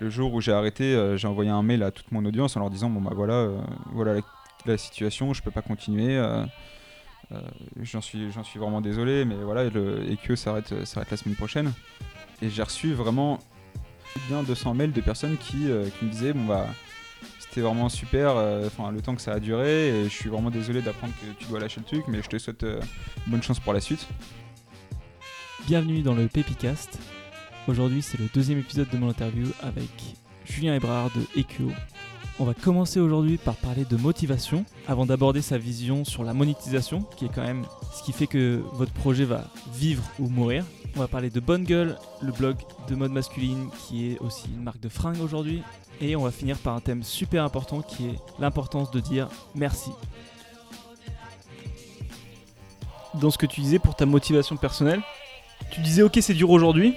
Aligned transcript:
le 0.00 0.10
jour 0.10 0.32
où 0.34 0.40
j'ai 0.40 0.52
arrêté, 0.52 0.94
euh, 0.94 1.16
j'ai 1.16 1.28
envoyé 1.28 1.50
un 1.50 1.62
mail 1.62 1.82
à 1.82 1.90
toute 1.90 2.10
mon 2.12 2.24
audience 2.24 2.56
en 2.56 2.60
leur 2.60 2.70
disant 2.70 2.90
bon 2.90 3.00
bah 3.00 3.12
voilà, 3.14 3.34
euh, 3.34 3.58
voilà 3.92 4.20
la, 4.66 4.76
situation, 4.76 5.32
je 5.32 5.42
peux 5.42 5.50
pas 5.50 5.62
continuer. 5.62 6.16
euh, 6.16 6.44
j'en 7.82 8.00
suis, 8.00 8.30
vraiment 8.56 8.80
désolé, 8.80 9.24
mais 9.24 9.36
voilà, 9.36 9.64
le, 9.64 10.10
et 10.10 10.16
que 10.16 10.36
ça 10.36 10.50
arrête, 10.50 10.84
ça 10.84 11.00
arrête 11.00 11.10
la 11.10 11.16
semaine 11.16 11.36
prochaine. 11.36 11.72
Et 12.42 12.50
j'ai 12.50 12.62
reçu 12.62 12.92
vraiment 12.92 13.38
bien 14.28 14.42
200 14.42 14.74
mails 14.74 14.92
de 14.92 15.00
personnes 15.00 15.36
qui, 15.36 15.66
me 15.66 16.08
disaient 16.08 16.32
bon 16.32 16.44
bah 16.44 16.66
c'était 17.38 17.60
vraiment 17.62 17.88
super, 17.88 18.36
enfin 18.66 18.90
le 18.90 19.00
temps 19.00 19.14
que 19.14 19.22
ça 19.22 19.32
a 19.32 19.40
duré, 19.40 19.88
et 19.88 20.04
je 20.04 20.14
suis 20.14 20.28
vraiment 20.28 20.50
désolé 20.50 20.82
d'apprendre 20.82 21.14
que 21.14 21.32
tu 21.38 21.48
dois 21.48 21.58
lâcher 21.58 21.80
le 21.80 21.86
truc, 21.86 22.04
mais 22.08 22.22
je 22.22 22.28
te 22.28 22.38
souhaite 22.38 22.66
bonne 23.26 23.42
chance 23.42 23.60
pour 23.60 23.72
la 23.72 23.80
suite. 23.80 24.06
Bienvenue 25.66 26.02
dans 26.02 26.14
le 26.14 26.28
Pepicast. 26.28 27.00
Aujourd'hui, 27.68 28.00
c'est 28.00 28.18
le 28.20 28.28
deuxième 28.32 28.60
épisode 28.60 28.88
de 28.90 28.96
mon 28.96 29.08
interview 29.08 29.48
avec 29.60 29.90
Julien 30.44 30.76
Ebrard 30.76 31.10
de 31.10 31.40
EQO. 31.40 31.72
On 32.38 32.44
va 32.44 32.54
commencer 32.54 33.00
aujourd'hui 33.00 33.38
par 33.38 33.56
parler 33.56 33.84
de 33.84 33.96
motivation 33.96 34.64
avant 34.86 35.04
d'aborder 35.04 35.42
sa 35.42 35.58
vision 35.58 36.04
sur 36.04 36.22
la 36.22 36.32
monétisation, 36.32 37.04
qui 37.16 37.24
est 37.24 37.28
quand 37.28 37.42
même 37.42 37.66
ce 37.92 38.04
qui 38.04 38.12
fait 38.12 38.28
que 38.28 38.62
votre 38.74 38.92
projet 38.92 39.24
va 39.24 39.50
vivre 39.74 40.04
ou 40.20 40.28
mourir. 40.28 40.64
On 40.94 41.00
va 41.00 41.08
parler 41.08 41.28
de 41.28 41.40
Bonne 41.40 41.64
Gueule, 41.64 41.96
le 42.22 42.30
blog 42.30 42.56
de 42.88 42.94
mode 42.94 43.10
masculine 43.10 43.68
qui 43.80 44.12
est 44.12 44.18
aussi 44.20 44.46
une 44.46 44.62
marque 44.62 44.80
de 44.80 44.88
fringues 44.88 45.20
aujourd'hui. 45.20 45.62
Et 46.00 46.14
on 46.14 46.22
va 46.22 46.30
finir 46.30 46.58
par 46.58 46.76
un 46.76 46.80
thème 46.80 47.02
super 47.02 47.42
important 47.42 47.80
qui 47.82 48.06
est 48.06 48.18
l'importance 48.38 48.92
de 48.92 49.00
dire 49.00 49.28
merci. 49.56 49.90
Dans 53.14 53.32
ce 53.32 53.38
que 53.38 53.46
tu 53.46 53.60
disais 53.60 53.80
pour 53.80 53.96
ta 53.96 54.06
motivation 54.06 54.56
personnelle, 54.56 55.00
tu 55.72 55.80
disais 55.80 56.02
ok 56.02 56.18
c'est 56.20 56.34
dur 56.34 56.50
aujourd'hui, 56.50 56.94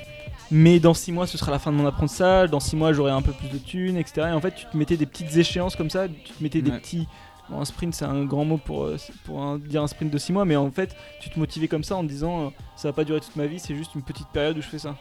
mais 0.51 0.79
dans 0.79 0.93
6 0.93 1.11
mois 1.11 1.27
ce 1.27 1.37
sera 1.37 1.51
la 1.51 1.59
fin 1.59 1.71
de 1.71 1.77
mon 1.77 1.85
apprentissage, 1.85 2.49
dans 2.49 2.59
6 2.59 2.75
mois 2.75 2.93
j'aurai 2.93 3.11
un 3.11 3.21
peu 3.21 3.31
plus 3.33 3.49
de 3.49 3.57
thunes, 3.57 3.97
etc. 3.97 4.27
Et 4.29 4.31
en 4.33 4.41
fait 4.41 4.55
tu 4.55 4.65
te 4.65 4.75
mettais 4.77 4.97
des 4.97 5.05
petites 5.05 5.35
échéances 5.35 5.75
comme 5.75 5.89
ça, 5.89 6.07
tu 6.07 6.31
te 6.33 6.43
mettais 6.43 6.61
des 6.61 6.71
petits... 6.71 7.07
Bon, 7.49 7.59
un 7.61 7.65
sprint 7.65 7.95
c'est 7.95 8.05
un 8.05 8.25
grand 8.25 8.45
mot 8.45 8.57
pour, 8.57 8.83
euh, 8.83 8.97
pour 9.25 9.41
un- 9.41 9.57
dire 9.57 9.81
un 9.81 9.87
sprint 9.87 10.11
de 10.11 10.17
6 10.19 10.33
mois, 10.33 10.45
mais 10.45 10.55
en 10.55 10.69
fait 10.71 10.95
tu 11.19 11.29
te 11.31 11.39
motivais 11.39 11.67
comme 11.67 11.83
ça 11.83 11.95
en 11.95 12.03
te 12.03 12.07
disant 12.09 12.45
euh, 12.45 12.49
ça 12.75 12.89
va 12.89 12.93
pas 12.93 13.03
durer 13.03 13.19
toute 13.21 13.35
ma 13.35 13.47
vie, 13.47 13.59
c'est 13.59 13.75
juste 13.75 13.95
une 13.95 14.03
petite 14.03 14.27
période 14.27 14.57
où 14.57 14.61
je 14.61 14.67
fais 14.67 14.77
ça. 14.79 14.95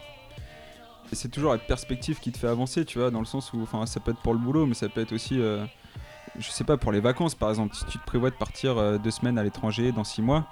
Et 1.13 1.15
c'est 1.15 1.29
toujours 1.29 1.53
la 1.53 1.59
perspective 1.59 2.19
qui 2.21 2.33
te 2.33 2.39
fait 2.39 2.49
avancer, 2.49 2.85
tu 2.85 2.99
vois, 2.99 3.11
dans 3.11 3.21
le 3.21 3.25
sens 3.25 3.53
où, 3.55 3.63
enfin, 3.63 3.87
ça 3.87 3.99
peut 3.99 4.11
être 4.11 4.21
pour 4.21 4.35
le 4.35 4.39
boulot, 4.39 4.67
mais 4.67 4.75
ça 4.75 4.91
peut 4.91 5.01
être 5.01 5.13
aussi, 5.13 5.41
euh, 5.41 5.65
je 6.39 6.51
sais 6.51 6.65
pas, 6.65 6.77
pour 6.77 6.93
les 6.93 7.01
vacances, 7.01 7.35
par 7.35 7.51
exemple. 7.51 7.75
Si 7.75 7.85
tu 7.87 7.99
te 7.99 8.05
prévois 8.07 8.31
de 8.31 8.35
partir 8.37 8.77
euh, 8.79 8.99
deux 8.99 9.11
semaines 9.11 9.39
à 9.39 9.43
l'étranger 9.43 9.93
dans 9.93 10.05
six 10.05 10.23
mois, 10.23 10.47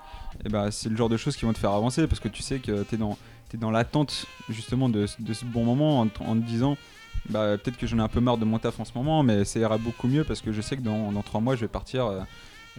et 0.44 0.48
ben, 0.48 0.70
c'est 0.70 0.88
le 0.88 0.96
genre 0.96 1.08
de 1.08 1.16
choses 1.16 1.36
qui 1.36 1.44
vont 1.44 1.52
te 1.52 1.58
faire 1.58 1.72
avancer, 1.72 2.06
parce 2.06 2.20
que 2.20 2.28
tu 2.28 2.42
sais 2.42 2.58
que 2.58 2.82
t'es 2.82 2.96
dans, 2.96 3.16
es 3.54 3.56
dans 3.56 3.70
l'attente, 3.70 4.26
justement, 4.48 4.88
de, 4.88 5.06
ce- 5.06 5.16
bon 5.44 5.64
moment, 5.64 6.00
en, 6.00 6.06
te- 6.08 6.22
disant, 6.34 6.76
bah, 7.28 7.56
peut-être 7.58 7.76
que 7.76 7.86
j'en 7.86 7.98
ai 7.98 8.02
un 8.02 8.08
peu 8.08 8.20
marre 8.20 8.38
de 8.38 8.44
mon 8.44 8.58
taf 8.58 8.78
en 8.80 8.84
ce 8.84 8.92
moment, 8.94 9.22
mais 9.22 9.44
ça 9.44 9.58
ira 9.58 9.78
beaucoup 9.78 10.08
mieux, 10.08 10.24
parce 10.24 10.40
que 10.40 10.52
je 10.52 10.60
sais 10.60 10.76
que 10.76 10.82
dans, 10.82 11.12
dans 11.12 11.22
trois 11.22 11.40
mois, 11.40 11.54
je 11.56 11.62
vais 11.62 11.68
partir 11.68 12.06
euh, 12.06 12.20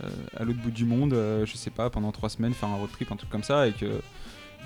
euh, 0.04 0.10
à 0.38 0.44
l'autre 0.44 0.60
bout 0.60 0.72
du 0.72 0.86
monde, 0.86 1.14
je 1.14 1.52
sais 1.58 1.72
pas, 1.72 1.90
pendant 1.90 2.12
trois 2.12 2.30
semaines, 2.30 2.54
faire 2.54 2.70
un 2.70 2.76
road 2.76 2.92
trip, 2.92 3.12
un 3.12 3.16
truc 3.16 3.30
comme 3.30 3.44
ça, 3.44 3.68
et 3.68 3.72
que 3.74 4.02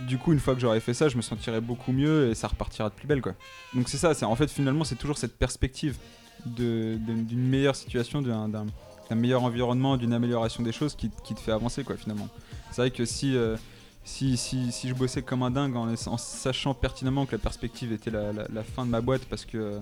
du 0.08 0.18
coup, 0.18 0.34
une 0.34 0.40
fois 0.40 0.56
que 0.56 0.60
j'aurai 0.62 0.80
fait 0.80 0.94
ça, 0.94 1.10
je 1.10 1.18
me 1.18 1.22
sentirai 1.22 1.62
beaucoup 1.62 1.92
mieux 1.92 2.30
et 2.30 2.36
ça 2.36 2.48
repartira 2.48 2.90
de 2.90 2.94
plus 2.96 3.08
belle, 3.08 3.22
quoi. 3.22 3.34
Donc 3.74 3.88
c'est 3.90 3.98
ça, 3.98 4.14
c'est 4.14 4.26
en 4.26 4.36
fait 4.36 4.50
finalement 4.50 4.84
c'est 4.86 4.96
toujours 4.96 5.18
cette 5.18 5.38
perspective 5.38 5.98
d'une 6.46 7.48
meilleure 7.48 7.76
situation, 7.76 8.22
d'un 8.22 9.16
meilleur 9.16 9.44
environnement, 9.44 9.98
d'une 9.98 10.14
amélioration 10.14 10.64
des 10.64 10.72
choses 10.72 10.96
qui, 10.96 11.10
te 11.10 11.40
fait 11.40 11.52
avancer, 11.52 11.84
quoi, 11.84 11.98
finalement. 11.98 12.30
C'est 12.72 12.82
vrai 12.82 12.92
que 12.92 13.06
si, 13.06 13.36
euh, 13.36 13.58
si, 14.04 14.38
si, 14.38 14.72
si 14.72 14.88
je 14.88 14.94
bossais 14.94 15.22
comme 15.22 15.44
un 15.44 15.52
dingue 15.52 15.76
en, 15.76 15.96
sachant 16.18 16.74
pertinemment 16.74 17.26
que 17.26 17.34
la 17.34 17.38
perspective 17.38 17.92
était 17.92 18.12
la, 18.12 18.64
fin 18.64 18.86
de 18.86 18.92
ma 18.92 19.02
boîte 19.02 19.26
parce 19.26 19.46
que 19.46 19.80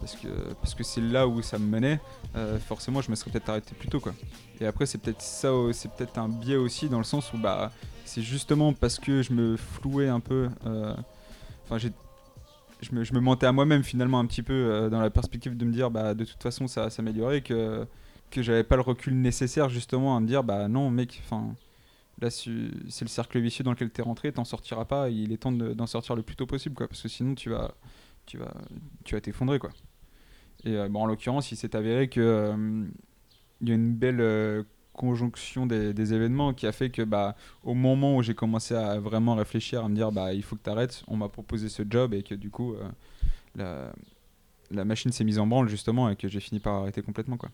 parce 0.00 0.16
que 0.16 0.28
parce 0.60 0.74
que 0.74 0.82
c'est 0.82 1.00
là 1.02 1.28
où 1.28 1.42
ça 1.42 1.58
me 1.58 1.66
menait, 1.66 2.00
euh, 2.34 2.58
forcément 2.58 3.02
je 3.02 3.10
me 3.10 3.14
serais 3.14 3.30
peut-être 3.30 3.50
arrêté 3.50 3.72
plus 3.78 3.88
tôt, 3.88 4.00
quoi. 4.00 4.14
Et 4.60 4.66
après 4.66 4.86
c'est 4.86 4.98
peut-être 4.98 5.20
ça, 5.22 5.50
c'est 5.72 5.92
peut-être 5.92 6.18
un 6.18 6.28
biais 6.28 6.56
aussi 6.56 6.88
dans 6.88 6.98
le 6.98 7.04
sens 7.04 7.32
où 7.34 7.38
bah 7.38 7.70
c'est 8.04 8.22
justement 8.22 8.72
parce 8.72 8.98
que 8.98 9.22
je 9.22 9.32
me 9.32 9.56
flouais 9.56 10.08
un 10.08 10.20
peu. 10.20 10.48
euh, 10.66 10.94
Enfin, 11.64 11.78
j'ai. 11.78 11.92
Je 12.82 12.94
me, 12.94 13.20
mentais 13.20 13.46
à 13.46 13.52
moi-même 13.52 13.84
finalement 13.84 14.18
un 14.18 14.26
petit 14.26 14.42
peu 14.42 14.52
euh, 14.52 14.90
dans 14.90 15.00
la 15.00 15.10
perspective 15.10 15.56
de 15.56 15.64
me 15.64 15.72
dire 15.72 15.90
bah 15.90 16.14
de 16.14 16.24
toute 16.24 16.42
façon 16.42 16.66
ça 16.66 16.82
va 16.82 16.90
s'améliorer 16.90 17.42
que 17.42 17.86
que 18.30 18.42
j'avais 18.42 18.64
pas 18.64 18.76
le 18.76 18.82
recul 18.82 19.14
nécessaire 19.20 19.68
justement 19.68 20.16
à 20.16 20.20
me 20.20 20.26
dire 20.26 20.42
bah 20.42 20.66
non 20.68 20.90
mec 20.90 21.22
enfin 21.24 21.54
là 22.20 22.30
c'est 22.30 22.50
le 22.50 23.08
cercle 23.08 23.38
vicieux 23.40 23.62
dans 23.64 23.70
lequel 23.70 23.90
t'es 23.90 24.02
rentré 24.02 24.32
t'en 24.32 24.44
sortiras 24.44 24.84
pas 24.84 25.10
il 25.10 25.32
est 25.32 25.36
temps 25.36 25.52
de- 25.52 25.74
d'en 25.74 25.86
sortir 25.86 26.16
le 26.16 26.22
plus 26.22 26.34
tôt 26.36 26.46
possible 26.46 26.74
quoi 26.74 26.88
parce 26.88 27.02
que 27.02 27.08
sinon 27.08 27.34
tu 27.36 27.50
vas 27.50 27.74
tu 28.26 28.38
vas 28.38 28.52
tu 29.04 29.14
vas 29.14 29.20
t'effondrer 29.20 29.58
quoi. 29.58 29.70
Et 30.64 30.76
euh, 30.76 30.88
bon 30.88 31.02
en 31.02 31.06
l'occurrence 31.06 31.52
il 31.52 31.56
s'est 31.56 31.76
avéré 31.76 32.08
que 32.08 32.20
euh, 32.20 32.84
il 33.60 33.68
y 33.68 33.72
a 33.72 33.74
une 33.74 33.94
belle 33.94 34.64
conjonction 35.02 35.66
des, 35.66 36.14
événements 36.14 36.54
qui 36.54 36.64
a 36.64 36.72
fait 36.72 36.90
que 36.90 37.02
bah 37.02 37.34
au 37.64 37.74
moment 37.74 38.16
où 38.16 38.22
j'ai 38.22 38.34
commencé 38.34 38.72
à 38.72 39.00
vraiment 39.00 39.34
réfléchir, 39.34 39.84
à 39.84 39.88
me 39.88 39.96
dire 39.96 40.12
bah 40.12 40.32
il 40.32 40.44
faut 40.44 40.54
que 40.54 40.62
tu 40.62 40.70
arrêtes, 40.70 41.02
on 41.08 41.16
m'a 41.16 41.28
proposé 41.28 41.68
ce 41.68 41.82
job 41.88 42.14
et 42.14 42.22
que 42.22 42.36
du 42.36 42.50
coup 42.50 42.74
euh, 42.74 42.88
la, 43.56 43.92
la 44.70 44.84
machine 44.84 45.10
s'est 45.10 45.24
mise 45.24 45.40
en 45.40 45.46
branle 45.48 45.68
justement 45.68 46.08
et 46.08 46.14
que 46.14 46.28
j'ai 46.28 46.38
fini 46.38 46.60
par 46.60 46.74
arrêter 46.74 47.02
complètement 47.02 47.36
quoi. 47.36 47.50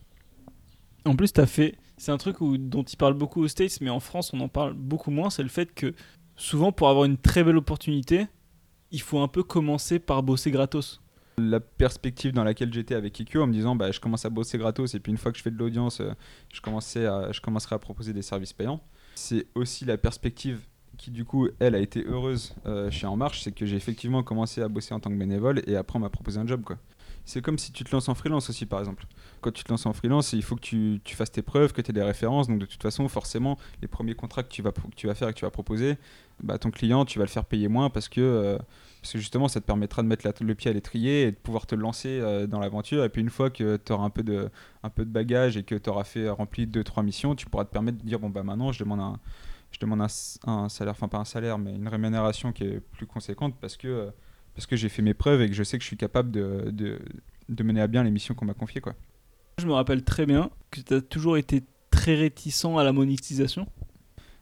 En 1.06 1.16
plus, 1.16 1.32
t'as 1.32 1.46
fait. 1.46 1.76
C'est 1.96 2.12
un 2.12 2.18
truc 2.18 2.36
dont 2.40 2.82
ils 2.82 2.96
parlent 2.96 3.14
beaucoup 3.14 3.42
aux 3.42 3.48
States, 3.48 3.80
mais 3.80 3.88
en 3.88 4.00
France, 4.00 4.34
on 4.34 4.40
en 4.40 4.48
parle 4.48 4.74
beaucoup 4.74 5.10
moins. 5.10 5.30
C'est 5.30 5.42
le 5.42 5.48
fait 5.48 5.72
que 5.72 5.94
souvent, 6.36 6.70
pour 6.70 6.90
avoir 6.90 7.06
une 7.06 7.16
très 7.16 7.42
belle 7.44 7.56
opportunité, 7.56 8.26
il 8.90 9.00
faut 9.00 9.20
un 9.20 9.28
peu 9.28 9.42
commencer 9.42 10.00
par 10.00 10.22
bosser 10.22 10.50
gratos. 10.50 11.00
La 11.38 11.60
perspective 11.60 12.32
dans 12.32 12.44
laquelle 12.44 12.72
j'étais 12.72 12.94
avec 12.94 13.18
IQ 13.18 13.38
en 13.38 13.46
me 13.46 13.52
disant 13.52 13.76
bah 13.76 13.90
je 13.90 14.00
commence 14.00 14.24
à 14.24 14.30
bosser 14.30 14.58
gratos 14.58 14.94
et 14.94 15.00
puis 15.00 15.12
une 15.12 15.18
fois 15.18 15.32
que 15.32 15.38
je 15.38 15.42
fais 15.42 15.50
de 15.50 15.56
l'audience, 15.56 16.00
euh, 16.00 16.12
je 16.52 16.60
commencerai 16.60 17.74
à 17.74 17.78
proposer 17.78 18.12
des 18.12 18.22
services 18.22 18.52
payants. 18.52 18.80
C'est 19.14 19.46
aussi 19.54 19.84
la 19.84 19.96
perspective 19.98 20.60
qui 20.96 21.10
du 21.10 21.24
coup 21.24 21.48
elle 21.60 21.74
a 21.74 21.78
été 21.78 22.04
heureuse 22.04 22.54
euh, 22.66 22.90
chez 22.90 23.06
En 23.06 23.16
Marche, 23.16 23.42
c'est 23.42 23.52
que 23.52 23.64
j'ai 23.66 23.76
effectivement 23.76 24.22
commencé 24.22 24.60
à 24.62 24.68
bosser 24.68 24.94
en 24.94 25.00
tant 25.00 25.10
que 25.10 25.16
bénévole 25.16 25.62
et 25.66 25.76
après 25.76 25.96
on 25.96 26.00
m'a 26.00 26.10
proposé 26.10 26.40
un 26.40 26.46
job 26.46 26.62
quoi. 26.62 26.78
C'est 27.28 27.42
comme 27.42 27.58
si 27.58 27.72
tu 27.72 27.84
te 27.84 27.92
lances 27.94 28.08
en 28.08 28.14
freelance 28.14 28.48
aussi 28.48 28.64
par 28.64 28.78
exemple. 28.78 29.04
Quand 29.42 29.50
tu 29.50 29.62
te 29.62 29.70
lances 29.70 29.84
en 29.84 29.92
freelance, 29.92 30.32
il 30.32 30.42
faut 30.42 30.56
que 30.56 30.62
tu, 30.62 30.98
fasses 31.14 31.30
tes 31.30 31.42
preuves, 31.42 31.74
que 31.74 31.82
tu 31.82 31.90
aies 31.90 31.92
des 31.92 32.02
références, 32.02 32.48
donc 32.48 32.58
de 32.58 32.64
toute 32.64 32.82
façon 32.82 33.06
forcément 33.06 33.58
les 33.82 33.86
premiers 33.86 34.14
contrats 34.14 34.42
que 34.42 34.48
tu 34.48 34.62
vas, 34.62 34.72
faire 35.14 35.28
et 35.28 35.34
que 35.34 35.38
tu 35.38 35.44
vas 35.44 35.50
proposer, 35.50 35.98
bah, 36.42 36.56
ton 36.56 36.70
client 36.70 37.04
tu 37.04 37.18
vas 37.18 37.26
le 37.26 37.30
faire 37.30 37.44
payer 37.44 37.68
moins 37.68 37.90
parce 37.90 38.08
que, 38.08 38.22
euh, 38.22 38.56
parce 39.02 39.12
que 39.12 39.18
justement 39.18 39.46
ça 39.46 39.60
te 39.60 39.66
permettra 39.66 40.02
de 40.02 40.08
mettre 40.08 40.26
le 40.40 40.54
pied 40.54 40.70
à 40.70 40.72
l'étrier 40.72 41.24
et 41.24 41.32
de 41.32 41.36
pouvoir 41.36 41.66
te 41.66 41.74
lancer 41.74 42.08
euh, 42.08 42.46
dans 42.46 42.60
l'aventure 42.60 43.04
et 43.04 43.10
puis 43.10 43.20
une 43.20 43.28
fois 43.28 43.50
que 43.50 43.76
tu 43.76 43.92
auras 43.92 44.06
un 44.06 44.10
peu 44.10 44.22
de, 44.22 44.48
un 44.82 44.90
bagage 44.96 45.58
et 45.58 45.64
que 45.64 45.74
tu 45.74 45.90
auras 45.90 46.04
fait 46.04 46.30
rempli 46.30 46.66
2-3 46.66 47.04
missions, 47.04 47.34
tu 47.34 47.44
pourras 47.44 47.66
te 47.66 47.70
permettre 47.70 47.98
de 47.98 48.04
dire 48.04 48.20
bon 48.20 48.30
bah 48.30 48.42
maintenant 48.42 48.72
je 48.72 48.82
demande 48.82 49.20
un 50.46 50.68
salaire, 50.70 50.92
enfin 50.92 51.08
pas 51.08 51.18
un 51.18 51.26
salaire, 51.26 51.58
mais 51.58 51.74
une 51.74 51.88
rémunération 51.88 52.52
qui 52.52 52.64
est 52.64 52.80
plus 52.80 53.06
conséquente 53.06 53.54
parce 53.60 53.76
que, 53.76 53.86
euh, 53.86 54.10
parce 54.58 54.66
que 54.66 54.74
j'ai 54.74 54.88
fait 54.88 55.02
mes 55.02 55.14
preuves 55.14 55.40
et 55.40 55.46
que 55.48 55.54
je 55.54 55.62
sais 55.62 55.78
que 55.78 55.84
je 55.84 55.86
suis 55.86 55.96
capable 55.96 56.32
de, 56.32 56.72
de, 56.72 56.98
de 57.48 57.62
mener 57.62 57.80
à 57.80 57.86
bien 57.86 58.02
les 58.02 58.10
missions 58.10 58.34
qu'on 58.34 58.44
m'a 58.44 58.54
confiées. 58.54 58.80
Quoi. 58.80 58.96
Je 59.58 59.66
me 59.68 59.72
rappelle 59.72 60.02
très 60.02 60.26
bien 60.26 60.50
que 60.72 60.80
tu 60.80 60.94
as 60.94 61.00
toujours 61.00 61.36
été 61.36 61.62
très 61.92 62.16
réticent 62.16 62.64
à 62.76 62.82
la 62.82 62.92
monétisation. 62.92 63.68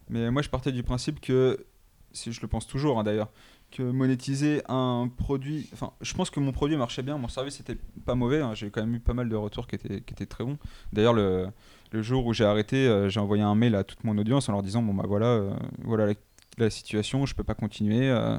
Mais 0.09 0.31
moi 0.31 0.41
je 0.41 0.49
partais 0.49 0.73
du 0.73 0.83
principe 0.83 1.21
que, 1.21 1.67
si 2.13 2.33
je 2.33 2.41
le 2.41 2.49
pense 2.49 2.67
toujours 2.67 2.99
hein, 2.99 3.05
d'ailleurs, 3.05 3.29
que 3.71 3.83
monétiser 3.83 4.63
un 4.71 5.11
produit, 5.15 5.69
enfin 5.75 5.93
je 6.01 6.15
pense 6.15 6.31
que 6.31 6.41
mon 6.41 6.53
produit 6.53 6.79
marchait 6.79 7.03
bien, 7.03 7.19
mon 7.19 7.29
service 7.29 7.61
était 7.61 7.77
pas 8.07 8.15
mauvais, 8.15 8.41
hein, 8.41 8.55
j'ai 8.55 8.71
quand 8.71 8.81
même 8.81 8.95
eu 8.95 9.01
pas 9.01 9.13
mal 9.13 9.29
de 9.29 9.37
retours 9.37 9.67
qui 9.67 9.75
étaient, 9.75 10.01
qui 10.01 10.15
étaient 10.15 10.25
très 10.25 10.45
bons. 10.45 10.57
D'ailleurs 10.95 11.13
le, 11.13 11.49
le 11.93 12.01
jour 12.01 12.25
où 12.25 12.33
j'ai 12.33 12.47
arrêté, 12.47 12.89
euh, 12.89 13.11
j'ai 13.11 13.21
envoyé 13.21 13.43
un 13.43 13.55
mail 13.55 13.75
à 13.75 13.85
toute 13.85 14.03
mon 14.03 14.17
audience 14.17 14.49
en 14.49 14.53
leur 14.53 14.63
disant 14.63 14.81
bon 14.81 14.95
bah 14.95 15.05
voilà, 15.07 15.27
euh, 15.27 15.55
voilà 15.85 16.07
la, 16.07 16.15
la 16.57 16.71
situation, 16.71 17.27
je 17.27 17.35
peux 17.35 17.45
pas 17.45 17.55
continuer. 17.55 18.09
euh, 18.09 18.39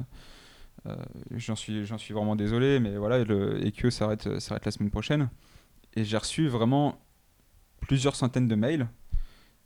j'en 1.32 1.56
suis, 1.56 1.84
j'en 1.84 1.98
suis 1.98 2.14
vraiment 2.14 2.36
désolé, 2.36 2.80
mais 2.80 2.96
voilà, 2.96 3.24
le, 3.24 3.64
et 3.64 3.72
que 3.72 3.90
ça 3.90 4.06
arrête, 4.06 4.38
ça 4.40 4.54
arrête 4.54 4.64
la 4.64 4.70
semaine 4.70 4.90
prochaine. 4.90 5.28
Et 5.94 6.04
j'ai 6.04 6.16
reçu 6.16 6.48
vraiment 6.48 7.00
plusieurs 7.80 8.16
centaines 8.16 8.48
de 8.48 8.54
mails 8.54 8.88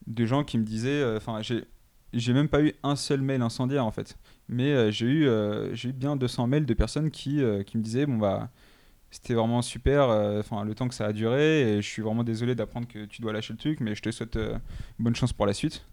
de 0.07 0.27
gens 0.27 0.45
qui 0.45 0.59
me 0.59 0.65
disaient, 0.65 1.03
euh, 1.03 1.17
enfin 1.17 1.41
j'ai, 1.43 2.33
même 2.33 2.49
pas 2.49 2.63
eu 2.63 2.73
un 2.83 2.97
seul 2.97 3.21
mail 3.21 3.43
incendiaire 3.43 3.87
en 3.87 3.91
fait, 3.91 4.17
mais 4.49 4.73
euh, 4.73 4.91
j'ai 4.91 5.07
eu, 5.07 5.29
euh, 5.29 5.75
j'ai 5.75 5.91
eu 5.91 5.93
bien 5.93 6.17
200 6.17 6.47
mails 6.47 6.67
de 6.67 6.75
personnes 6.75 7.11
qui, 7.11 7.43
euh, 7.43 7.63
qui 7.63 7.79
me 7.79 7.83
disaient 7.83 8.07
bon 8.07 8.17
bah 8.19 8.51
c'était 9.13 9.35
vraiment 9.35 9.61
super, 9.63 10.09
euh, 10.09 10.41
enfin 10.41 10.65
le 10.65 10.75
temps 10.75 10.89
que 10.89 10.95
ça 10.95 11.07
a 11.07 11.13
duré 11.13 11.77
et 11.77 11.83
je 11.83 11.87
suis 11.89 12.03
vraiment 12.03 12.25
désolé 12.25 12.55
d'apprendre 12.55 12.89
que 12.89 13.05
tu 13.05 13.21
dois 13.21 13.33
lâcher 13.33 13.53
le 13.53 13.59
truc, 13.59 13.81
mais 13.81 13.95
je 13.95 14.03
te 14.03 14.11
souhaite 14.11 14.37
euh, 14.37 14.59
bonne 14.99 15.15
chance 15.15 15.33
pour 15.35 15.47
la 15.47 15.53
suite. 15.53 15.85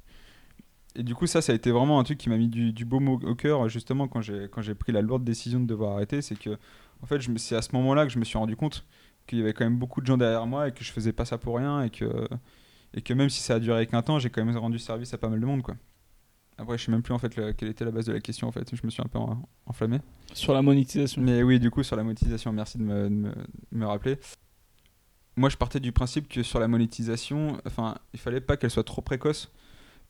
Et 0.95 1.03
du 1.03 1.15
coup, 1.15 1.27
ça, 1.27 1.41
ça 1.41 1.51
a 1.51 1.55
été 1.55 1.71
vraiment 1.71 1.99
un 1.99 2.03
truc 2.03 2.17
qui 2.17 2.29
m'a 2.29 2.37
mis 2.37 2.47
du, 2.47 2.73
du 2.73 2.83
beau 2.85 2.99
mot 2.99 3.19
au 3.23 3.35
cœur, 3.35 3.69
justement, 3.69 4.07
quand 4.07 4.21
j'ai, 4.21 4.47
pris 4.75 4.91
la 4.91 5.01
lourde 5.01 5.23
décision 5.23 5.59
de 5.59 5.65
devoir 5.65 5.93
arrêter. 5.93 6.21
C'est 6.21 6.37
que, 6.37 6.57
en 7.01 7.05
fait, 7.05 7.21
c'est 7.37 7.55
à 7.55 7.61
ce 7.61 7.73
moment-là 7.73 8.05
que 8.05 8.11
je 8.11 8.19
me 8.19 8.25
suis 8.25 8.37
rendu 8.37 8.55
compte 8.55 8.85
qu'il 9.27 9.37
y 9.37 9.41
avait 9.41 9.53
quand 9.53 9.63
même 9.63 9.77
beaucoup 9.77 10.01
de 10.01 10.07
gens 10.07 10.17
derrière 10.17 10.47
moi 10.47 10.67
et 10.67 10.71
que 10.71 10.83
je 10.83 10.91
faisais 10.91 11.13
pas 11.13 11.25
ça 11.25 11.37
pour 11.37 11.57
rien 11.57 11.83
et 11.83 11.89
que, 11.91 12.27
et 12.95 13.01
que 13.01 13.13
même 13.13 13.29
si 13.29 13.41
ça 13.41 13.55
a 13.55 13.59
duré 13.59 13.85
qu'un 13.85 14.01
temps, 14.01 14.17
j'ai 14.19 14.29
quand 14.29 14.43
même 14.43 14.57
rendu 14.57 14.79
service 14.79 15.13
à 15.13 15.17
pas 15.19 15.29
mal 15.29 15.39
de 15.39 15.45
monde, 15.45 15.61
quoi. 15.61 15.75
Après, 16.57 16.77
je 16.77 16.85
sais 16.85 16.91
même 16.91 17.01
plus 17.03 17.13
en 17.13 17.19
fait 17.19 17.37
le- 17.37 17.53
quelle 17.53 17.69
était 17.69 17.85
la 17.85 17.91
base 17.91 18.05
de 18.07 18.11
la 18.11 18.19
question 18.19 18.47
en 18.47 18.51
fait. 18.51 18.75
Je 18.75 18.85
me 18.85 18.89
suis 18.89 19.01
un 19.01 19.07
peu 19.07 19.17
en- 19.17 19.47
enflammé. 19.65 19.99
Sur 20.33 20.53
la 20.53 20.61
monétisation. 20.61 21.21
Mais 21.21 21.41
oui, 21.41 21.57
du 21.59 21.71
coup, 21.71 21.83
sur 21.83 21.95
la 21.95 22.03
monétisation, 22.03 22.51
merci 22.51 22.77
de 22.77 22.83
me, 22.83 23.03
de 23.03 23.15
me- 23.15 23.29
de 23.31 23.77
me 23.77 23.85
rappeler. 23.85 24.17
Moi, 25.37 25.47
je 25.49 25.55
partais 25.55 25.79
du 25.79 25.93
principe 25.93 26.27
que 26.27 26.43
sur 26.43 26.59
la 26.59 26.67
monétisation, 26.67 27.61
enfin, 27.65 27.95
il 28.13 28.19
fallait 28.19 28.41
pas 28.41 28.57
qu'elle 28.57 28.71
soit 28.71 28.83
trop 28.83 29.01
précoce, 29.01 29.49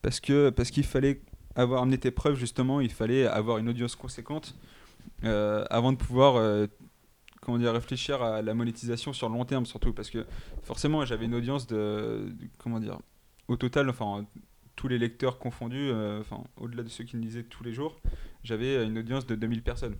parce 0.02 0.20
que 0.20 0.50
parce 0.50 0.70
qu'il 0.70 0.84
fallait 0.84 1.22
avoir 1.54 1.82
amené 1.82 1.98
tes 1.98 2.10
preuves 2.10 2.36
justement, 2.36 2.80
il 2.80 2.92
fallait 2.92 3.26
avoir 3.26 3.58
une 3.58 3.68
audience 3.68 3.96
conséquente 3.96 4.54
euh, 5.24 5.64
avant 5.70 5.92
de 5.92 5.98
pouvoir, 5.98 6.36
euh, 6.36 6.66
comment 7.42 7.58
dire, 7.58 7.72
réfléchir 7.72 8.22
à 8.22 8.42
la 8.42 8.54
monétisation 8.54 9.12
sur 9.12 9.28
le 9.28 9.34
long 9.34 9.44
terme 9.44 9.66
surtout, 9.66 9.92
parce 9.92 10.10
que 10.10 10.26
forcément, 10.62 11.04
j'avais 11.04 11.26
une 11.26 11.34
audience 11.34 11.66
de, 11.66 12.32
comment 12.58 12.80
dire, 12.80 12.98
au 13.48 13.56
total, 13.56 13.88
enfin, 13.90 14.26
tous 14.76 14.88
les 14.88 14.98
lecteurs 14.98 15.38
confondus, 15.38 15.90
euh, 15.90 16.20
enfin, 16.20 16.42
au-delà 16.56 16.82
de 16.82 16.88
ceux 16.88 17.04
qui 17.04 17.16
me 17.16 17.22
lisaient 17.22 17.42
tous 17.42 17.64
les 17.64 17.72
jours, 17.72 18.00
j'avais 18.44 18.84
une 18.84 18.98
audience 18.98 19.26
de 19.26 19.34
2000 19.34 19.62
personnes. 19.62 19.96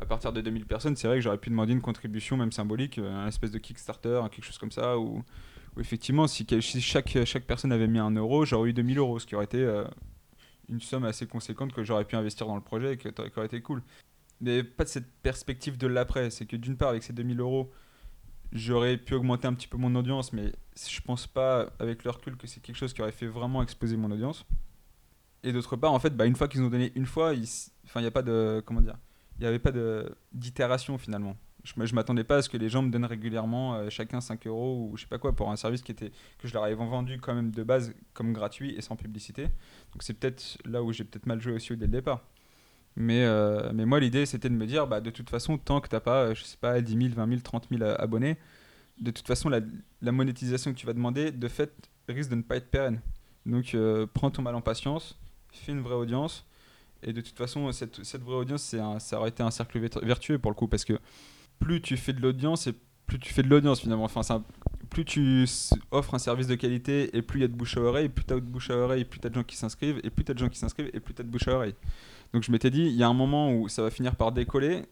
À 0.00 0.06
partir 0.06 0.32
de 0.32 0.40
2000 0.40 0.64
personnes, 0.66 0.96
c'est 0.96 1.06
vrai 1.06 1.18
que 1.18 1.22
j'aurais 1.22 1.38
pu 1.38 1.50
demander 1.50 1.72
une 1.72 1.82
contribution, 1.82 2.36
même 2.36 2.52
symbolique, 2.52 2.98
un 2.98 3.26
espèce 3.26 3.50
de 3.50 3.58
Kickstarter, 3.58 4.22
quelque 4.30 4.44
chose 4.44 4.58
comme 4.58 4.72
ça, 4.72 4.98
où, 4.98 5.22
effectivement, 5.78 6.26
si, 6.26 6.46
chaque, 6.60 7.18
chaque 7.24 7.44
personne 7.44 7.72
avait 7.72 7.86
mis 7.86 7.98
un 7.98 8.10
euro, 8.10 8.44
j'aurais 8.44 8.70
eu 8.70 8.72
2000 8.72 8.98
euros, 8.98 9.18
ce 9.18 9.26
qui 9.26 9.34
aurait 9.34 9.44
été 9.44 9.58
euh, 9.58 9.84
une 10.68 10.80
somme 10.80 11.04
assez 11.04 11.26
conséquente 11.26 11.72
que 11.72 11.84
j'aurais 11.84 12.04
pu 12.04 12.16
investir 12.16 12.46
dans 12.46 12.56
le 12.56 12.62
projet 12.62 12.94
et 12.94 12.96
qui 12.96 13.08
aurait 13.08 13.46
été 13.46 13.60
cool. 13.60 13.82
Mais 14.40 14.62
pas 14.62 14.84
de 14.84 14.88
cette 14.88 15.10
perspective 15.22 15.76
de 15.76 15.86
l'après, 15.86 16.30
c'est 16.30 16.46
que 16.46 16.56
d'une 16.56 16.76
part, 16.76 16.88
avec 16.88 17.02
ces 17.02 17.12
2000 17.12 17.40
euros, 17.40 17.70
j'aurais 18.52 18.96
pu 18.96 19.14
augmenter 19.14 19.46
un 19.46 19.54
petit 19.54 19.68
peu 19.68 19.76
mon 19.76 19.94
audience, 19.94 20.32
mais 20.32 20.52
je 20.76 21.00
pense 21.00 21.26
pas, 21.26 21.70
avec 21.78 22.04
le 22.04 22.10
recul, 22.10 22.36
que 22.36 22.46
c'est 22.46 22.60
quelque 22.60 22.76
chose 22.76 22.92
qui 22.92 23.02
aurait 23.02 23.12
fait 23.12 23.26
vraiment 23.26 23.62
exploser 23.62 23.96
mon 23.96 24.10
audience. 24.10 24.46
Et 25.42 25.52
d'autre 25.52 25.76
part, 25.76 25.92
en 25.92 25.98
fait, 25.98 26.16
bah, 26.16 26.26
une 26.26 26.36
fois 26.36 26.48
qu'ils 26.48 26.62
ont 26.62 26.68
donné 26.68 26.92
une 26.94 27.06
fois, 27.06 27.34
il 27.34 28.06
a 28.06 28.10
pas 28.10 28.22
de. 28.22 28.62
Comment 28.64 28.80
dire 28.80 28.96
Il 29.38 29.42
n'y 29.42 29.46
avait 29.46 29.58
pas 29.58 29.72
d'itération 30.32 30.98
finalement. 30.98 31.36
Je, 31.64 31.72
je 31.84 31.94
m'attendais 31.94 32.24
pas 32.24 32.36
à 32.36 32.42
ce 32.42 32.48
que 32.48 32.56
les 32.56 32.68
gens 32.68 32.82
me 32.82 32.90
donnent 32.90 33.04
régulièrement 33.04 33.74
euh, 33.74 33.90
chacun 33.90 34.20
5 34.20 34.46
euros 34.46 34.88
ou 34.90 34.96
je 34.96 35.02
sais 35.02 35.08
pas 35.08 35.18
quoi 35.18 35.34
pour 35.34 35.50
un 35.50 35.56
service 35.56 35.82
qui 35.82 35.92
était 35.92 36.10
que 36.38 36.48
je 36.48 36.54
leur 36.54 36.64
avais 36.64 36.74
vendu 36.74 37.18
quand 37.20 37.34
même 37.34 37.50
de 37.50 37.62
base 37.62 37.92
comme 38.14 38.32
gratuit 38.32 38.74
et 38.76 38.80
sans 38.80 38.96
publicité. 38.96 39.44
Donc 39.92 40.02
c'est 40.02 40.14
peut-être 40.14 40.58
là 40.64 40.82
où 40.82 40.92
j'ai 40.92 41.04
peut-être 41.04 41.26
mal 41.26 41.40
joué 41.40 41.52
aussi 41.52 41.76
dès 41.76 41.86
le 41.86 41.92
départ. 41.92 42.22
Mais, 42.96 43.24
euh, 43.24 43.70
mais 43.74 43.84
moi 43.86 44.00
l'idée 44.00 44.26
c'était 44.26 44.48
de 44.48 44.54
me 44.54 44.66
dire 44.66 44.86
bah, 44.86 45.00
de 45.00 45.10
toute 45.10 45.30
façon 45.30 45.58
tant 45.58 45.80
que 45.80 45.88
t'as 45.88 46.00
pas 46.00 46.22
euh, 46.24 46.34
je 46.34 46.42
sais 46.44 46.56
pas 46.60 46.80
10 46.80 46.92
000, 46.96 47.14
20 47.14 47.28
000, 47.28 47.40
30 47.42 47.68
000 47.70 47.82
a- 47.84 47.94
abonnés, 47.94 48.36
de 49.00 49.10
toute 49.10 49.26
façon 49.26 49.48
la, 49.48 49.60
la 50.02 50.12
monétisation 50.12 50.72
que 50.72 50.78
tu 50.78 50.86
vas 50.86 50.92
demander 50.92 51.30
de 51.30 51.48
fait 51.48 51.72
risque 52.08 52.30
de 52.30 52.36
ne 52.36 52.42
pas 52.42 52.56
être 52.56 52.70
pérenne. 52.70 53.00
Donc 53.46 53.76
prends 54.14 54.30
ton 54.30 54.42
mal 54.42 54.54
en 54.54 54.60
patience, 54.60 55.18
fais 55.52 55.72
une 55.72 55.80
vraie 55.80 55.94
audience. 55.94 56.44
Et 57.02 57.14
de 57.14 57.22
toute 57.22 57.38
façon, 57.38 57.72
cette, 57.72 58.04
cette 58.04 58.20
vraie 58.22 58.34
audience, 58.36 58.60
c'est 58.62 58.78
ça 58.98 59.18
aurait 59.18 59.30
été 59.30 59.42
un 59.42 59.50
cercle 59.50 59.78
vert- 59.78 60.02
vertueux 60.04 60.38
pour 60.38 60.50
le 60.50 60.54
coup, 60.54 60.68
parce 60.68 60.84
que 60.84 60.98
plus 61.60 61.80
tu 61.80 61.96
fais 61.96 62.12
de 62.12 62.20
l'audience, 62.20 62.66
et 62.66 62.74
plus 63.06 63.18
tu 63.20 63.32
fais 63.32 63.42
de 63.42 63.48
l'audience 63.48 63.80
finalement. 63.80 64.04
Enfin, 64.04 64.42
plus 64.88 65.04
tu 65.04 65.46
offres 65.92 66.14
un 66.14 66.18
service 66.18 66.48
de 66.48 66.56
qualité, 66.56 67.16
et 67.16 67.22
plus 67.22 67.38
il 67.38 67.42
y 67.42 67.44
a 67.44 67.48
de 67.48 67.54
bouche 67.54 67.76
à 67.76 67.80
oreille, 67.80 68.08
plus 68.08 68.24
tu 68.24 68.32
as 68.32 68.36
de 68.36 68.40
bouche 68.40 68.70
à 68.70 68.76
oreille, 68.76 69.04
plus 69.04 69.20
tu 69.20 69.26
as 69.26 69.30
de 69.30 69.34
gens 69.34 69.44
qui 69.44 69.56
s'inscrivent, 69.56 70.00
et 70.02 70.10
plus 70.10 70.24
tu 70.24 70.32
as 70.32 70.34
de 70.34 70.40
gens 70.40 70.48
qui 70.48 70.58
s'inscrivent, 70.58 70.90
et 70.92 71.00
plus 71.00 71.14
tu 71.14 71.22
as 71.22 71.24
de 71.24 71.30
bouche 71.30 71.46
à 71.46 71.54
oreille. 71.54 71.74
Donc 72.32 72.42
je 72.42 72.50
m'étais 72.50 72.70
dit, 72.70 72.82
il 72.82 72.96
y 72.96 73.02
a 73.02 73.08
un 73.08 73.14
moment 73.14 73.54
où 73.54 73.68
ça 73.68 73.82
va 73.82 73.90
finir 73.90 74.16
par 74.16 74.32
décoller, 74.32 74.82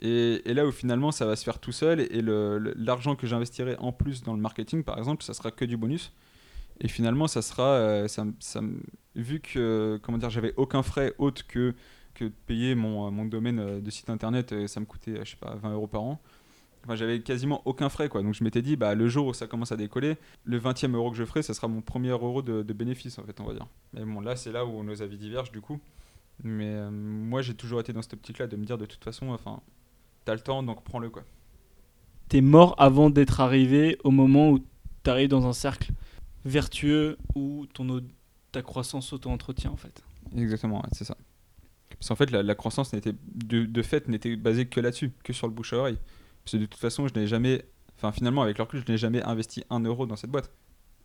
et, 0.00 0.42
là 0.46 0.66
où 0.66 0.72
finalement 0.72 1.12
ça 1.12 1.24
va 1.26 1.36
se 1.36 1.44
faire 1.44 1.58
tout 1.58 1.72
seul, 1.72 2.00
et 2.00 2.22
l'argent 2.22 3.14
que 3.16 3.26
j'investirai 3.26 3.76
en 3.78 3.92
plus 3.92 4.22
dans 4.22 4.34
le 4.34 4.40
marketing, 4.40 4.82
par 4.84 4.98
exemple, 4.98 5.22
ça 5.22 5.34
sera 5.34 5.50
que 5.50 5.64
du 5.64 5.76
bonus. 5.76 6.12
Et 6.80 6.88
finalement, 6.88 7.28
ça 7.28 7.40
sera, 7.40 7.68
euh, 7.74 8.08
vu 9.14 9.40
que, 9.40 10.00
comment 10.02 10.18
dire, 10.18 10.30
j'avais 10.30 10.54
aucun 10.56 10.82
frais 10.82 11.14
autre 11.18 11.46
que 11.46 11.72
que 12.14 12.24
de 12.24 12.32
payer 12.46 12.74
mon, 12.74 13.06
euh, 13.06 13.10
mon 13.10 13.24
domaine 13.24 13.58
euh, 13.58 13.80
de 13.80 13.90
site 13.90 14.10
internet, 14.10 14.52
euh, 14.52 14.66
ça 14.66 14.80
me 14.80 14.86
coûtait, 14.86 15.24
je 15.24 15.30
sais 15.30 15.36
pas, 15.36 15.54
20 15.56 15.72
euros 15.72 15.86
par 15.86 16.02
an. 16.02 16.20
Enfin, 16.84 16.96
j'avais 16.96 17.20
quasiment 17.20 17.62
aucun 17.64 17.88
frais, 17.88 18.08
quoi. 18.08 18.22
Donc 18.22 18.34
je 18.34 18.44
m'étais 18.44 18.62
dit, 18.62 18.76
bah, 18.76 18.94
le 18.94 19.08
jour 19.08 19.26
où 19.26 19.34
ça 19.34 19.46
commence 19.46 19.72
à 19.72 19.76
décoller, 19.76 20.16
le 20.44 20.58
20e 20.58 20.94
euro 20.94 21.10
que 21.10 21.16
je 21.16 21.24
ferai, 21.24 21.42
ça 21.42 21.54
sera 21.54 21.66
mon 21.66 21.80
premier 21.80 22.10
euro 22.10 22.42
de, 22.42 22.62
de 22.62 22.72
bénéfice, 22.72 23.18
en 23.18 23.24
fait, 23.24 23.40
on 23.40 23.44
va 23.44 23.54
dire. 23.54 23.66
Mais 23.94 24.04
bon, 24.04 24.20
là, 24.20 24.36
c'est 24.36 24.52
là 24.52 24.66
où 24.66 24.82
nos 24.82 25.02
avis 25.02 25.16
divergent, 25.16 25.52
du 25.52 25.60
coup. 25.60 25.80
Mais 26.42 26.66
euh, 26.74 26.90
moi, 26.90 27.42
j'ai 27.42 27.54
toujours 27.54 27.80
été 27.80 27.92
dans 27.92 28.02
cette 28.02 28.14
optique-là 28.14 28.46
de 28.46 28.56
me 28.56 28.64
dire, 28.64 28.76
de 28.76 28.86
toute 28.86 29.02
façon, 29.02 29.30
enfin, 29.30 29.60
t'as 30.24 30.34
le 30.34 30.40
temps, 30.40 30.62
donc 30.62 30.84
prends-le, 30.84 31.08
quoi. 31.10 31.24
T'es 32.28 32.40
mort 32.40 32.74
avant 32.78 33.10
d'être 33.10 33.40
arrivé 33.40 33.98
au 34.04 34.10
moment 34.10 34.50
où 34.50 34.58
t'arrives 35.02 35.28
dans 35.28 35.46
un 35.46 35.52
cercle 35.52 35.92
vertueux 36.44 37.18
où 37.34 37.66
ton, 37.72 38.02
ta 38.52 38.62
croissance 38.62 39.08
s'auto-entretient 39.08 39.70
en 39.70 39.76
fait. 39.76 40.02
Exactement, 40.36 40.82
c'est 40.92 41.04
ça. 41.04 41.16
Parce 41.98 42.08
qu'en 42.08 42.16
fait, 42.16 42.30
la, 42.30 42.54
croissance 42.54 42.92
n'était 42.92 43.14
de, 43.34 43.82
fait 43.82 44.08
n'était 44.08 44.36
basée 44.36 44.66
que 44.66 44.80
là-dessus, 44.80 45.12
que 45.22 45.32
sur 45.32 45.46
le 45.46 45.52
bouche 45.52 45.72
à 45.72 45.76
oreille. 45.76 45.98
Parce 46.44 46.52
que 46.52 46.56
de 46.58 46.66
toute 46.66 46.80
façon, 46.80 47.08
je 47.08 47.14
n'ai 47.14 47.26
jamais, 47.26 47.64
enfin 47.96 48.12
finalement 48.12 48.42
avec 48.42 48.58
le 48.58 48.64
recul, 48.64 48.82
je 48.86 48.92
n'ai 48.92 48.98
jamais 48.98 49.22
investi 49.22 49.64
un 49.70 49.80
euro 49.80 50.06
dans 50.06 50.16
cette 50.16 50.30
boîte. 50.30 50.50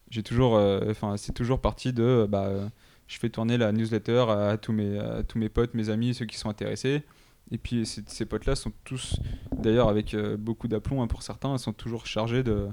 J'ai 0.09 0.24
toujours, 0.24 0.57
euh, 0.57 0.94
c'est 1.18 1.33
toujours 1.33 1.62
parti 1.62 1.94
de, 1.94 2.27
bah, 2.30 2.69
je 3.07 3.18
fais 3.18 3.30
tourner 3.30 3.57
la 3.57 3.71
newsletter 3.71 4.25
à, 4.30 4.57
tous 4.57 4.74
mes, 4.74 5.50
potes, 5.50 5.74
mes 5.74 5.89
amis, 5.89 6.13
ceux 6.13 6.25
qui 6.25 6.38
sont 6.38 6.50
intéressés. 6.50 7.03
Et 7.51 7.57
puis 7.57 7.85
ces, 7.85 8.03
ces 8.06 8.25
potes-là 8.25 8.56
sont 8.56 8.71
tous, 8.83 9.19
d'ailleurs 9.57 9.89
avec 9.89 10.13
euh, 10.13 10.38
beaucoup 10.38 10.68
d'aplomb 10.68 11.01
hein, 11.01 11.07
pour 11.07 11.24
certains, 11.24 11.57
sont 11.57 11.74
toujours 11.74 12.06
chargés 12.06 12.44
de, 12.44 12.68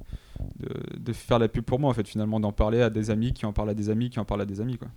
de, 0.59 0.99
de 0.99 1.13
faire 1.15 1.39
la 1.39 1.49
pub 1.49 1.65
pour 1.65 1.79
moi 1.79 1.91
en 1.91 1.95
fait 1.95 2.07
finalement, 2.07 2.41
d'en 2.41 2.53
parler 2.53 2.83
à 2.83 2.91
des 2.91 3.11
amis 3.11 3.33
qui 3.33 3.47
en 3.47 3.55
parlent 3.55 3.71
à 3.71 3.75
des 3.75 3.89
amis 3.89 4.11
qui 4.11 4.21
en 4.21 4.27
parlent 4.27 4.43
à 4.43 4.47
des 4.47 4.61
amis 4.61 4.77
quoi 4.77 4.89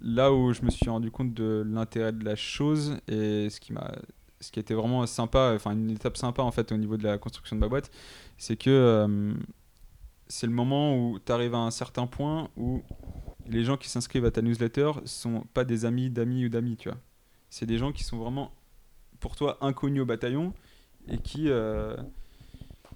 là 0.00 0.32
où 0.32 0.52
je 0.52 0.62
me 0.62 0.70
suis 0.70 0.88
rendu 0.88 1.10
compte 1.10 1.34
de 1.34 1.64
l'intérêt 1.66 2.12
de 2.12 2.24
la 2.24 2.36
chose 2.36 2.98
et 3.08 3.48
ce 3.50 3.60
qui 3.60 3.72
m'a 3.72 3.92
ce 4.40 4.50
qui 4.50 4.58
était 4.58 4.74
vraiment 4.74 5.06
sympa 5.06 5.52
enfin 5.54 5.72
une 5.72 5.90
étape 5.90 6.16
sympa 6.16 6.42
en 6.42 6.50
fait 6.50 6.72
au 6.72 6.76
niveau 6.76 6.96
de 6.96 7.04
la 7.04 7.16
construction 7.16 7.54
de 7.54 7.60
ma 7.60 7.68
boîte 7.68 7.90
c'est 8.36 8.56
que 8.56 8.70
euh, 8.70 9.34
c'est 10.32 10.46
le 10.46 10.52
moment 10.52 10.96
où 10.96 11.18
tu 11.18 11.30
arrives 11.30 11.54
à 11.54 11.58
un 11.58 11.70
certain 11.70 12.06
point 12.06 12.48
où 12.56 12.82
les 13.46 13.64
gens 13.64 13.76
qui 13.76 13.90
s'inscrivent 13.90 14.24
à 14.24 14.30
ta 14.30 14.40
newsletter 14.40 14.92
sont 15.04 15.44
pas 15.52 15.64
des 15.64 15.84
amis 15.84 16.08
d'amis 16.08 16.46
ou 16.46 16.48
d'amis 16.48 16.78
tu 16.78 16.88
vois. 16.88 16.98
C'est 17.50 17.66
des 17.66 17.76
gens 17.76 17.92
qui 17.92 18.02
sont 18.02 18.16
vraiment 18.16 18.50
pour 19.20 19.36
toi 19.36 19.58
inconnus 19.60 20.02
au 20.02 20.06
bataillon 20.06 20.54
et 21.06 21.18
qui 21.18 21.50
euh, 21.50 21.96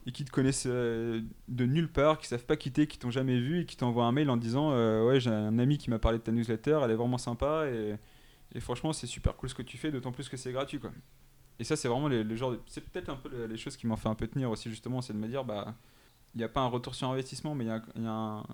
et 0.06 0.12
qui 0.12 0.24
te 0.24 0.30
connaissent 0.30 0.66
euh, 0.68 1.20
de 1.48 1.66
nulle 1.66 1.90
part, 1.92 2.18
qui 2.18 2.26
savent 2.28 2.44
pas 2.46 2.56
quitter, 2.56 2.86
qui 2.86 2.98
t'ont 2.98 3.10
jamais 3.10 3.38
vu 3.40 3.60
et 3.62 3.66
qui 3.66 3.76
t'envoient 3.76 4.06
un 4.06 4.12
mail 4.12 4.30
en 4.30 4.36
disant 4.36 4.70
euh, 4.72 5.06
ouais 5.06 5.20
j'ai 5.20 5.30
un 5.30 5.58
ami 5.58 5.78
qui 5.78 5.90
m'a 5.90 5.98
parlé 5.98 6.18
de 6.18 6.22
ta 6.22 6.32
newsletter, 6.32 6.80
elle 6.84 6.90
est 6.92 6.94
vraiment 6.96 7.18
sympa 7.18 7.66
et, 7.68 7.96
franchement 8.60 8.92
c'est 8.92 9.06
super 9.06 9.36
cool 9.36 9.50
ce 9.50 9.54
que 9.54 9.62
tu 9.62 9.76
fais, 9.78 9.90
d'autant 9.90 10.12
plus 10.12 10.28
que 10.28 10.36
c'est 10.36 10.52
gratuit 10.52 10.78
quoi. 10.80 10.90
Et 11.58 11.64
ça 11.64 11.76
c'est 11.76 11.88
vraiment 11.88 12.08
les, 12.08 12.24
le 12.24 12.36
genre, 12.36 12.52
de- 12.52 12.60
c'est 12.66 12.82
peut-être 12.82 13.08
un 13.10 13.16
peu 13.16 13.28
le- 13.30 13.46
les 13.46 13.56
choses 13.58 13.76
qui 13.76 13.86
m'ont 13.86 13.96
fait 13.96 14.08
un 14.08 14.14
peu 14.14 14.26
tenir 14.28 14.50
aussi 14.50 14.70
justement, 14.70 15.02
c'est 15.02 15.12
de 15.14 15.18
me 15.18 15.28
dire 15.28 15.44
bah 15.44 15.74
il 16.34 16.38
n'y 16.38 16.44
a 16.44 16.48
pas 16.48 16.60
un 16.62 16.68
retour 16.68 16.94
sur 16.94 17.08
investissement, 17.10 17.54
mais 17.54 17.64
il 17.64 17.68
y 17.68 17.70
a, 17.70 17.82
un 18.10 18.44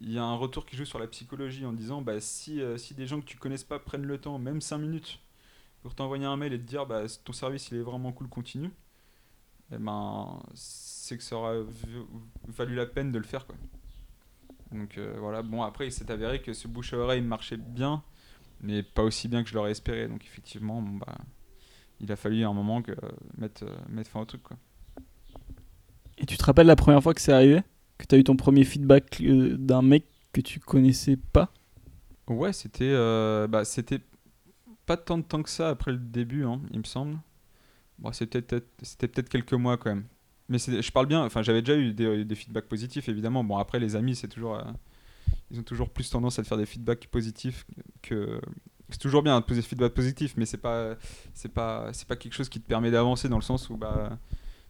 y 0.00 0.18
a 0.18 0.24
un 0.24 0.34
retour 0.36 0.66
qui 0.66 0.76
joue 0.76 0.84
sur 0.84 0.98
la 0.98 1.06
psychologie 1.06 1.66
en 1.66 1.72
disant 1.72 2.02
bah 2.02 2.20
si, 2.20 2.60
euh, 2.62 2.78
si 2.78 2.94
des 2.94 3.06
gens 3.06 3.20
que 3.20 3.26
tu 3.26 3.36
connaisses 3.38 3.64
pas 3.64 3.78
prennent 3.78 4.06
le 4.06 4.18
temps, 4.18 4.38
même 4.38 4.60
5 4.60 4.78
minutes, 4.78 5.20
pour 5.82 5.94
t'envoyer 5.94 6.26
un 6.26 6.36
mail 6.36 6.52
et 6.54 6.58
te 6.58 6.64
dire 6.64 6.86
bah 6.86 7.04
ton 7.24 7.32
service 7.34 7.70
il 7.70 7.78
est 7.78 7.82
vraiment 7.82 8.12
cool, 8.12 8.28
continue 8.28 8.70
eh 9.72 9.78
ben, 9.78 10.42
c'est 10.54 11.16
que 11.16 11.22
ça 11.22 11.36
aura 11.36 11.54
valu 12.48 12.74
la 12.74 12.86
peine 12.86 13.12
de 13.12 13.18
le 13.18 13.24
faire. 13.24 13.46
Quoi. 13.46 13.56
Donc 14.72 14.98
euh, 14.98 15.16
voilà, 15.18 15.42
bon 15.42 15.62
après 15.62 15.86
il 15.86 15.92
s'est 15.92 16.10
avéré 16.10 16.40
que 16.40 16.52
ce 16.52 16.68
bouche 16.68 16.92
à 16.92 16.98
oreille 16.98 17.22
marchait 17.22 17.56
bien, 17.56 18.02
mais 18.60 18.82
pas 18.82 19.02
aussi 19.02 19.28
bien 19.28 19.42
que 19.42 19.48
je 19.48 19.54
l'aurais 19.54 19.72
espéré. 19.72 20.08
Donc 20.08 20.24
effectivement, 20.24 20.80
bon, 20.80 20.98
bah, 20.98 21.16
il 22.00 22.10
a 22.12 22.16
fallu 22.16 22.44
un 22.44 22.52
moment 22.52 22.82
que, 22.82 22.92
euh, 22.92 23.10
mettre, 23.36 23.64
euh, 23.64 23.76
mettre 23.88 24.10
fin 24.10 24.20
au 24.20 24.24
truc. 24.24 24.42
Quoi. 24.42 24.56
Et 26.18 26.26
tu 26.26 26.36
te 26.36 26.44
rappelles 26.44 26.66
la 26.66 26.76
première 26.76 27.02
fois 27.02 27.14
que 27.14 27.20
c'est 27.20 27.32
arrivé? 27.32 27.62
Que 27.98 28.06
tu 28.06 28.14
as 28.14 28.18
eu 28.18 28.24
ton 28.24 28.36
premier 28.36 28.64
feedback 28.64 29.22
d'un 29.22 29.82
mec 29.82 30.06
que 30.32 30.40
tu 30.40 30.60
connaissais 30.60 31.16
pas? 31.16 31.52
Ouais, 32.28 32.52
c'était 32.52 32.94
bah, 33.48 33.64
c'était 33.64 34.00
pas 34.86 34.96
tant 34.96 35.18
de 35.18 35.22
temps 35.22 35.42
que 35.42 35.50
ça 35.50 35.68
après 35.68 35.90
le 35.90 35.98
début, 35.98 36.44
hein, 36.44 36.60
il 36.70 36.78
me 36.78 36.84
semble. 36.84 37.18
Bon, 38.00 38.12
c'était 38.12 38.42
peut-être 38.42 39.28
quelques 39.28 39.52
mois 39.52 39.76
quand 39.76 39.90
même. 39.90 40.04
Mais 40.48 40.58
je 40.58 40.90
parle 40.90 41.06
bien, 41.06 41.24
enfin 41.24 41.42
j'avais 41.42 41.62
déjà 41.62 41.78
eu 41.78 41.94
des, 41.94 42.34
feedbacks 42.34 42.66
positifs 42.66 43.08
évidemment. 43.08 43.44
Bon 43.44 43.56
après 43.58 43.78
les 43.78 43.94
amis 43.94 44.16
c'est 44.16 44.26
toujours 44.26 44.56
euh, 44.56 44.64
ils 45.50 45.60
ont 45.60 45.62
toujours 45.62 45.90
plus 45.90 46.10
tendance 46.10 46.38
à 46.38 46.42
te 46.42 46.48
faire 46.48 46.58
des 46.58 46.66
feedbacks 46.66 47.06
positifs 47.06 47.64
que 48.02 48.40
c'est 48.88 48.98
toujours 48.98 49.22
bien 49.22 49.38
de 49.38 49.44
poser 49.44 49.60
des 49.60 49.66
feedbacks 49.66 49.94
positifs 49.94 50.34
mais 50.36 50.46
c'est 50.46 50.58
pas 50.58 50.96
c'est 51.34 51.52
pas 51.52 51.92
c'est 51.92 52.08
pas 52.08 52.16
quelque 52.16 52.32
chose 52.32 52.48
qui 52.48 52.60
te 52.60 52.66
permet 52.66 52.90
d'avancer 52.90 53.28
dans 53.28 53.36
le 53.36 53.42
sens 53.42 53.70
où 53.70 53.76
bah 53.76 54.18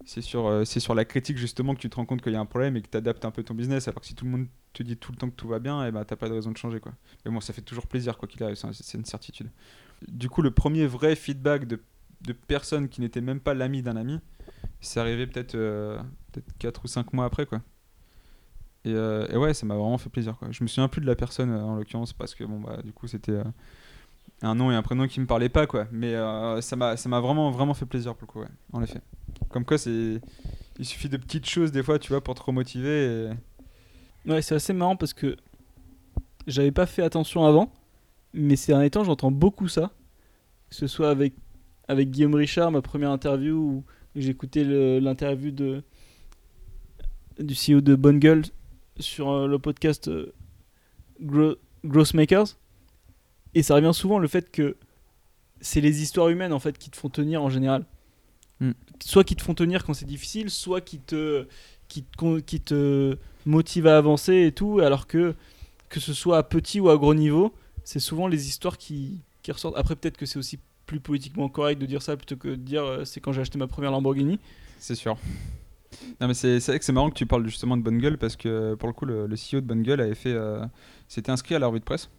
c'est 0.04 0.20
sur 0.20 0.46
euh, 0.46 0.64
c'est 0.66 0.80
sur 0.80 0.94
la 0.94 1.06
critique 1.06 1.38
justement 1.38 1.74
que 1.74 1.80
tu 1.80 1.88
te 1.88 1.96
rends 1.96 2.04
compte 2.04 2.20
qu'il 2.20 2.32
y 2.32 2.36
a 2.36 2.40
un 2.40 2.46
problème 2.46 2.76
et 2.76 2.82
que 2.82 2.88
tu 2.88 2.96
adaptes 2.98 3.24
un 3.24 3.30
peu 3.30 3.42
ton 3.42 3.54
business 3.54 3.88
alors 3.88 4.00
que 4.00 4.06
si 4.06 4.14
tout 4.14 4.26
le 4.26 4.32
monde 4.32 4.46
te 4.74 4.82
dit 4.82 4.98
tout 4.98 5.12
le 5.12 5.16
temps 5.16 5.30
que 5.30 5.36
tout 5.36 5.48
va 5.48 5.58
bien 5.58 5.86
et 5.86 5.92
bah 5.92 6.04
t'as 6.04 6.16
pas 6.16 6.28
de 6.28 6.34
raison 6.34 6.50
de 6.50 6.58
changer 6.58 6.80
quoi. 6.80 6.92
Mais 7.24 7.30
bon 7.30 7.40
ça 7.40 7.52
fait 7.52 7.62
toujours 7.62 7.86
plaisir 7.86 8.18
quoi 8.18 8.28
qu'il 8.28 8.42
arrive, 8.42 8.56
c'est 8.56 8.98
une 8.98 9.04
certitude. 9.04 9.50
Du 10.08 10.28
coup 10.28 10.42
le 10.42 10.50
premier 10.50 10.86
vrai 10.86 11.16
feedback 11.16 11.66
de 11.66 11.80
de 12.22 12.32
personnes 12.32 12.88
qui 12.88 13.00
n'étaient 13.00 13.20
même 13.20 13.40
pas 13.40 13.54
l'ami 13.54 13.82
d'un 13.82 13.96
ami, 13.96 14.20
c'est 14.80 15.00
arrivé 15.00 15.26
peut-être 15.26 15.54
euh, 15.54 15.98
peut 16.32 16.42
4 16.58 16.84
ou 16.84 16.88
5 16.88 17.12
mois 17.12 17.24
après 17.24 17.46
quoi. 17.46 17.60
Et, 18.84 18.94
euh, 18.94 19.26
et 19.30 19.36
ouais, 19.36 19.52
ça 19.52 19.66
m'a 19.66 19.74
vraiment 19.74 19.98
fait 19.98 20.08
plaisir. 20.08 20.36
Quoi. 20.38 20.48
Je 20.50 20.62
me 20.62 20.68
souviens 20.68 20.88
plus 20.88 21.02
de 21.02 21.06
la 21.06 21.14
personne 21.14 21.50
euh, 21.50 21.62
en 21.62 21.76
l'occurrence 21.76 22.12
parce 22.12 22.34
que 22.34 22.44
bon 22.44 22.60
bah 22.60 22.80
du 22.82 22.92
coup 22.92 23.06
c'était 23.06 23.38
un 24.42 24.54
nom 24.54 24.70
et 24.70 24.74
un 24.74 24.82
prénom 24.82 25.06
qui 25.06 25.20
me 25.20 25.26
parlaient 25.26 25.48
pas 25.48 25.66
quoi. 25.66 25.86
Mais 25.92 26.14
ça 26.60 26.76
m'a 26.76 26.96
ça 26.96 27.08
m'a 27.08 27.20
vraiment 27.20 27.50
vraiment 27.50 27.74
fait 27.74 27.86
plaisir 27.86 28.14
pour 28.14 28.26
le 28.26 28.46
coup. 28.46 28.52
En 28.72 28.82
effet. 28.82 29.00
Comme 29.50 29.64
quoi 29.64 29.78
c'est 29.78 30.20
il 30.78 30.84
suffit 30.86 31.10
de 31.10 31.18
petites 31.18 31.46
choses 31.46 31.72
des 31.72 31.82
fois 31.82 31.98
tu 31.98 32.08
vois 32.10 32.22
pour 32.22 32.34
te 32.34 32.42
remotiver. 32.42 33.30
Et... 34.26 34.30
Ouais, 34.30 34.42
c'est 34.42 34.54
assez 34.54 34.72
marrant 34.72 34.96
parce 34.96 35.12
que 35.12 35.36
j'avais 36.46 36.72
pas 36.72 36.86
fait 36.86 37.02
attention 37.02 37.44
avant, 37.44 37.72
mais 38.32 38.56
ces 38.56 38.72
derniers 38.72 38.90
temps, 38.90 39.04
j'entends 39.04 39.30
beaucoup 39.30 39.68
ça. 39.68 39.92
Que 40.68 40.76
ce 40.76 40.86
soit 40.86 41.10
avec, 41.10 41.34
avec 41.90 42.10
Guillaume 42.10 42.34
Richard, 42.36 42.70
ma 42.70 42.82
première 42.82 43.10
interview, 43.10 43.56
où 43.56 43.84
le- 44.14 44.98
l'interview 45.00 45.50
de 45.50 45.82
du 47.38 47.54
CEO 47.54 47.80
de 47.80 47.94
Bonne 47.94 48.18
Gueule 48.18 48.42
sur 48.98 49.30
euh, 49.30 49.46
le 49.46 49.58
podcast 49.58 50.08
euh, 50.08 50.32
Gro- 51.22 51.56
Growth 51.84 52.14
Makers. 52.14 52.56
Et 53.54 53.62
ça 53.62 53.74
revient 53.74 53.92
souvent 53.94 54.18
le 54.18 54.28
fait 54.28 54.50
que 54.50 54.76
c'est 55.60 55.80
les 55.80 56.02
histoires 56.02 56.28
humaines 56.28 56.52
en 56.52 56.60
fait 56.60 56.76
qui 56.78 56.90
te 56.90 56.96
font 56.96 57.08
tenir 57.08 57.42
en 57.42 57.50
général. 57.50 57.84
Mm. 58.60 58.72
Soit 59.02 59.24
qui 59.24 59.34
te 59.36 59.42
font 59.42 59.54
tenir 59.54 59.84
quand 59.84 59.94
c'est 59.94 60.06
difficile, 60.06 60.50
soit 60.50 60.80
qui 60.80 60.98
te, 60.98 61.46
qui, 61.88 62.02
te, 62.04 62.38
qui 62.40 62.60
te 62.60 63.16
motivent 63.46 63.86
à 63.86 63.96
avancer 63.96 64.44
et 64.46 64.52
tout, 64.52 64.80
alors 64.80 65.06
que 65.06 65.34
que 65.88 65.98
ce 65.98 66.12
soit 66.12 66.38
à 66.38 66.42
petit 66.44 66.78
ou 66.78 66.88
à 66.88 66.96
gros 66.96 67.14
niveau, 67.14 67.52
c'est 67.82 67.98
souvent 67.98 68.28
les 68.28 68.46
histoires 68.48 68.78
qui, 68.78 69.22
qui 69.42 69.50
ressortent. 69.50 69.76
Après, 69.76 69.96
peut-être 69.96 70.16
que 70.16 70.26
c'est 70.26 70.38
aussi 70.38 70.58
plus 70.90 70.98
politiquement 70.98 71.48
correct 71.48 71.80
de 71.80 71.86
dire 71.86 72.02
ça 72.02 72.16
plutôt 72.16 72.34
que 72.36 72.48
de 72.48 72.54
dire 72.56 72.82
euh, 72.82 73.04
c'est 73.04 73.20
quand 73.20 73.30
j'ai 73.32 73.40
acheté 73.42 73.58
ma 73.58 73.68
première 73.68 73.92
Lamborghini. 73.92 74.40
C'est 74.80 74.96
sûr. 74.96 75.16
Non 76.20 76.26
mais 76.26 76.34
c'est 76.34 76.58
vrai 76.58 76.78
que 76.80 76.84
c'est 76.84 76.92
marrant 76.92 77.10
que 77.10 77.14
tu 77.14 77.26
parles 77.26 77.46
justement 77.46 77.76
de 77.76 77.82
Bonne 77.82 77.98
Gueule 77.98 78.18
parce 78.18 78.34
que 78.34 78.74
pour 78.74 78.88
le 78.88 78.92
coup 78.92 79.04
le, 79.06 79.28
CEO 79.36 79.60
de 79.60 79.66
Bonne 79.66 79.82
Gueule 79.84 80.00
avait 80.00 80.16
fait 80.16 80.32
euh, 80.32 80.64
s'était 81.06 81.30
inscrit 81.30 81.54
à 81.54 81.60
la 81.60 81.68
revue 81.68 81.78
de 81.78 81.84
presse. 81.84 82.10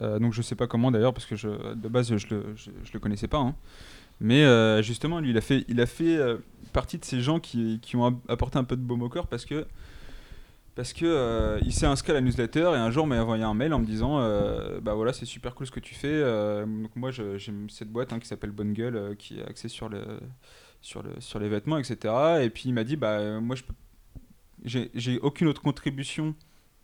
Euh, 0.00 0.20
donc 0.20 0.32
je 0.32 0.42
sais 0.42 0.54
pas 0.54 0.68
comment 0.68 0.92
d'ailleurs 0.92 1.12
parce 1.12 1.26
que 1.26 1.34
je, 1.34 1.48
de 1.74 1.88
base 1.88 2.16
je 2.16 2.26
le, 2.32 2.54
je, 2.54 2.70
le 2.92 3.00
connaissais 3.00 3.26
pas. 3.26 3.38
hein. 3.38 3.56
Mais 4.20 4.44
euh, 4.44 4.80
justement 4.80 5.18
lui 5.18 5.30
il 5.30 5.36
a 5.36 5.40
fait, 5.40 5.64
il 5.66 5.80
a 5.80 5.86
fait 5.86 6.18
partie 6.72 6.98
de 6.98 7.04
ces 7.04 7.20
gens 7.20 7.40
qui, 7.40 7.80
qui 7.82 7.96
ont 7.96 8.04
ap- 8.06 8.30
apporté 8.30 8.58
un 8.58 8.64
peu 8.64 8.76
de 8.76 8.82
baume 8.82 9.02
au 9.02 9.08
cœur 9.08 9.26
parce 9.26 9.44
que 9.44 9.66
parce 10.78 10.94
que 10.94 11.04
euh, 11.06 11.58
il 11.64 11.72
s'est 11.74 11.86
inscrit 11.86 12.12
à 12.12 12.14
la 12.14 12.22
newsletter 12.22 12.60
et 12.74 12.78
un 12.78 12.90
jour 12.92 13.06
m'a 13.06 13.20
envoyé 13.20 13.44
un 13.44 13.54
mail 13.54 13.74
en 13.74 13.80
me 13.80 13.84
disant 13.86 14.20
euh, 14.20 14.80
bah 14.80 14.94
voilà 14.94 15.12
c'est 15.12 15.26
super 15.26 15.54
cool 15.56 15.66
ce 15.66 15.72
que 15.72 15.80
tu 15.80 15.94
fais 15.94 16.08
euh, 16.08 16.66
donc 16.66 16.96
moi 16.96 17.10
je- 17.10 17.36
j'ai 17.38 17.52
cette 17.68 17.90
boîte 17.90 18.12
hein, 18.12 18.20
qui 18.20 18.28
s'appelle 18.28 18.52
Bonne 18.52 18.72
Gueule 18.74 18.96
euh, 18.96 19.14
qui 19.16 19.40
est 19.40 19.44
axée 19.48 19.68
sur 19.68 19.88
le 19.88 20.20
sur, 20.82 21.02
le, 21.02 21.20
sur 21.20 21.40
les 21.40 21.48
vêtements, 21.48 21.78
etc. 21.78 22.14
Et 22.42 22.50
puis 22.50 22.64
il 22.68 22.74
m'a 22.74 22.84
dit, 22.84 22.96
bah, 22.96 23.40
moi, 23.40 23.56
je 23.56 23.64
j'ai 24.94 25.18
aucune 25.20 25.48
autre 25.48 25.62
contribution 25.62 26.34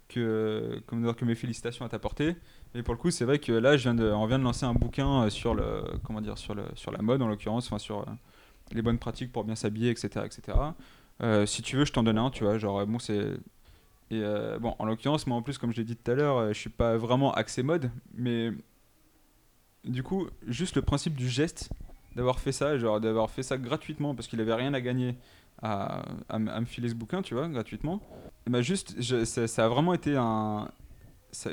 que, 0.09 0.83
que 0.89 1.25
mes 1.25 1.35
félicitations 1.35 1.85
à 1.85 1.89
t'apporter. 1.89 2.37
Et 2.75 2.83
pour 2.83 2.95
le 2.95 2.99
coup, 3.01 3.11
c'est 3.11 3.25
vrai 3.25 3.39
que 3.39 3.53
là, 3.53 3.73
on 4.15 4.27
vient 4.27 4.39
de 4.39 4.45
lancer 4.45 4.67
un 4.67 4.75
bouquin 4.75 5.29
sur, 5.31 5.55
le, 5.55 5.85
comment 6.05 6.21
dire, 6.21 6.39
sur, 6.39 6.55
le, 6.55 6.65
sur 6.75 6.93
la 6.93 7.03
mode, 7.03 7.23
en 7.23 7.29
l'occurrence, 7.29 7.67
enfin, 7.67 7.79
sur 7.79 8.07
les 8.73 8.83
bonnes 8.83 8.99
pratiques 8.99 9.33
pour 9.33 9.45
bien 9.45 9.55
s'habiller, 9.57 9.91
etc. 9.91 10.27
etc. 10.27 10.59
Si 11.47 11.63
tu 11.63 11.77
veux, 11.77 11.85
je 11.85 11.93
t'en 11.93 12.03
donne 12.03 12.19
un, 12.19 12.31
tu 12.31 12.45
vois. 12.45 12.59
Genre, 12.59 12.87
bon, 12.87 12.99
c'est. 12.99 13.33
Et 14.11 14.21
euh, 14.23 14.59
bon, 14.59 14.75
en 14.79 14.85
l'occurrence, 14.85 15.27
moi 15.27 15.37
en 15.37 15.43
plus, 15.43 15.59
comme 15.59 15.73
je 15.73 15.79
l'ai 15.79 15.85
dit 15.85 15.97
tout 15.97 16.11
à 16.11 16.15
l'heure, 16.15 16.37
euh, 16.37 16.49
je 16.53 16.59
suis 16.59 16.71
pas 16.71 16.97
vraiment 16.97 17.33
axé 17.33 17.63
mode, 17.63 17.91
mais 18.15 18.53
du 19.85 20.03
coup, 20.03 20.29
juste 20.47 20.77
le 20.77 20.83
principe 20.83 21.15
du 21.15 21.29
geste, 21.29 21.71
d'avoir 22.17 22.39
fait 22.39 22.53
ça, 22.53 22.79
genre 22.79 23.01
d'avoir 23.01 23.31
fait 23.31 23.43
ça 23.43 23.59
gratuitement 23.59 24.15
parce 24.15 24.29
qu'il 24.29 24.41
avait 24.41 24.55
rien 24.55 24.73
à 24.75 24.81
gagner 24.81 25.17
à, 25.63 26.05
me 26.39 26.65
filer 26.65 26.89
ce 26.89 26.95
bouquin, 26.95 27.23
tu 27.23 27.35
vois, 27.35 27.49
gratuitement. 27.49 28.01
Et 28.47 28.51
bah 28.51 28.61
juste, 28.61 29.01
ça, 29.25 29.65
a 29.65 29.69
vraiment 29.69 29.95
été 29.95 30.17
un. 30.17 30.71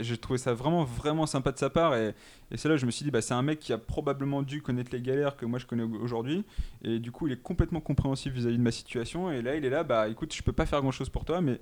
J'ai 0.01 0.17
trouvé 0.17 0.38
ça 0.38 0.53
vraiment, 0.53 0.84
vraiment 0.84 1.25
sympa 1.25 1.51
de 1.51 1.58
sa 1.58 1.70
part. 1.70 1.96
Et, 1.96 2.13
et 2.51 2.58
c'est 2.58 2.70
là 2.70 2.77
je 2.77 2.86
me 2.86 2.91
suis 2.91 3.03
dit, 3.03 3.12
bah, 3.12 3.22
c'est 3.22 3.34
un 3.34 3.41
mec 3.41 3.60
qui 3.60 3.74
a 3.74 3.77
probablement 3.77 4.43
dû 4.43 4.62
connaître 4.62 4.91
les 4.91 5.01
galères 5.01 5.38
que 5.38 5.46
moi 5.46 5.58
je 5.58 5.65
connais 5.65 5.84
au- 5.84 6.01
aujourd'hui. 6.01 6.43
Et 6.84 7.00
du 7.00 7.12
coup, 7.12 7.27
il 7.27 7.34
est 7.34 7.41
complètement 7.41 7.79
compréhensif 7.79 8.34
vis-à-vis 8.34 8.58
de 8.58 8.63
ma 8.63 8.72
situation. 8.72 9.31
Et 9.31 9.41
là, 9.41 9.55
il 9.55 9.65
est 9.65 9.70
là, 9.70 9.84
bah 9.84 10.08
écoute, 10.10 10.36
je 10.36 10.43
peux 10.43 10.51
pas 10.51 10.65
faire 10.65 10.81
grand 10.81 10.91
chose 10.91 11.10
pour 11.10 11.25
toi, 11.25 11.41
mais 11.41 11.60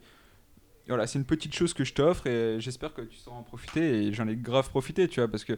voilà, 0.89 1.07
c'est 1.07 1.19
une 1.19 1.25
petite 1.25 1.53
chose 1.53 1.73
que 1.73 1.83
je 1.83 1.93
t'offre 1.93 2.27
et 2.27 2.59
j'espère 2.59 2.93
que 2.93 3.01
tu 3.01 3.17
sauras 3.17 3.37
en 3.37 3.43
profiter. 3.43 4.03
Et 4.03 4.13
j'en 4.13 4.27
ai 4.27 4.35
grave 4.35 4.69
profité, 4.69 5.07
tu 5.07 5.19
vois, 5.19 5.29
parce 5.29 5.43
que 5.43 5.57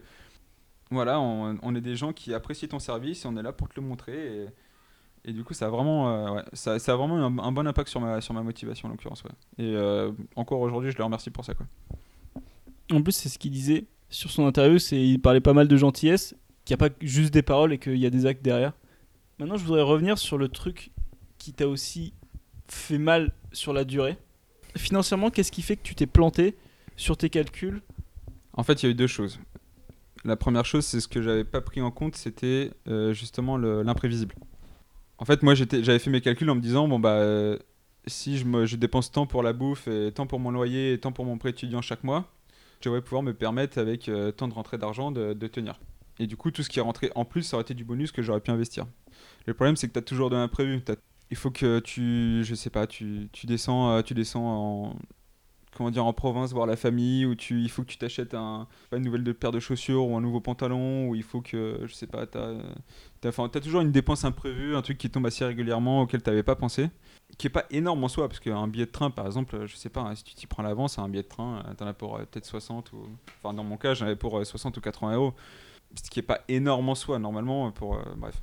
voilà, 0.90 1.20
on, 1.20 1.74
est 1.74 1.80
des 1.80 1.96
gens 1.96 2.12
qui 2.12 2.34
apprécient 2.34 2.68
ton 2.68 2.78
service 2.78 3.24
et 3.24 3.28
on 3.28 3.36
est 3.36 3.42
là 3.42 3.52
pour 3.52 3.68
te 3.68 3.80
le 3.80 3.86
montrer. 3.86 4.46
Et, 5.24 5.32
du 5.32 5.42
coup, 5.42 5.54
ça 5.54 5.66
a 5.66 5.68
vraiment, 5.70 6.36
euh, 6.36 6.42
ça, 6.52 6.76
vraiment 6.96 7.16
un, 7.16 7.52
bon 7.52 7.66
impact 7.66 7.88
sur 7.88 8.00
ma, 8.00 8.42
motivation, 8.42 8.88
en 8.88 8.90
l'occurrence. 8.90 9.22
Et 9.56 9.74
euh, 9.74 10.12
encore 10.36 10.60
aujourd'hui, 10.60 10.90
je 10.90 10.98
le 10.98 11.04
remercie 11.04 11.30
pour 11.30 11.44
ça. 11.44 11.54
Quoi. 11.54 11.66
En 12.90 13.02
plus, 13.02 13.12
c'est 13.12 13.28
ce 13.28 13.38
qu'il 13.38 13.52
disait 13.52 13.86
sur 14.10 14.30
son 14.30 14.46
interview, 14.46 14.78
c'est 14.78 15.00
il 15.00 15.18
parlait 15.18 15.40
pas 15.40 15.54
mal 15.54 15.66
de 15.66 15.76
gentillesse, 15.76 16.34
qu'il 16.64 16.76
n'y 16.76 16.82
a 16.82 16.88
pas 16.88 16.94
juste 17.00 17.32
des 17.32 17.42
paroles 17.42 17.72
et 17.72 17.78
qu'il 17.78 17.96
y 17.96 18.06
a 18.06 18.10
des 18.10 18.26
actes 18.26 18.42
derrière. 18.42 18.74
Maintenant, 19.38 19.56
je 19.56 19.64
voudrais 19.64 19.82
revenir 19.82 20.18
sur 20.18 20.36
le 20.36 20.48
truc 20.48 20.90
qui 21.38 21.54
t'a 21.54 21.66
aussi 21.66 22.12
fait 22.68 22.98
mal 22.98 23.32
sur 23.52 23.72
la 23.72 23.84
durée. 23.84 24.18
Financièrement, 24.76 25.30
qu'est-ce 25.30 25.52
qui 25.52 25.62
fait 25.62 25.76
que 25.76 25.82
tu 25.82 25.94
t'es 25.94 26.06
planté 26.06 26.56
sur 26.96 27.16
tes 27.16 27.30
calculs 27.30 27.82
En 28.54 28.62
fait, 28.62 28.82
il 28.82 28.86
y 28.86 28.88
a 28.88 28.92
eu 28.92 28.94
deux 28.94 29.06
choses. 29.06 29.38
La 30.24 30.36
première 30.36 30.64
chose, 30.64 30.84
c'est 30.84 31.00
ce 31.00 31.08
que 31.08 31.20
j'avais 31.20 31.44
pas 31.44 31.60
pris 31.60 31.80
en 31.80 31.90
compte, 31.90 32.16
c'était 32.16 32.70
euh, 32.86 33.12
justement 33.12 33.56
le- 33.56 33.82
l'imprévisible. 33.82 34.34
En 35.18 35.24
fait, 35.24 35.42
moi, 35.42 35.54
j'avais 35.54 35.98
fait 35.98 36.10
mes 36.10 36.20
calculs 36.20 36.48
en 36.50 36.54
me 36.54 36.60
disant, 36.60 36.88
bon, 36.88 36.98
bah, 36.98 37.14
euh, 37.14 37.58
si 38.06 38.38
je, 38.38 38.76
dépense 38.76 39.12
tant 39.12 39.26
pour 39.26 39.42
la 39.42 39.52
bouffe, 39.52 39.88
et 39.88 40.10
tant 40.12 40.26
pour 40.26 40.40
mon 40.40 40.50
loyer, 40.50 40.94
et 40.94 40.98
tant 40.98 41.12
pour 41.12 41.24
mon 41.24 41.38
prêt 41.38 41.50
étudiant 41.50 41.82
chaque 41.82 42.04
mois, 42.04 42.28
je 42.80 42.88
devrais 42.88 43.02
pouvoir 43.02 43.22
me 43.22 43.32
permettre, 43.32 43.78
avec 43.78 44.08
euh, 44.08 44.32
tant 44.32 44.48
de 44.48 44.54
rentrées 44.54 44.78
d'argent, 44.78 45.12
de, 45.12 45.46
tenir. 45.46 45.78
Et 46.18 46.26
du 46.26 46.36
coup, 46.36 46.50
tout 46.50 46.62
ce 46.62 46.68
qui 46.68 46.78
est 46.78 46.82
rentré 46.82 47.10
en 47.14 47.24
plus, 47.24 47.42
ça 47.42 47.56
aurait 47.56 47.62
été 47.62 47.74
du 47.74 47.84
bonus 47.84 48.12
que 48.12 48.22
j'aurais 48.22 48.40
pu 48.40 48.50
investir. 48.50 48.86
Le 49.46 49.54
problème, 49.54 49.76
c'est 49.76 49.88
que 49.88 49.92
tu 49.92 49.98
as 49.98 50.02
toujours 50.02 50.30
de 50.30 50.36
l'imprévu. 50.36 50.82
Il 51.32 51.36
faut 51.36 51.50
que 51.50 51.80
tu, 51.80 52.44
je 52.44 52.54
sais 52.54 52.68
pas, 52.70 52.86
tu, 52.86 53.28
tu 53.32 53.46
descends, 53.46 53.90
euh, 53.90 54.02
tu 54.02 54.12
descends 54.12 54.44
en, 54.44 54.96
comment 55.74 55.90
dire, 55.90 56.04
en 56.04 56.12
province 56.12 56.52
voir 56.52 56.66
la 56.66 56.76
famille, 56.76 57.24
ou 57.24 57.34
tu, 57.34 57.62
il 57.62 57.70
faut 57.70 57.82
que 57.82 57.88
tu 57.88 57.96
t'achètes 57.96 58.34
un, 58.34 58.68
une 58.92 59.02
nouvelle 59.02 59.24
paire 59.34 59.50
de 59.50 59.58
chaussures 59.58 60.06
ou 60.06 60.14
un 60.14 60.20
nouveau 60.20 60.40
pantalon, 60.40 61.08
ou 61.08 61.14
il 61.14 61.22
faut 61.22 61.40
que, 61.40 61.80
je 61.86 61.94
sais 61.94 62.06
pas, 62.06 62.26
t'as, 62.26 62.58
t'as 63.22 63.48
toujours 63.48 63.80
une 63.80 63.92
dépense 63.92 64.26
imprévue, 64.26 64.76
un 64.76 64.82
truc 64.82 64.98
qui 64.98 65.08
tombe 65.08 65.26
assez 65.26 65.42
régulièrement 65.44 66.02
auquel 66.02 66.22
t'avais 66.22 66.42
pas 66.42 66.54
pensé, 66.54 66.90
qui 67.38 67.46
est 67.46 67.50
pas 67.50 67.64
énorme 67.70 68.04
en 68.04 68.08
soi, 68.08 68.28
parce 68.28 68.40
qu'un 68.40 68.68
billet 68.68 68.86
de 68.86 68.90
train, 68.90 69.10
par 69.10 69.24
exemple, 69.24 69.66
je 69.66 69.74
sais 69.76 69.88
pas, 69.88 70.02
hein, 70.02 70.14
si 70.14 70.24
tu 70.24 70.34
t'y 70.34 70.46
prends 70.46 70.62
à 70.62 70.66
l'avance, 70.66 70.98
un 70.98 71.08
billet 71.08 71.22
de 71.22 71.28
train, 71.28 71.64
euh, 71.66 71.74
t'en 71.74 71.86
as 71.86 71.94
pour 71.94 72.16
euh, 72.16 72.24
peut-être 72.30 72.44
60 72.44 72.92
ou, 72.92 73.08
enfin, 73.42 73.54
dans 73.54 73.64
mon 73.64 73.78
cas, 73.78 73.94
j'en 73.94 74.04
avais 74.04 74.16
pour 74.16 74.38
euh, 74.38 74.44
60 74.44 74.76
ou 74.76 74.80
80 74.82 75.14
euros, 75.14 75.34
ce 75.94 76.10
qui 76.10 76.20
est 76.20 76.22
pas 76.22 76.42
énorme 76.48 76.90
en 76.90 76.94
soi, 76.94 77.18
normalement, 77.18 77.70
pour, 77.72 77.98
bref. 78.16 78.42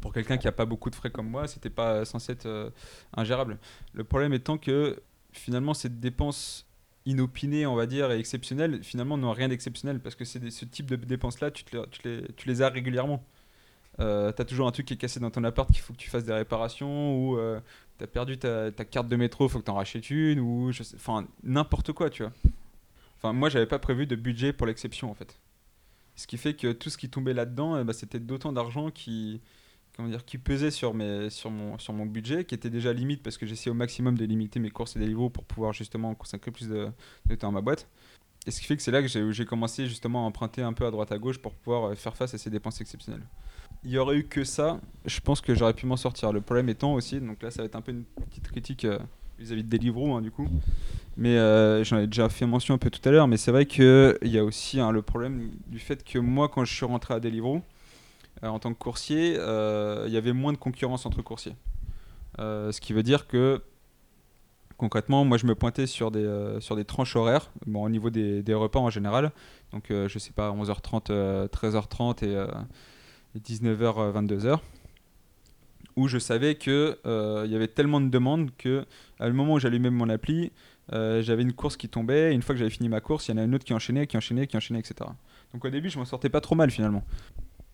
Pour 0.00 0.12
quelqu'un 0.12 0.38
qui 0.38 0.48
a 0.48 0.52
pas 0.52 0.64
beaucoup 0.64 0.90
de 0.90 0.94
frais 0.94 1.10
comme 1.10 1.28
moi, 1.28 1.46
c'était 1.46 1.70
pas 1.70 2.04
censé 2.04 2.32
être 2.32 2.46
euh, 2.46 2.70
ingérable. 3.16 3.58
Le 3.92 4.04
problème 4.04 4.32
étant 4.32 4.56
que 4.56 5.00
finalement 5.32 5.74
cette 5.74 6.00
dépense 6.00 6.66
inopinée, 7.06 7.66
on 7.66 7.74
va 7.74 7.86
dire, 7.86 8.10
et 8.10 8.18
exceptionnelle, 8.18 8.82
finalement 8.82 9.16
n'ont 9.16 9.32
rien 9.32 9.48
d'exceptionnel 9.48 10.00
parce 10.00 10.14
que 10.14 10.24
c'est 10.24 10.50
ce 10.50 10.64
type 10.64 10.86
de 10.86 10.96
dépenses-là, 10.96 11.50
tu, 11.50 11.64
les- 12.46 12.62
as 12.62 12.68
régulièrement. 12.68 13.24
Euh, 13.98 14.32
t'as 14.32 14.44
toujours 14.44 14.66
un 14.66 14.70
truc 14.70 14.86
qui 14.86 14.94
est 14.94 14.96
cassé 14.96 15.20
dans 15.20 15.30
ton 15.30 15.44
appart 15.44 15.70
qu'il 15.70 15.80
faut 15.80 15.92
que 15.92 15.98
tu 15.98 16.08
fasses 16.08 16.24
des 16.24 16.32
réparations 16.32 17.16
ou 17.16 17.38
euh, 17.38 17.60
t'as 17.98 18.06
perdu 18.06 18.38
ta, 18.38 18.70
carte 18.70 19.08
de 19.08 19.16
métro, 19.16 19.48
faut 19.48 19.58
que 19.58 19.64
t'en 19.64 19.74
rachètes 19.74 20.08
une 20.10 20.40
ou 20.40 20.70
enfin 20.94 21.26
n'importe 21.42 21.92
quoi, 21.92 22.08
tu 22.08 22.22
vois. 22.22 22.32
Enfin 23.16 23.32
moi 23.34 23.50
j'avais 23.50 23.66
pas 23.66 23.78
prévu 23.78 24.06
de 24.06 24.16
budget 24.16 24.52
pour 24.54 24.66
l'exception 24.66 25.10
en 25.10 25.14
fait. 25.14 25.38
Ce 26.16 26.26
qui 26.26 26.38
fait 26.38 26.54
que 26.54 26.72
tout 26.72 26.90
ce 26.90 26.98
qui 26.98 27.10
tombait 27.10 27.34
là-dedans, 27.34 27.78
eh 27.78 27.84
ben, 27.84 27.92
c'était 27.92 28.20
d'autant 28.20 28.52
d'argent 28.52 28.90
qui 28.90 29.40
comment 29.96 30.08
dire 30.08 30.24
qui 30.24 30.38
pesait 30.38 30.70
sur 30.70 30.94
mes 30.94 31.30
sur 31.30 31.50
mon 31.50 31.78
sur 31.78 31.92
mon 31.92 32.06
budget 32.06 32.44
qui 32.44 32.54
était 32.54 32.70
déjà 32.70 32.92
limite 32.92 33.22
parce 33.22 33.38
que 33.38 33.46
j'essayais 33.46 33.70
au 33.70 33.74
maximum 33.74 34.16
de 34.16 34.24
limiter 34.24 34.60
mes 34.60 34.70
courses 34.70 34.96
et 34.96 35.00
livres 35.00 35.28
pour 35.28 35.44
pouvoir 35.44 35.72
justement 35.72 36.14
consacrer 36.14 36.50
plus 36.50 36.68
de, 36.68 36.88
de 37.26 37.34
temps 37.34 37.48
à 37.48 37.52
ma 37.52 37.60
boîte. 37.60 37.88
Et 38.46 38.50
ce 38.50 38.60
qui 38.60 38.66
fait 38.66 38.76
que 38.76 38.82
c'est 38.82 38.90
là 38.90 39.02
que 39.02 39.08
j'ai 39.32 39.44
commencé 39.44 39.86
justement 39.86 40.24
à 40.24 40.28
emprunter 40.28 40.62
un 40.62 40.72
peu 40.72 40.86
à 40.86 40.90
droite 40.90 41.12
à 41.12 41.18
gauche 41.18 41.38
pour 41.38 41.52
pouvoir 41.52 41.90
euh, 41.90 41.94
faire 41.94 42.16
face 42.16 42.32
à 42.32 42.38
ces 42.38 42.48
dépenses 42.48 42.80
exceptionnelles. 42.80 43.24
Il 43.84 43.90
y 43.90 43.98
aurait 43.98 44.16
eu 44.16 44.24
que 44.24 44.44
ça, 44.44 44.80
je 45.04 45.20
pense 45.20 45.40
que 45.40 45.54
j'aurais 45.54 45.74
pu 45.74 45.86
m'en 45.86 45.96
sortir. 45.96 46.32
Le 46.32 46.40
problème 46.40 46.68
étant 46.68 46.94
aussi, 46.94 47.20
donc 47.20 47.42
là 47.42 47.50
ça 47.50 47.62
va 47.62 47.66
être 47.66 47.76
un 47.76 47.82
peu 47.82 47.92
une 47.92 48.04
petite 48.04 48.48
critique 48.48 48.84
euh, 48.86 48.98
vis-à-vis 49.38 49.64
de 49.64 49.68
Deliveroo 49.68 50.20
du 50.20 50.30
coup, 50.30 50.48
mais 51.16 51.36
euh, 51.36 51.84
j'en 51.84 51.98
ai 51.98 52.06
déjà 52.06 52.28
fait 52.28 52.46
mention 52.46 52.74
un 52.74 52.78
peu 52.78 52.90
tout 52.90 53.06
à 53.06 53.12
l'heure, 53.12 53.28
mais 53.28 53.36
c'est 53.36 53.50
vrai 53.50 53.66
qu'il 53.66 54.18
y 54.22 54.38
a 54.38 54.44
aussi 54.44 54.80
hein, 54.80 54.90
le 54.90 55.02
problème 55.02 55.50
du 55.66 55.78
fait 55.78 56.04
que 56.04 56.18
moi 56.18 56.48
quand 56.48 56.64
je 56.64 56.74
suis 56.74 56.86
rentré 56.86 57.14
à 57.14 57.20
Deliveroo, 57.20 57.62
en 58.48 58.58
tant 58.58 58.72
que 58.72 58.78
coursier, 58.78 59.36
euh, 59.38 60.04
il 60.06 60.12
y 60.12 60.16
avait 60.16 60.32
moins 60.32 60.52
de 60.52 60.58
concurrence 60.58 61.06
entre 61.06 61.22
coursiers. 61.22 61.56
Euh, 62.38 62.72
ce 62.72 62.80
qui 62.80 62.92
veut 62.92 63.02
dire 63.02 63.26
que 63.26 63.62
concrètement, 64.76 65.24
moi 65.26 65.36
je 65.36 65.46
me 65.46 65.54
pointais 65.54 65.86
sur 65.86 66.10
des, 66.10 66.24
euh, 66.24 66.58
sur 66.60 66.74
des 66.74 66.84
tranches 66.84 67.14
horaires, 67.16 67.50
bon, 67.66 67.84
au 67.84 67.88
niveau 67.90 68.08
des, 68.08 68.42
des 68.42 68.54
repas 68.54 68.80
en 68.80 68.88
général, 68.88 69.30
donc 69.72 69.90
euh, 69.90 70.08
je 70.08 70.18
sais 70.18 70.32
pas, 70.32 70.50
11h30, 70.52 71.10
euh, 71.10 71.48
13h30 71.48 72.24
et, 72.24 72.34
euh, 72.34 72.46
et 73.34 73.40
19h, 73.40 74.12
22h, 74.14 74.58
où 75.96 76.08
je 76.08 76.18
savais 76.18 76.54
qu'il 76.54 76.96
il 77.04 77.50
y 77.50 77.54
avait 77.54 77.68
tellement 77.68 78.00
de 78.00 78.08
demandes 78.08 78.50
que 78.56 78.86
à 79.18 79.26
le 79.26 79.34
moment 79.34 79.54
où 79.54 79.58
j'allumais 79.58 79.90
mon 79.90 80.08
appli, 80.08 80.50
euh, 80.92 81.22
j'avais 81.22 81.42
une 81.42 81.52
course 81.52 81.76
qui 81.76 81.88
tombait, 81.88 82.32
et 82.32 82.34
une 82.34 82.42
fois 82.42 82.54
que 82.54 82.58
j'avais 82.58 82.70
fini 82.70 82.88
ma 82.88 83.00
course, 83.00 83.28
il 83.28 83.32
y 83.32 83.34
en 83.34 83.38
a 83.38 83.44
une 83.44 83.54
autre 83.54 83.64
qui 83.64 83.74
enchaînait, 83.74 84.06
qui 84.06 84.16
enchaînait, 84.16 84.46
qui 84.46 84.56
enchaînait, 84.56 84.80
etc. 84.80 85.08
Donc 85.52 85.64
au 85.64 85.70
début, 85.70 85.90
je 85.90 85.98
m'en 85.98 86.04
sortais 86.04 86.28
pas 86.28 86.40
trop 86.40 86.54
mal 86.54 86.70
finalement. 86.70 87.04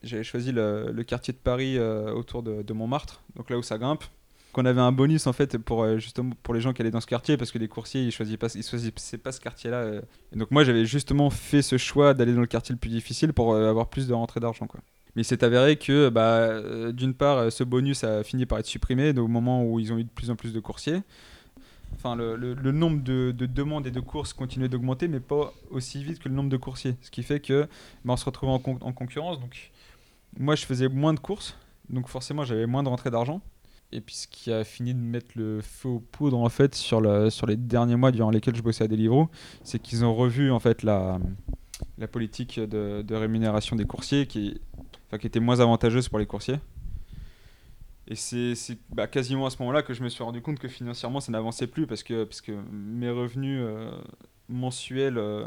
J'avais 0.03 0.25
choisi 0.25 0.53
le, 0.53 1.03
quartier 1.07 1.33
de 1.33 1.39
Paris 1.39 1.79
euh, 1.79 2.13
autour 2.13 2.43
de, 2.43 2.73
Montmartre, 2.73 3.23
donc 3.35 3.51
là 3.51 3.59
où 3.59 3.63
ça 3.63 3.79
grimpe. 3.79 4.05
Qu'on 4.53 4.65
avait 4.65 4.81
un 4.81 4.93
bonus 4.93 5.27
en 5.27 5.35
fait 5.35 5.59
pour 5.59 5.83
euh, 5.83 5.99
justement 5.99 6.33
pour 6.43 6.55
les 6.55 6.63
gens 6.63 6.73
qui 6.73 6.81
allaient 6.81 6.91
dans 6.91 7.03
ce 7.03 7.07
quartier 7.07 7.37
parce 7.37 7.53
que 7.53 7.59
les 7.59 7.69
coursiers 7.69 8.03
ils 8.05 8.11
choisissaient 8.11 8.39
pas 8.39 8.49
pas 9.23 9.33
ce 9.33 9.39
quartier 9.39 9.71
là 9.71 10.01
et 10.33 10.39
donc 10.39 10.51
moi 10.51 10.65
j'avais 10.65 10.87
justement 10.87 11.29
fait 11.29 11.61
ce 11.61 11.77
choix 11.77 12.15
d'aller 12.15 12.33
dans 12.33 12.41
le 12.41 12.47
quartier 12.47 12.73
le 12.73 12.79
plus 12.79 12.89
difficile 12.89 13.35
pour 13.35 13.53
euh, 13.53 13.69
avoir 13.69 13.89
plus 13.91 14.09
de 14.09 14.15
rentrée 14.15 14.41
d'argent 14.41 14.67
quoi. 14.67 14.81
Mais 15.17 15.23
il 15.23 15.25
s'est 15.25 15.43
avéré 15.43 15.77
que 15.77 16.11
bah, 16.11 16.37
euh, 16.41 16.93
d'une 16.93 17.15
part 17.15 17.39
euh, 17.39 17.51
ce 17.51 17.65
bonus 17.65 18.05
a 18.05 18.23
fini 18.23 18.45
par 18.45 18.59
être 18.59 18.67
supprimé 18.67 19.19
au 19.19 19.29
moment 19.29 19.65
où 19.65 19.81
ils 19.81 19.91
ont 19.93 19.99
eu 19.99 20.05
de 20.05 20.11
plus 20.11 20.31
en 20.31 20.37
plus 20.37 20.53
de 20.53 20.61
coursiers. 20.61 21.01
Enfin 21.95 22.15
le, 22.15 22.37
nombre 22.73 23.03
de, 23.03 23.33
de 23.33 23.47
demandes 23.47 23.87
et 23.87 23.91
de 23.91 24.01
courses 24.01 24.35
continuait 24.35 24.69
d'augmenter 24.69 25.09
mais 25.09 25.21
pas 25.21 25.55
aussi 25.71 26.05
vite 26.05 26.19
que 26.19 26.29
le 26.29 26.35
nombre 26.35 26.51
de 26.51 26.59
coursiers. 26.59 26.97
Ce 27.01 27.11
qui 27.11 27.23
fait 27.23 27.41
que 27.41 27.63
bah, 28.05 28.13
on 28.13 28.17
se 28.17 28.27
retrouvait 28.27 28.53
en, 28.53 28.63
en 28.63 28.93
concurrence 28.93 29.41
donc 29.41 29.71
moi 30.39 30.55
je 30.55 30.65
faisais 30.65 30.89
moins 30.89 31.15
de 31.15 31.21
courses 31.21 31.57
donc 31.89 32.09
forcément 32.09 32.45
j'avais 32.45 32.67
moins 32.67 32.83
de 32.83 32.89
rentrée 32.89 33.11
d'argent 33.11 33.41
et 33.93 34.01
puis 34.01 34.15
ce 34.15 34.27
qui 34.27 34.53
a 34.53 34.65
fini 34.65 34.95
de 34.95 35.01
mettre 35.01 35.31
le 35.37 35.61
feu 35.61 35.89
aux 35.89 36.01
poudres 36.01 36.39
en 36.39 36.49
fait 36.49 36.75
sur, 36.75 37.01
le, 37.01 37.31
sur 37.31 37.47
les 37.47 37.57
derniers 37.57 37.97
mois 37.97 38.11
durant 38.11 38.31
lesquels 38.31 38.57
je 38.57 38.63
bossais 38.63 38.85
à 38.85 38.89
Deliveroo, 38.89 39.29
c'est 39.63 39.79
qu'ils 39.79 40.05
ont 40.05 40.15
revu 40.15 40.51
en 40.51 40.59
fait 40.59 40.83
la, 40.83 41.19
politique 42.11 42.59
de, 42.59 43.15
rémunération 43.15 43.77
des 43.77 43.85
coursiers 43.85 44.27
qui, 44.27 44.61
était 45.13 45.41
moins 45.41 45.61
avantageuse 45.61 46.09
pour 46.09 46.19
les 46.19 46.27
coursiers. 46.27 46.59
Et 48.09 48.17
c'est 48.17 48.55
bah, 48.91 49.07
quasiment 49.07 49.47
à 49.47 49.51
ce 49.51 49.57
moment-là 49.61 49.83
que 49.83 49.95
je 49.95 50.03
me 50.03 50.09
suis 50.09 50.23
rendu 50.23 50.41
compte 50.41 50.59
que 50.59 50.69
financièrement 50.69 51.21
ça 51.21 51.33
n'avançait 51.33 51.67
plus 51.67 51.87
parce 51.87 52.03
que, 52.03 52.25
parce 52.25 52.41
que 52.41 52.53
mes 52.71 53.11
revenus 53.11 53.61
euh, 53.63 53.91
mensuels 54.49 55.19
euh, 55.19 55.47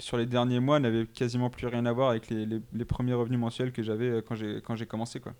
sur 0.00 0.16
les 0.16 0.26
derniers 0.26 0.60
mois 0.60 0.80
n'avaient 0.80 1.06
quasiment 1.06 1.50
plus 1.50 1.66
rien 1.66 1.86
à 1.86 1.92
voir 1.92 2.10
avec 2.10 2.30
les, 2.30 2.46
les- 2.46 2.84
premiers 2.84 3.14
revenus 3.14 3.38
mensuels 3.38 3.72
que 3.72 3.82
j'avais 3.82 4.08
euh, 4.10 4.22
quand 4.22 4.34
j'ai 4.34 4.60
quand 4.62 4.74
j'ai 4.76 4.86
commencé 4.86 5.20
quoi 5.20 5.34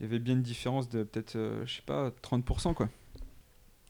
il 0.00 0.04
y 0.04 0.06
avait 0.06 0.18
bien 0.18 0.34
une 0.34 0.42
différence 0.42 0.88
de 0.88 1.02
peut-être, 1.02 1.36
euh, 1.36 1.66
je 1.66 1.76
sais 1.76 1.82
pas, 1.82 2.10
30%, 2.22 2.74
quoi. 2.74 2.88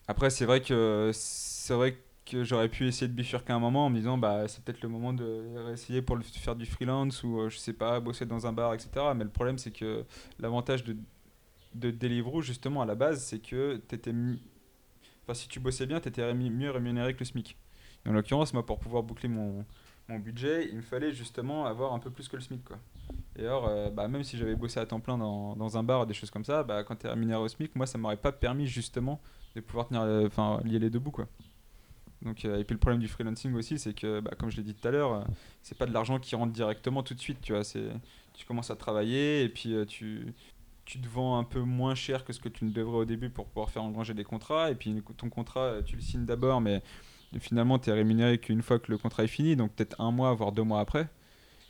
Après, 0.06 0.30
c'est 0.30 0.46
vrai 0.46 0.62
que 0.62 1.10
c'est 1.12 1.74
vrai 1.74 1.98
que 2.24 2.44
j'aurais 2.44 2.68
pu 2.68 2.86
essayer 2.86 3.08
de 3.08 3.12
bifurquer 3.12 3.52
un 3.52 3.58
moment 3.58 3.86
en 3.86 3.90
me 3.90 3.96
disant, 3.96 4.16
bah, 4.16 4.48
c'est 4.48 4.62
peut-être 4.64 4.82
le 4.82 4.88
moment 4.88 5.12
de 5.12 5.54
réessayer 5.66 6.00
pour 6.02 6.16
le, 6.16 6.22
faire 6.22 6.56
du 6.56 6.64
freelance 6.66 7.22
ou, 7.22 7.40
euh, 7.40 7.50
je 7.50 7.58
sais 7.58 7.74
pas, 7.74 8.00
bosser 8.00 8.24
dans 8.26 8.46
un 8.46 8.52
bar, 8.52 8.72
etc. 8.74 8.90
Mais 9.14 9.24
le 9.24 9.30
problème, 9.30 9.58
c'est 9.58 9.70
que 9.70 10.04
l'avantage 10.38 10.84
de, 10.84 10.96
de 11.74 11.90
Deliveroo, 11.90 12.40
justement, 12.40 12.82
à 12.82 12.86
la 12.86 12.94
base, 12.94 13.22
c'est 13.22 13.38
que 13.40 13.76
t'étais... 13.76 14.12
Enfin, 15.24 15.34
si 15.34 15.48
tu 15.48 15.60
bossais 15.60 15.86
bien, 15.86 16.00
t'étais 16.00 16.32
mieux 16.34 16.70
rémunéré 16.70 17.12
que 17.14 17.20
le 17.20 17.26
SMIC. 17.26 17.56
En 18.06 18.12
l'occurrence, 18.12 18.54
moi, 18.54 18.64
pour 18.64 18.78
pouvoir 18.78 19.02
boucler 19.02 19.28
mon, 19.28 19.64
mon 20.08 20.18
budget, 20.18 20.68
il 20.68 20.76
me 20.76 20.82
fallait 20.82 21.12
justement 21.12 21.66
avoir 21.66 21.92
un 21.92 21.98
peu 21.98 22.10
plus 22.10 22.28
que 22.28 22.36
le 22.36 22.42
SMIC, 22.42 22.64
quoi. 22.64 22.78
Et 23.36 23.42
alors, 23.42 23.68
euh, 23.68 23.90
bah, 23.90 24.08
même 24.08 24.24
si 24.24 24.36
j'avais 24.36 24.56
bossé 24.56 24.80
à 24.80 24.86
temps 24.86 25.00
plein 25.00 25.18
dans, 25.18 25.54
dans 25.54 25.76
un 25.76 25.82
bar, 25.82 26.06
des 26.06 26.14
choses 26.14 26.30
comme 26.30 26.44
ça, 26.44 26.62
bah, 26.62 26.82
quand 26.82 26.96
tu 26.96 27.06
es 27.06 27.10
rémunéré 27.10 27.40
au 27.40 27.48
SMIC, 27.48 27.76
moi, 27.76 27.86
ça 27.86 27.98
m'aurait 27.98 28.16
pas 28.16 28.32
permis 28.32 28.66
justement 28.66 29.20
de 29.54 29.60
pouvoir 29.60 29.88
tenir, 29.88 30.02
euh, 30.02 30.26
enfin, 30.26 30.60
lier 30.64 30.78
les 30.78 30.90
deux 30.90 30.98
bouts, 30.98 31.10
quoi. 31.10 31.28
Donc, 32.22 32.44
euh, 32.44 32.58
et 32.58 32.64
puis 32.64 32.74
le 32.74 32.80
problème 32.80 33.00
du 33.00 33.06
freelancing 33.06 33.54
aussi, 33.54 33.78
c'est 33.78 33.94
que, 33.94 34.20
bah, 34.20 34.32
comme 34.36 34.50
je 34.50 34.56
l'ai 34.56 34.62
dit 34.62 34.74
tout 34.74 34.88
à 34.88 34.90
l'heure, 34.90 35.12
euh, 35.12 35.24
c'est 35.62 35.78
pas 35.78 35.86
de 35.86 35.92
l'argent 35.92 36.18
qui 36.18 36.34
rentre 36.34 36.52
directement 36.52 37.02
tout 37.02 37.14
de 37.14 37.20
suite, 37.20 37.40
tu 37.40 37.52
vois. 37.52 37.62
Tu 37.62 38.46
commences 38.46 38.70
à 38.70 38.76
travailler 38.76 39.42
et 39.42 39.48
puis 39.48 39.74
tu, 39.88 40.32
tu 40.84 41.00
te 41.00 41.08
vends 41.08 41.38
un 41.38 41.44
peu 41.44 41.60
moins 41.60 41.94
cher 41.94 42.24
que 42.24 42.32
ce 42.32 42.40
que 42.40 42.48
tu 42.48 42.64
ne 42.64 42.70
devrais 42.70 42.98
au 42.98 43.04
début 43.04 43.30
pour 43.30 43.46
pouvoir 43.46 43.68
faire 43.70 43.82
engranger 43.82 44.14
des 44.14 44.24
contrats. 44.24 44.70
Et 44.70 44.74
puis 44.76 45.02
ton 45.16 45.28
contrat, 45.28 45.82
tu 45.84 45.96
le 45.96 46.02
signes 46.02 46.24
d'abord, 46.24 46.60
mais 46.60 46.82
finalement, 47.38 47.78
tu 47.78 47.90
es 47.90 47.92
rémunéré 47.92 48.38
qu'une 48.38 48.62
fois 48.62 48.78
que 48.78 48.90
le 48.90 48.98
contrat 48.98 49.24
est 49.24 49.28
fini, 49.28 49.56
donc 49.56 49.72
peut-être 49.72 50.00
un 50.00 50.10
mois, 50.10 50.32
voire 50.34 50.52
deux 50.52 50.62
mois 50.62 50.80
après. 50.80 51.08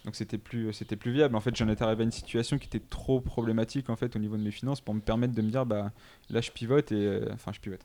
Donc 0.04 0.14
c'était 0.14 0.38
plus, 0.38 0.72
c'était 0.72 0.96
plus 0.96 1.12
viable. 1.12 1.36
En 1.36 1.40
fait, 1.40 1.54
j'en 1.56 1.68
étais 1.68 1.82
arrivé 1.82 2.02
à 2.02 2.04
une 2.04 2.12
situation 2.12 2.58
qui 2.58 2.66
était 2.66 2.80
trop 2.80 3.20
problématique 3.20 3.90
en 3.90 3.96
fait 3.96 4.14
au 4.16 4.18
niveau 4.18 4.36
de 4.36 4.42
mes 4.42 4.50
finances 4.50 4.80
pour 4.80 4.94
me 4.94 5.00
permettre 5.00 5.34
de 5.34 5.42
me 5.42 5.50
dire 5.50 5.66
bah 5.66 5.92
là 6.30 6.40
je 6.40 6.50
pivote 6.50 6.92
et 6.92 7.06
euh, 7.06 7.28
enfin 7.32 7.52
je 7.52 7.60
pivote. 7.60 7.84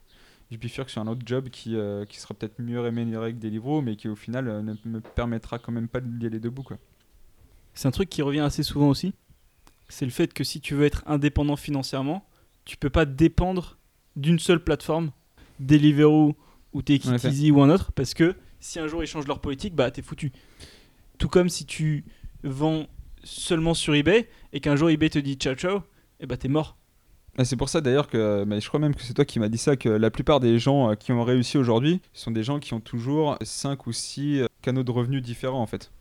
Je 0.51 0.57
bifurque 0.57 0.89
sur 0.89 1.01
un 1.01 1.07
autre 1.07 1.23
job 1.25 1.49
qui, 1.49 1.75
euh, 1.75 2.05
qui 2.05 2.19
sera 2.19 2.35
peut-être 2.35 2.61
mieux 2.61 2.79
rémunéré 2.79 3.33
que 3.33 3.39
Deliveroo, 3.39 3.81
mais 3.81 3.95
qui 3.95 4.07
au 4.07 4.15
final 4.15 4.47
euh, 4.47 4.61
ne 4.61 4.75
me 4.85 5.01
permettra 5.01 5.57
quand 5.57 5.71
même 5.71 5.87
pas 5.87 5.99
de 5.99 6.07
lier 6.07 6.29
les 6.29 6.39
deux 6.39 6.51
quoi. 6.51 6.77
C'est 7.73 7.87
un 7.87 7.91
truc 7.91 8.09
qui 8.09 8.21
revient 8.21 8.41
assez 8.41 8.61
souvent 8.61 8.89
aussi. 8.89 9.13
C'est 9.89 10.05
le 10.05 10.11
fait 10.11 10.31
que 10.31 10.43
si 10.43 10.61
tu 10.61 10.75
veux 10.75 10.85
être 10.85 11.03
indépendant 11.07 11.55
financièrement, 11.55 12.25
tu 12.65 12.77
peux 12.77 12.91
pas 12.91 13.05
dépendre 13.05 13.77
d'une 14.15 14.37
seule 14.37 14.63
plateforme, 14.63 15.11
Deliveroo 15.59 16.35
ou 16.73 16.81
effet. 16.81 17.29
Easy 17.29 17.51
ou 17.51 17.61
un 17.61 17.69
autre, 17.69 17.91
parce 17.91 18.13
que 18.13 18.35
si 18.59 18.79
un 18.79 18.87
jour 18.87 19.03
ils 19.03 19.07
changent 19.07 19.27
leur 19.27 19.39
politique, 19.39 19.75
bah 19.75 19.91
t'es 19.91 20.01
foutu. 20.01 20.31
Tout 21.17 21.29
comme 21.29 21.49
si 21.49 21.65
tu 21.65 22.05
vends 22.43 22.87
seulement 23.23 23.73
sur 23.73 23.95
eBay 23.95 24.29
et 24.51 24.59
qu'un 24.59 24.75
jour 24.75 24.89
eBay 24.89 25.09
te 25.09 25.19
dit 25.19 25.35
ciao 25.35 25.55
ciao, 25.55 25.81
et 26.19 26.25
bah 26.25 26.37
t'es 26.37 26.47
mort. 26.47 26.77
Ah, 27.37 27.45
c'est 27.45 27.55
pour 27.55 27.69
ça 27.69 27.81
d'ailleurs 27.81 28.07
que, 28.07 28.43
mais 28.45 28.61
je 28.61 28.67
crois 28.67 28.79
même 28.79 28.93
que 28.93 29.01
c'est 29.01 29.15
toi 29.15 29.25
qui 29.25 29.39
m'as 29.39 29.49
dit 29.49 29.57
ça, 29.57 29.75
que 29.75 29.89
la 29.89 30.11
plupart 30.11 30.39
des 30.39 30.59
gens 30.59 30.91
euh, 30.91 30.95
qui 30.95 31.11
ont 31.11 31.23
réussi 31.23 31.57
aujourd'hui 31.57 31.99
sont 32.13 32.29
des 32.29 32.43
gens 32.43 32.59
qui 32.59 32.75
ont 32.75 32.79
toujours 32.79 33.37
5 33.41 33.87
ou 33.87 33.91
6 33.91 34.43
canaux 34.61 34.83
de 34.83 34.91
revenus 34.91 35.23
différents 35.23 35.61
en 35.61 35.65
fait. 35.65 35.91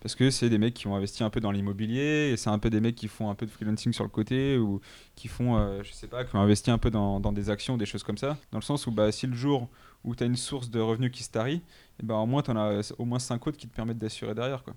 Parce 0.00 0.14
que 0.14 0.30
c'est 0.30 0.48
des 0.48 0.58
mecs 0.58 0.74
qui 0.74 0.86
ont 0.86 0.94
investi 0.94 1.24
un 1.24 1.30
peu 1.30 1.40
dans 1.40 1.50
l'immobilier, 1.50 2.30
et 2.32 2.36
c'est 2.36 2.50
un 2.50 2.60
peu 2.60 2.70
des 2.70 2.80
mecs 2.80 2.94
qui 2.94 3.08
font 3.08 3.28
un 3.30 3.34
peu 3.34 3.44
de 3.46 3.50
freelancing 3.50 3.92
sur 3.92 4.04
le 4.04 4.10
côté, 4.10 4.56
ou 4.56 4.80
qui 5.16 5.26
font, 5.26 5.56
euh, 5.56 5.82
je 5.82 5.92
sais 5.92 6.06
pas, 6.06 6.24
qui 6.24 6.36
ont 6.36 6.40
investi 6.40 6.70
un 6.70 6.78
peu 6.78 6.90
dans, 6.90 7.18
dans 7.18 7.32
des 7.32 7.50
actions, 7.50 7.76
des 7.76 7.86
choses 7.86 8.04
comme 8.04 8.18
ça. 8.18 8.38
Dans 8.52 8.58
le 8.58 8.64
sens 8.64 8.86
où 8.86 8.92
bah, 8.92 9.10
si 9.10 9.26
le 9.26 9.34
jour 9.34 9.68
où 10.06 10.14
tu 10.14 10.22
as 10.22 10.26
une 10.26 10.36
source 10.36 10.70
de 10.70 10.80
revenus 10.80 11.10
qui 11.12 11.22
se 11.22 11.30
tarit, 11.30 11.60
et 12.00 12.02
bah, 12.04 12.14
au 12.14 12.26
moins 12.26 12.42
tu 12.42 12.50
en 12.52 12.56
as 12.56 12.92
au 12.98 13.04
moins 13.04 13.18
5 13.18 13.46
autres 13.46 13.58
qui 13.58 13.68
te 13.68 13.74
permettent 13.74 13.98
d'assurer 13.98 14.34
derrière. 14.34 14.62
Quoi. 14.64 14.74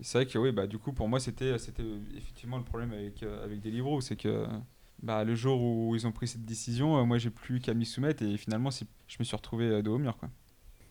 C'est 0.00 0.18
vrai 0.18 0.26
que 0.26 0.38
oui, 0.38 0.52
bah, 0.52 0.66
du 0.66 0.76
coup 0.78 0.92
pour 0.92 1.08
moi 1.08 1.20
c'était 1.20 1.56
c'était 1.58 1.84
effectivement 2.16 2.58
le 2.58 2.64
problème 2.64 2.92
avec, 2.92 3.22
euh, 3.22 3.42
avec 3.44 3.60
Deliveroo, 3.60 4.00
c'est 4.02 4.16
que 4.16 4.46
bah, 5.02 5.24
le 5.24 5.34
jour 5.34 5.62
où 5.62 5.94
ils 5.94 6.06
ont 6.06 6.12
pris 6.12 6.28
cette 6.28 6.44
décision, 6.44 6.98
euh, 6.98 7.04
moi 7.04 7.16
j'ai 7.18 7.30
plus 7.30 7.60
qu'à 7.60 7.72
m'y 7.74 7.86
soumettre 7.86 8.22
et 8.22 8.36
finalement 8.36 8.70
c'est- 8.70 8.86
je 9.08 9.16
me 9.18 9.24
suis 9.24 9.36
retrouvé 9.36 9.66
euh, 9.66 9.82
de 9.82 9.88
haut 9.90 9.98
mur. 9.98 10.16
Quoi. 10.18 10.28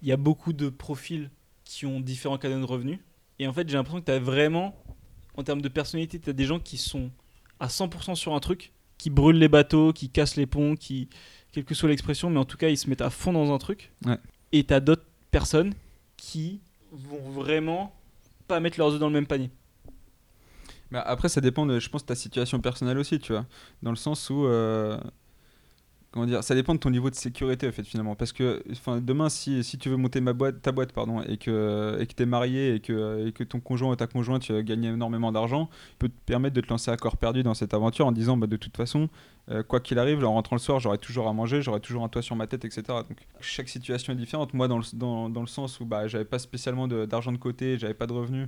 Il 0.02 0.08
y 0.08 0.12
a 0.12 0.18
beaucoup 0.18 0.54
de 0.54 0.70
profils 0.70 1.30
qui 1.64 1.86
ont 1.86 2.00
différents 2.00 2.38
canaux 2.38 2.60
de 2.60 2.66
revenus. 2.72 3.00
Et 3.40 3.48
en 3.48 3.54
fait, 3.54 3.68
j'ai 3.68 3.76
l'impression 3.76 4.00
que 4.00 4.06
tu 4.06 4.12
as 4.12 4.20
vraiment, 4.20 4.76
en 5.36 5.44
termes 5.44 5.62
de 5.62 5.68
personnalité, 5.68 6.20
tu 6.20 6.30
as 6.30 6.34
des 6.34 6.46
gens 6.46 6.60
qui 6.60 6.78
sont 6.78 7.12
à 7.60 7.68
100% 7.68 8.16
sur 8.16 8.34
un 8.36 8.40
truc, 8.40 8.72
qui 8.98 9.10
brûlent 9.10 9.40
les 9.40 9.50
bateaux, 9.50 9.92
qui 9.92 10.10
cassent 10.10 10.38
les 10.38 10.46
ponts, 10.46 10.76
qui, 10.76 11.10
quelle 11.56 11.63
que 11.63 11.74
soit 11.74 11.88
l'expression, 11.88 12.30
mais 12.30 12.38
en 12.38 12.44
tout 12.44 12.58
cas, 12.58 12.68
ils 12.68 12.78
se 12.78 12.89
mettent 12.89 13.00
à 13.02 13.10
fond 13.10 13.32
dans 13.32 13.54
un 13.54 13.58
truc. 13.58 13.89
Ouais. 14.06 14.18
Et 14.52 14.65
tu 14.65 14.74
as 14.74 14.82
d'autres 14.82 15.06
personnes 15.32 15.74
qui 16.18 16.60
vont 16.91 17.32
vraiment 17.32 17.94
pas 18.46 18.60
mettre 18.60 18.78
leurs 18.78 18.91
œufs 18.94 19.00
dans 19.00 19.08
le 19.08 19.13
même 19.13 19.26
panier. 19.26 19.50
Bah, 20.91 21.02
après, 21.02 21.30
ça 21.30 21.39
dépend, 21.39 21.65
de, 21.65 21.80
je 21.80 21.89
pense, 21.89 22.02
de 22.02 22.08
ta 22.08 22.15
situation 22.15 22.60
personnelle 22.60 22.98
aussi, 22.98 23.20
tu 23.20 23.32
vois. 23.32 23.46
Dans 23.84 23.91
le 23.91 23.96
sens 23.96 24.30
où. 24.30 24.46
euh, 24.46 25.00
Ça 26.41 26.56
dépend 26.56 26.73
de 26.73 26.80
ton 26.80 26.89
niveau 26.89 27.10
de 27.10 27.15
sécurité, 27.15 27.67
en 27.67 27.73
fait, 27.73 27.84
finalement. 27.84 28.15
Parce 28.15 28.32
que 28.32 28.63
demain, 29.01 29.28
si, 29.28 29.62
tu 29.78 29.89
veux 29.89 29.97
monter 29.97 30.23
ta 30.62 30.71
boîte, 30.71 30.93
pardon, 30.93 31.21
et 31.21 31.36
que 31.38 32.01
tu 32.06 32.23
es 32.23 32.25
marié 32.25 32.75
et 32.75 32.80
que, 32.80 33.43
ton 33.43 33.60
conjoint 33.60 33.91
ou 33.91 33.95
ta 33.97 34.08
conjointe 34.08 34.41
tu 34.43 34.54
as 34.54 34.63
gagné 34.63 34.88
énormément 34.88 35.34
d'argent, 35.34 35.69
peut 35.99 36.08
te 36.08 36.17
permettre 36.25 36.56
de 36.56 36.62
te 36.62 36.69
lancer 36.69 36.89
à 36.89 36.95
corps 36.95 37.17
perdu 37.17 37.43
dans 37.43 37.54
cette 37.54 37.73
aventure 37.73 38.08
en 38.08 38.13
disant, 38.13 38.38
bah, 38.38 38.47
de 38.47 38.56
toute 38.56 38.78
façon, 38.78 39.10
euh, 39.51 39.62
quoi 39.62 39.82
qu'il 39.82 39.99
arrive, 39.99 40.23
en 40.23 40.34
rentrant 40.34 40.56
le 40.56 40.62
soir, 40.62 40.80
j'aurai 40.80 40.97
toujours 40.99 41.28
à 41.28 41.34
manger, 41.34 41.62
j'aurai 41.62 41.82
toujours 41.82 42.06
un 42.06 42.10
toit 42.10 42.21
sur 42.21 42.38
ma 42.38 42.47
tête, 42.47 42.63
etc. 42.63 42.84
Donc, 42.88 43.17
chaque 43.41 43.67
situation 43.67 44.13
est 44.13 44.17
différente. 44.17 44.54
Moi, 44.54 44.69
dans 44.69 44.78
le, 44.78 45.47
sens 45.47 45.82
où 45.82 45.86
bah, 45.86 46.08
j'avais 46.08 46.23
pas 46.23 46.39
spécialement 46.39 46.88
d'argent 46.88 47.34
de, 47.34 47.38
côté, 47.38 47.78
j'avais 47.78 47.93
pas 47.93 48.08
de 48.08 48.13
revenus 48.13 48.47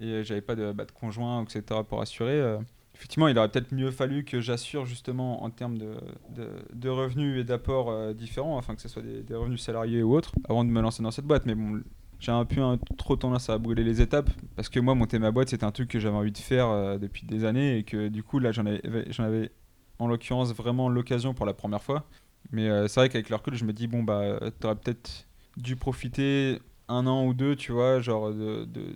et 0.00 0.22
j'avais 0.22 0.42
pas 0.42 0.54
de, 0.54 0.72
bah, 0.72 0.84
conjoint, 0.92 1.44
etc. 1.44 1.80
pour 1.88 2.02
assurer. 2.02 2.38
euh, 2.38 2.58
effectivement, 2.96 3.28
il 3.28 3.38
aurait 3.38 3.50
peut-être 3.50 3.72
mieux 3.72 3.90
fallu 3.90 4.24
que 4.24 4.40
j'assure 4.40 4.86
justement 4.86 5.44
en 5.44 5.50
termes 5.50 5.76
de, 5.78 6.88
revenus 6.88 7.40
et 7.40 7.44
d'apports 7.44 7.90
euh, 7.90 8.14
différents, 8.14 8.58
afin 8.58 8.74
que 8.74 8.80
ce 8.80 8.88
soit 8.88 9.02
des, 9.02 9.34
revenus 9.34 9.60
salariés 9.60 10.02
ou 10.02 10.14
autres, 10.14 10.32
avant 10.48 10.64
de 10.64 10.70
me 10.70 10.80
lancer 10.80 11.02
dans 11.02 11.10
cette 11.10 11.26
boîte. 11.26 11.44
Mais 11.44 11.54
bon, 11.54 11.82
j'ai 12.18 12.32
un 12.32 12.44
peu 12.46 12.62
trop 12.96 13.16
tendance 13.16 13.50
à 13.50 13.58
brûler 13.58 13.84
les 13.84 14.00
étapes, 14.00 14.30
parce 14.56 14.70
que 14.70 14.80
moi, 14.80 14.94
monter 14.94 15.18
ma 15.18 15.30
boîte, 15.30 15.50
c'était 15.50 15.64
un 15.64 15.72
truc 15.72 15.90
que 15.90 16.00
j'avais 16.00 16.16
envie 16.16 16.32
de 16.32 16.38
faire 16.38 16.68
euh, 16.68 16.96
depuis 16.96 17.26
des 17.26 17.44
années, 17.44 17.78
et 17.78 17.82
que 17.82 18.08
du 18.08 18.22
coup, 18.22 18.38
là, 18.38 18.50
j'en 18.50 18.64
avais, 18.64 19.52
en 19.98 20.06
l'occurrence 20.08 20.54
vraiment 20.54 20.88
l'occasion 20.88 21.34
pour 21.34 21.44
la 21.44 21.54
première 21.54 21.82
fois. 21.82 22.06
Mais 22.50 22.68
euh, 22.68 22.88
c'est 22.88 23.00
vrai 23.00 23.08
qu'avec 23.10 23.28
le 23.28 23.36
recul, 23.36 23.54
je 23.56 23.64
me 23.64 23.72
dis, 23.74 23.88
bon, 23.88 24.02
bah, 24.02 24.40
t'aurais 24.58 24.76
peut-être 24.76 25.26
dû 25.58 25.76
profiter 25.76 26.60
un 26.88 27.06
an 27.06 27.26
ou 27.26 27.34
deux, 27.34 27.56
tu 27.56 27.72
vois, 27.72 28.00
genre 28.00 28.32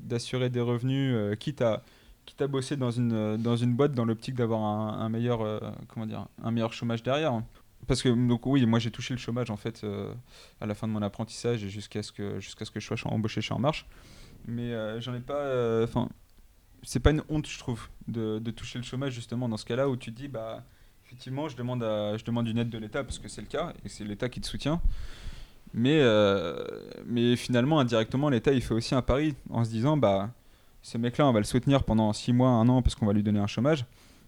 d'assurer 0.03 0.49
des 0.49 0.61
revenus, 0.61 1.37
quitte 1.39 1.61
à 1.61 1.83
quitte 2.31 2.43
à 2.43 2.47
bosser 2.47 2.77
dans 2.77 2.90
une 2.90 3.12
euh, 3.12 3.37
dans 3.37 3.57
une 3.57 3.75
boîte 3.75 3.93
dans 3.93 4.05
l'optique 4.05 4.35
d'avoir 4.37 4.62
un, 4.62 5.09
meilleur 5.09 5.43
euh, 5.43 5.59
comment 5.88 6.07
dire 6.07 6.27
un 6.43 6.51
meilleur 6.51 6.73
chômage 6.73 7.03
derrière. 7.03 7.33
hein. 7.33 7.45
Parce 7.87 8.03
que 8.03 8.09
donc 8.09 8.47
oui, 8.47 8.64
moi 8.66 8.79
j'ai 8.79 8.90
touché 8.90 9.14
le 9.14 9.19
chômage 9.19 9.51
en 9.51 9.57
fait 9.57 9.83
euh, 9.85 10.12
à 10.61 10.66
la 10.66 10.75
fin 10.75 10.87
de 10.87 10.93
mon 10.93 11.03
apprentissage 11.03 11.64
et 11.64 11.69
jusqu'à 11.69 12.03
ce 12.03 12.12
que 12.12 12.38
jusqu'à 12.40 12.64
ce 12.64 12.71
que 12.71 12.79
je 12.81 12.87
sois 12.87 12.97
ch- 12.97 13.07
embauché 13.12 13.40
chez 13.40 13.55
En 13.55 13.59
Marche. 13.59 13.87
Mais 14.47 14.73
euh, 14.73 15.01
j'en 15.01 15.14
ai 15.14 15.21
pas 15.21 15.83
enfin 15.85 16.09
c'est 16.83 17.01
pas 17.01 17.11
une 17.11 17.23
honte 17.29 17.47
je 17.47 17.59
trouve 17.59 17.88
de, 18.09 18.38
de 18.38 18.51
toucher 18.51 18.79
le 18.79 18.85
chômage 18.85 19.12
justement 19.12 19.49
dans 19.49 19.57
ce 19.59 19.64
cas-là 19.66 19.88
où 19.88 19.97
tu 19.97 20.12
te 20.12 20.16
dis 20.16 20.29
bah 20.29 20.62
effectivement 21.05 21.49
je 21.49 21.57
demande 21.57 21.83
à, 21.83 22.16
je 22.16 22.25
demande 22.25 22.47
une 22.49 22.59
aide 22.59 22.71
de 22.71 22.79
l'État 22.79 23.03
parce 23.05 23.19
que 23.19 23.29
c'est 23.29 23.43
le 23.43 23.49
cas 23.49 23.73
et 23.85 23.88
c'est 23.88 24.05
l'État 24.05 24.29
qui 24.29 24.40
te 24.40 24.47
soutient 24.47 24.81
Mais, 25.75 26.01
mais 27.07 27.37
finalement, 27.37 27.79
indirectement, 27.81 28.29
l'État, 28.29 28.53
il 28.53 28.61
fait 28.62 28.75
aussi 28.75 28.95
un 28.95 29.03
pari 29.03 29.35
en 29.51 29.64
se 29.64 29.71
disant, 29.71 29.97
bah, 29.97 30.31
ce 30.83 30.99
mec-là, 30.99 31.27
on 31.27 31.33
va 31.33 31.40
le 31.40 31.45
soutenir 31.45 31.85
pendant 31.85 32.12
6 32.12 32.33
mois, 32.33 32.51
1 32.51 32.69
an, 32.69 32.83
parce 32.83 32.95
qu'on 32.95 33.07
va 33.07 33.12
lui 33.12 33.23
donner 33.23 33.40
un 33.40 33.47
chômage. 33.47 33.85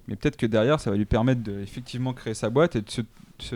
Mais 0.09 0.17
peut-être 0.17 0.37
que 0.37 0.47
derrière, 0.47 0.81
ça 0.81 0.91
va 0.91 0.97
lui 0.97 1.05
permettre 1.05 1.43
de 1.43 1.65
créer 2.13 2.35
sa 2.35 2.51
boîte 2.51 2.77
et 2.77 2.83
de 2.83 2.91
se, 2.91 3.03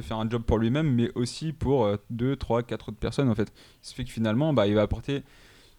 faire 0.01 0.19
un 0.19 0.29
job 0.29 0.43
pour 0.43 0.59
lui-même, 0.59 0.91
mais 0.93 1.11
aussi 1.15 1.53
pour 1.53 1.89
2, 2.11 2.37
3, 2.37 2.63
4 2.63 2.89
autres 2.89 2.99
personnes, 2.99 3.29
en 3.29 3.35
fait. 3.35 3.53
Ce 3.83 3.95
fait 3.95 4.05
que 4.05 4.11
finalement, 4.11 4.53
bah, 4.53 4.67
il 4.67 4.75
va 4.75 4.83
apporter... 4.83 5.23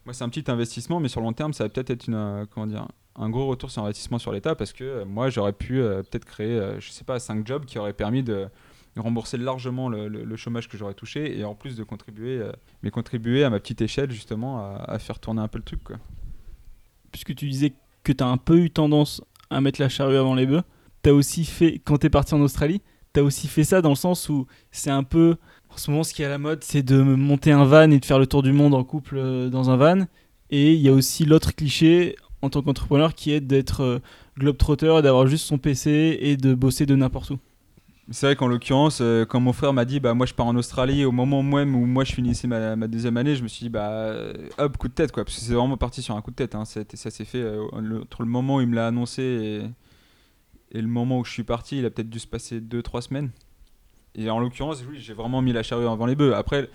Moi, 0.05 0.13
c'est 0.13 0.23
un 0.23 0.29
petit 0.29 0.49
investissement, 0.49 1.01
mais 1.01 1.09
sur 1.09 1.19
long 1.19 1.33
terme, 1.33 1.51
ça 1.51 1.65
va 1.65 1.69
peut-être 1.69 1.89
être 1.89 2.07
une, 2.07 2.13
euh, 2.13 2.45
comment 2.49 2.65
dire, 2.65 2.87
un 3.17 3.29
gros 3.29 3.47
retour 3.47 3.69
sur 3.71 3.83
investissement 3.83 4.19
sur 4.19 4.31
l'État, 4.31 4.55
parce 4.55 4.71
que 4.71 4.83
euh, 4.85 5.05
moi, 5.05 5.29
j'aurais 5.29 5.51
pu 5.51 5.81
euh, 5.81 6.01
peut-être 6.01 6.23
créer, 6.23 6.77
je 6.79 6.91
sais 6.91 7.03
pas, 7.03 7.19
5 7.19 7.45
jobs 7.45 7.65
qui 7.65 7.77
auraient 7.77 7.91
permis 7.91 8.23
de 8.23 8.47
rembourser 8.95 9.37
largement 9.37 9.89
le, 9.89 10.35
chômage 10.37 10.69
que 10.69 10.77
j'aurais 10.77 10.93
touché 10.93 11.37
et 11.37 11.43
en 11.43 11.55
plus 11.55 11.75
de 11.75 11.83
contribuer, 11.83 12.41
mais 12.81 12.89
contribuer 12.89 13.43
à 13.43 13.49
ma 13.49 13.59
petite 13.59 13.81
échelle 13.81 14.09
justement 14.09 14.75
à, 14.75 14.97
faire 14.97 15.19
tourner 15.19 15.41
un 15.41 15.47
peu 15.47 15.59
le 15.59 15.63
truc. 15.63 15.83
Quoi. 15.83 15.97
Puisque 17.17 17.33
tu 17.33 17.49
disais 17.49 17.73
que 18.03 18.11
tu 18.11 18.23
as 18.23 18.27
un 18.27 18.37
peu 18.37 18.59
eu 18.59 18.69
tendance 18.69 19.23
à 19.49 19.59
mettre 19.59 19.81
la 19.81 19.89
charrue 19.89 20.17
avant 20.17 20.35
les 20.35 20.45
bœufs, 20.45 20.61
tu 21.01 21.09
as 21.09 21.15
aussi 21.15 21.45
fait, 21.45 21.81
quand 21.83 21.97
tu 21.97 22.05
es 22.05 22.09
parti 22.11 22.35
en 22.35 22.41
Australie, 22.41 22.79
tu 23.11 23.19
as 23.19 23.23
aussi 23.23 23.47
fait 23.47 23.63
ça 23.63 23.81
dans 23.81 23.89
le 23.89 23.95
sens 23.95 24.29
où 24.29 24.45
c'est 24.69 24.91
un 24.91 25.01
peu, 25.01 25.37
en 25.71 25.77
ce 25.77 25.89
moment 25.89 26.03
ce 26.03 26.13
qui 26.13 26.21
est 26.21 26.25
à 26.25 26.29
la 26.29 26.37
mode, 26.37 26.63
c'est 26.63 26.83
de 26.83 27.01
monter 27.01 27.51
un 27.51 27.65
van 27.65 27.89
et 27.89 27.99
de 27.99 28.05
faire 28.05 28.19
le 28.19 28.27
tour 28.27 28.43
du 28.43 28.51
monde 28.51 28.75
en 28.75 28.83
couple 28.83 29.15
euh, 29.17 29.49
dans 29.49 29.71
un 29.71 29.77
van. 29.77 30.05
Et 30.51 30.73
il 30.73 30.79
y 30.79 30.89
a 30.89 30.93
aussi 30.93 31.25
l'autre 31.25 31.55
cliché 31.55 32.15
en 32.43 32.51
tant 32.51 32.61
qu'entrepreneur 32.61 33.15
qui 33.15 33.31
est 33.31 33.41
d'être 33.41 33.81
euh, 33.81 33.99
globetrotter, 34.37 35.01
d'avoir 35.01 35.25
juste 35.25 35.47
son 35.47 35.57
PC 35.57 36.19
et 36.21 36.37
de 36.37 36.53
bosser 36.53 36.85
de 36.85 36.95
n'importe 36.95 37.31
où. 37.31 37.39
C'est 38.09 38.25
vrai 38.25 38.35
qu'en 38.37 38.47
l'occurrence, 38.47 38.99
euh, 39.01 39.25
quand 39.25 39.41
mon 39.41 39.51
frère 39.51 39.73
m'a 39.73 39.83
dit 39.83 39.99
bah 39.99 40.13
moi 40.13 40.25
je 40.25 40.33
pars 40.33 40.45
en 40.45 40.55
Australie, 40.55 41.03
au 41.03 41.11
moment 41.11 41.43
même 41.43 41.75
où 41.75 41.85
moi 41.85 42.05
je 42.05 42.13
finissais 42.13 42.47
ma, 42.47 42.75
deuxième 42.87 43.17
année, 43.17 43.35
je 43.35 43.43
me 43.43 43.49
suis 43.49 43.65
dit 43.65 43.69
bah 43.69 44.13
hop 44.57 44.77
coup 44.77 44.87
de 44.87 44.93
tête 44.93 45.11
quoi, 45.11 45.25
parce 45.25 45.35
que 45.35 45.41
c'est 45.41 45.53
vraiment 45.53 45.75
parti 45.75 46.01
sur 46.01 46.15
un 46.15 46.21
coup 46.21 46.31
de 46.31 46.35
tête. 46.35 46.55
Hein. 46.55 46.63
Ça, 46.63 46.83
s'est 46.85 47.25
fait 47.25 47.45
entre 47.73 48.23
le 48.23 48.29
moment 48.29 48.57
où 48.57 48.61
il 48.61 48.67
me 48.67 48.75
l'a 48.75 48.87
annoncé 48.87 49.69
et, 50.71 50.81
le 50.81 50.87
moment 50.87 51.19
où 51.19 51.25
je 51.25 51.31
suis 51.31 51.43
parti, 51.43 51.79
il 51.79 51.85
a 51.85 51.89
peut-être 51.89 52.09
dû 52.09 52.19
se 52.19 52.27
passer 52.27 52.61
2-3 52.61 53.01
semaines. 53.01 53.31
Et 54.15 54.29
en 54.29 54.39
l'occurrence, 54.39 54.83
oui, 54.89 54.99
j'ai 54.99 55.13
vraiment 55.13 55.41
mis 55.41 55.53
la 55.53 55.63
charrue 55.63 55.87
avant 55.87 56.05
les 56.05 56.15
bœufs. 56.15 56.33
Après, 56.33 56.69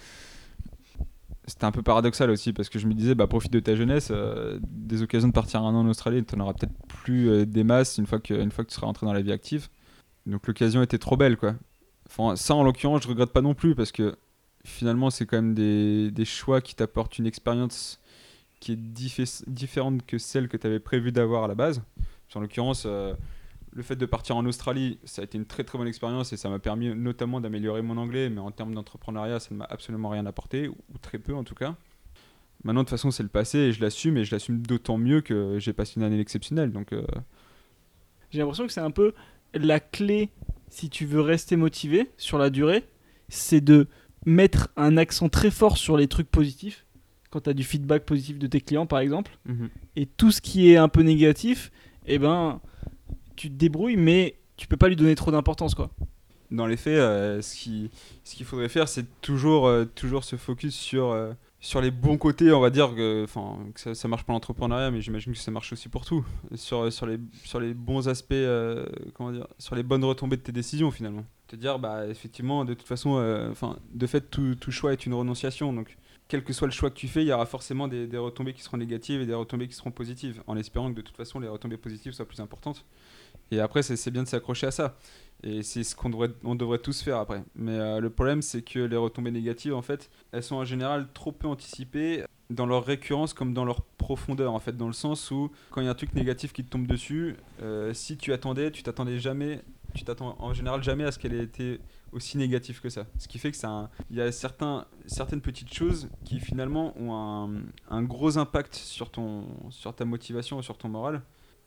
c'était 1.47 1.65
un 1.65 1.73
peu 1.73 1.83
paradoxal 1.83 2.31
aussi 2.31 2.53
parce 2.53 2.69
que 2.69 2.79
je 2.79 2.87
me 2.87 2.95
disais, 2.95 3.15
bah, 3.15 3.27
profite 3.27 3.53
de 3.53 3.61
ta 3.61 3.75
jeunesse, 3.75 4.09
euh, 4.11 4.59
des 4.63 5.03
occasions 5.03 5.29
de 5.29 5.33
partir 5.33 5.61
un 5.63 5.75
an 5.75 5.81
en 5.81 5.89
Australie, 5.89 6.25
tu 6.25 6.37
n'en 6.37 6.45
auras 6.45 6.55
peut-être 6.55 6.75
plus 6.87 7.29
euh, 7.29 7.47
des 7.47 7.65
masses 7.65 7.99
une 7.99 8.07
fois, 8.07 8.21
que, 8.21 8.35
tu 8.35 8.51
seras 8.69 8.87
rentré 8.87 9.07
dans 9.07 9.13
la 9.13 9.23
vie 9.23 9.33
active. 9.33 9.69
Donc 10.27 10.47
l'occasion 10.47 10.83
était 10.83 10.99
trop 10.99 11.17
belle, 11.17 11.37
quoi. 11.37 11.55
Enfin, 12.07 12.37
ça, 12.37 12.55
en 12.55 12.63
l'occurrence, 12.63 13.03
je 13.03 13.09
regrette 13.09 13.33
pas 13.33 13.41
non 13.41 13.55
plus 13.55 13.75
parce 13.75 13.93
que 13.93 14.17
finalement, 14.65 15.11
c'est 15.11 15.27
quand 15.27 15.37
même 15.37 15.55
des, 15.55 16.11
des 16.11 16.25
choix 16.25 16.61
qui 16.61 16.75
t'apportent 16.75 17.19
une 17.19 17.27
expérience 17.27 18.01
qui 18.61 18.73
est 18.73 18.77
différente 19.49 20.07
que 20.07 20.19
celle 20.19 20.49
que 20.49 20.57
tu 20.57 20.67
avais 20.67 20.79
prévu 20.79 21.11
d'avoir 21.11 21.45
à 21.45 21.49
la 21.49 21.57
base. 21.57 21.83
En 22.35 22.41
l'occurrence, 22.41 22.85
euh, 22.87 23.15
le 23.73 23.83
fait 23.83 23.97
de 23.97 24.07
partir 24.07 24.37
en 24.37 24.47
Australie, 24.47 24.99
ça 25.05 25.23
a 25.23 25.25
été 25.25 25.37
une 25.37 25.47
très 25.47 25.65
très 25.65 25.79
bonne 25.79 25.89
expérience 25.89 26.33
et 26.33 26.37
ça 26.37 26.49
m'a 26.49 26.59
permis 26.59 26.95
notamment 26.95 27.41
d'améliorer 27.41 27.83
mon 27.83 27.97
anglais, 27.97 28.31
mais 28.31 28.41
en 28.41 28.51
termes 28.51 28.75
d'entrepreneuriat, 28.75 29.41
ça 29.41 29.49
ne 29.51 29.59
m'a 29.59 29.65
absolument 29.65 30.09
rien 30.09 30.27
apporté, 30.27 30.69
ou 30.69 30.77
très 31.01 31.19
peu 31.19 31.35
en 31.35 31.45
tout 31.45 31.55
cas. 31.55 31.75
Maintenant, 32.65 32.83
de 32.83 32.85
toute 32.85 32.91
façon, 32.91 33.11
c'est 33.11 33.23
le 33.23 33.29
passé 33.29 33.59
et 33.59 33.73
je 33.73 33.81
l'assume, 33.81 34.17
et 34.17 34.25
je 34.25 34.35
l'assume 34.35 34.63
d'autant 34.63 34.97
mieux 34.97 35.21
que 35.21 35.59
j'ai 35.59 35.73
passé 35.73 35.95
une 35.97 36.05
année 36.05 36.21
exceptionnelle. 36.21 36.71
Donc, 36.71 36.93
euh. 36.93 37.05
J'ai 38.31 38.39
l'impression 38.39 38.67
que 38.67 38.73
c'est 38.73 38.81
un 38.81 38.93
peu 38.93 39.13
la 39.55 39.81
clé, 39.81 40.31
si 40.69 40.91
tu 40.91 41.07
veux 41.07 41.21
rester 41.21 41.57
motivé 41.57 42.11
sur 42.17 42.39
la 42.39 42.51
durée, 42.51 42.85
c'est 43.29 43.61
de 43.61 43.89
mettre 44.25 44.69
un 44.77 44.97
accent 44.97 45.29
très 45.29 45.51
fort 45.51 45.77
sur 45.77 45.97
les 45.97 46.09
trucs 46.09 46.31
positifs, 46.31 46.87
quand 47.31 47.43
tu 47.43 47.51
as 47.51 47.55
du 47.55 47.65
feedback 47.65 48.05
positif 48.05 48.39
de 48.39 48.47
tes 48.47 48.61
clients 48.61 48.87
par 48.87 49.01
exemple, 49.01 49.39
mhm. 49.47 49.69
et 49.97 50.07
tout 50.07 50.31
ce 50.31 50.41
qui 50.41 50.71
est 50.71 50.77
un 50.77 50.89
peu 50.89 51.03
négatif, 51.03 51.73
eh 52.07 52.19
ben 52.19 52.61
tu 53.37 53.49
te 53.49 53.55
débrouilles, 53.55 53.97
mais 53.97 54.37
tu 54.57 54.67
peux 54.67 54.77
pas 54.77 54.89
lui 54.89 54.97
donner 54.97 55.15
trop 55.15 55.31
d'importance, 55.31 55.75
quoi. 55.75 55.91
Dans 56.51 56.67
les 56.67 56.77
faits, 56.77 56.99
euh, 56.99 57.41
ce 57.41 57.57
qu'il 57.57 57.91
ce 58.25 58.35
qu'il 58.35 58.45
faudrait 58.45 58.69
faire, 58.69 58.89
c'est 58.89 59.07
toujours, 59.23 59.67
euh, 59.67 59.87
toujours 59.87 60.23
se 60.25 60.37
focus 60.37 60.75
sur, 60.75 61.11
euh, 61.11 61.33
sur 61.63 61.81
les 61.81 61.93
bons 61.93 62.19
côtés, 62.19 62.53
on 62.53 62.61
va 62.61 62.71
dire 62.71 62.93
que, 62.95 63.25
ça, 63.77 64.09
marche 64.09 64.25
pour 64.25 64.33
l'entrepreneuriat, 64.35 64.91
mais 64.91 65.01
j'imagine 65.01 65.33
que 65.33 65.39
ça 65.39 65.53
marche 65.53 65.73
aussi 65.73 65.89
pour 65.89 66.05
tout. 66.05 66.25
Sur, 66.57 66.85
les, 67.07 67.75
bons 67.75 68.09
aspects, 68.09 68.35
comment 69.15 69.31
dire, 69.31 69.47
sur 69.59 69.77
les 69.77 69.85
bonnes 69.85 70.05
retombées 70.05 70.37
de 70.37 70.43
tes 70.43 70.51
décisions 70.51 70.91
finalement. 70.91 71.25
Te 71.47 71.55
dire, 71.55 71.79
bah, 71.79 72.09
effectivement, 72.09 72.65
de 72.65 72.75
toute 72.75 72.89
façon, 72.89 73.13
enfin 73.51 73.77
de 73.95 74.07
fait, 74.09 74.29
tout, 74.29 74.57
choix 74.71 74.93
est 74.93 75.07
une 75.07 75.15
renonciation. 75.15 75.73
Donc, 75.73 75.97
quel 76.27 76.43
que 76.43 76.53
soit 76.53 76.67
le 76.67 76.73
choix 76.73 76.91
que 76.91 76.97
tu 76.97 77.07
fais, 77.07 77.23
il 77.23 77.29
y 77.29 77.33
aura 77.33 77.47
forcément 77.47 77.87
des 77.87 78.19
retombées 78.19 78.55
qui 78.55 78.63
seront 78.63 78.77
négatives 78.77 79.21
et 79.21 79.27
des 79.27 79.35
retombées 79.35 79.69
qui 79.69 79.75
seront 79.75 79.93
positives, 79.93 80.43
en 80.49 80.57
espérant 80.57 80.91
que 80.91 80.97
de 80.97 81.03
toute 81.03 81.17
façon, 81.17 81.39
les 81.39 81.49
retombées 81.49 81.77
positives 81.77 82.13
soient 82.13 82.27
plus 82.27 82.41
importantes. 82.41 82.85
Et 83.51 83.61
après, 83.61 83.83
c'est 83.83 84.11
bien 84.11 84.23
de 84.23 84.29
s'accrocher 84.29 84.69
à 84.69 84.71
ça. 84.71 84.97
Et 85.45 85.63
c'est 85.63 85.83
ce 85.83 85.97
qu'on 85.97 86.11
devrait, 86.11 86.31
on 86.45 86.55
devrait 86.55 86.79
tous 86.79 87.03
faire 87.03 87.17
après. 87.17 87.43
Mais 87.57 87.73
euh, 87.73 88.01
le 88.01 88.11
problème, 88.11 88.43
c'est 88.43 88.63
que 88.63 88.79
les 88.79 88.97
retombées 88.97 89.33
négatives, 89.33 89.75
en 89.75 89.83
fait, 89.83 90.09
elles 90.31 90.43
sont 90.43 90.57
en 90.57 90.65
général 90.65 91.09
trop 91.13 91.33
peu 91.33 91.49
anticipées 91.49 92.25
dans 92.49 92.67
leur 92.67 92.85
récurrence 92.85 93.35
comme 93.35 93.53
dans 93.53 93.65
leur 93.65 93.83
profondeur, 93.83 94.53
en 94.53 94.61
fait, 94.61 94.77
dans 94.77 94.87
le 94.87 94.93
sens 94.93 95.31
où 95.31 95.51
quand 95.71 95.81
il 95.81 95.85
y 95.85 95.89
a 95.89 95.91
un 95.91 95.95
truc 95.95 96.15
négatif 96.15 96.53
qui 96.53 96.65
te 96.65 96.71
tombe 96.71 96.87
dessus, 96.87 97.37
euh, 97.61 97.93
si 97.93 98.17
tu 98.17 98.33
attendais, 98.33 98.71
tu 98.71 98.83
t'attendais 98.83 99.19
jamais, 99.19 99.63
tu 99.95 100.05
t'attends 100.05 100.37
en 100.39 100.55
général 100.55 100.83
jamais 100.83 101.05
à 101.05 101.11
ce 101.11 101.19
qu'elle 101.19 101.35
ait 101.35 101.43
été 101.43 101.81
aussi 102.13 102.37
négative 102.37 102.81
que 102.81 102.91
ça. 102.91 103.07
Ce 103.19 103.27
qui 103.27 103.39
fait 103.39 103.51
que 103.51 103.57
ça, 103.57 103.91
il 104.11 104.19
y 104.19 104.21
a 104.21 104.31
certains, 104.31 104.87
certaines 105.07 105.41
petites 105.41 105.73
choses 105.73 106.09
qui 106.25 106.41
finalement 106.41 106.95
ont 107.01 107.15
un, 107.15 107.51
un 107.91 108.03
gros 108.03 108.39
impact 108.39 108.75
sur, 108.75 109.11
ton, 109.11 109.47
sur 109.71 109.95
ta 109.95 110.05
motivation, 110.05 110.61
sur 110.63 110.77
ton 110.77 110.89
moral, 110.89 111.23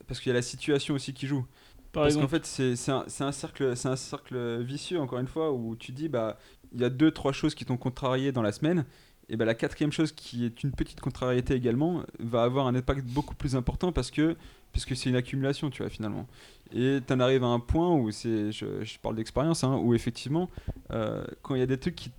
parce 0.07 0.19
qu'il 0.19 0.29
y 0.29 0.31
a 0.31 0.35
la 0.35 0.41
situation 0.41 0.95
aussi 0.95 1.13
qui 1.13 1.27
joue. 1.27 1.45
Parce 1.91 2.15
qu'en 2.15 2.27
fait, 2.27 2.45
c'est 2.45 2.89
un, 2.89 3.05
un, 3.21 3.31
cercle, 3.31 3.73
un 3.85 3.95
cercle 3.95 4.61
vicieux, 4.61 4.99
encore 4.99 5.19
une 5.19 5.27
fois, 5.27 5.53
où 5.53 5.77
tu 5.77 5.93
dis, 5.93 6.09
bah, 6.09 6.37
il 6.73 6.81
y 6.81 6.83
a 6.83 6.89
deux, 6.89 7.11
trois 7.11 7.31
choses 7.31 7.55
qui 7.55 7.63
t'ont 7.63 7.77
contrarié 7.77 8.33
dans 8.33 8.41
la 8.41 8.51
semaine, 8.51 8.85
et 9.29 9.37
bah, 9.37 9.45
la 9.45 9.55
quatrième 9.55 9.91
chose, 9.91 10.11
qui 10.11 10.45
est 10.45 10.63
une 10.63 10.71
petite 10.71 10.99
contrariété 10.99 11.55
également, 11.55 12.03
va 12.19 12.43
avoir 12.43 12.67
un 12.67 12.75
impact 12.75 13.05
beaucoup 13.05 13.35
plus 13.35 13.55
important 13.55 13.91
parce 13.91 14.11
que 14.11 14.35
puisque 14.71 14.95
c'est 14.95 15.09
une 15.09 15.15
accumulation, 15.15 15.69
tu 15.69 15.81
vois, 15.81 15.89
finalement. 15.89 16.27
Et 16.73 16.99
tu 17.05 17.13
en 17.13 17.19
arrives 17.21 17.43
à 17.43 17.47
un 17.47 17.61
point 17.61 17.95
où, 17.95 18.11
c'est, 18.11 18.51
je, 18.51 18.83
je 18.83 18.99
parle 18.99 19.15
d'expérience, 19.15 19.63
hein, 19.63 19.79
où 19.81 19.93
effectivement, 19.93 20.49
euh, 20.91 21.23
quand 21.41 21.55
il 21.55 21.59
y 21.59 21.63
a 21.63 21.65
des 21.65 21.77
trucs 21.77 21.95
qui 21.95 22.11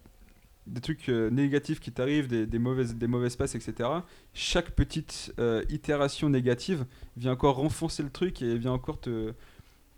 des 0.66 0.80
trucs 0.80 1.08
euh, 1.08 1.30
négatifs 1.30 1.80
qui 1.80 1.92
t'arrivent, 1.92 2.28
des, 2.28 2.58
mauvaises, 2.58 2.96
des 2.96 3.06
mauvaises 3.06 3.36
passes, 3.36 3.54
etc. 3.54 3.88
Chaque 4.34 4.72
petite 4.72 5.32
euh, 5.38 5.62
itération 5.68 6.28
négative 6.28 6.84
vient 7.16 7.32
encore 7.32 7.56
renfoncer 7.56 8.02
le 8.02 8.10
truc 8.10 8.42
et 8.42 8.58
vient 8.58 8.72
encore 8.72 9.00
te, 9.00 9.32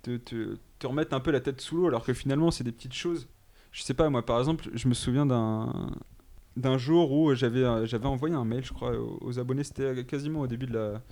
te, 0.02 0.56
remettre 0.84 1.14
un 1.14 1.20
peu 1.20 1.30
la 1.30 1.40
tête 1.40 1.60
sous 1.60 1.76
l'eau, 1.76 1.86
alors 1.88 2.04
que 2.04 2.12
finalement, 2.12 2.50
c'est 2.50 2.64
des 2.64 2.72
petites 2.72 2.94
choses. 2.94 3.28
Je 3.72 3.82
sais 3.82 3.94
pas, 3.94 4.08
moi, 4.10 4.24
par 4.24 4.38
exemple, 4.38 4.68
je 4.74 4.88
me 4.88 4.94
souviens 4.94 5.26
d'un 5.26 6.78
jour 6.78 7.12
où 7.12 7.34
j'avais 7.34 7.64
euh, 7.64 7.86
j'avais 7.86 8.06
envoyé 8.06 8.34
un 8.34 8.44
mail, 8.44 8.64
je 8.64 8.72
crois, 8.72 8.92
aux, 9.20 9.38
abonnés, 9.38 9.64
c'était 9.64 10.04
quasiment 10.04 10.40
au 10.40 10.46
début 10.46 10.66
de 10.66 10.74
la 10.74 11.02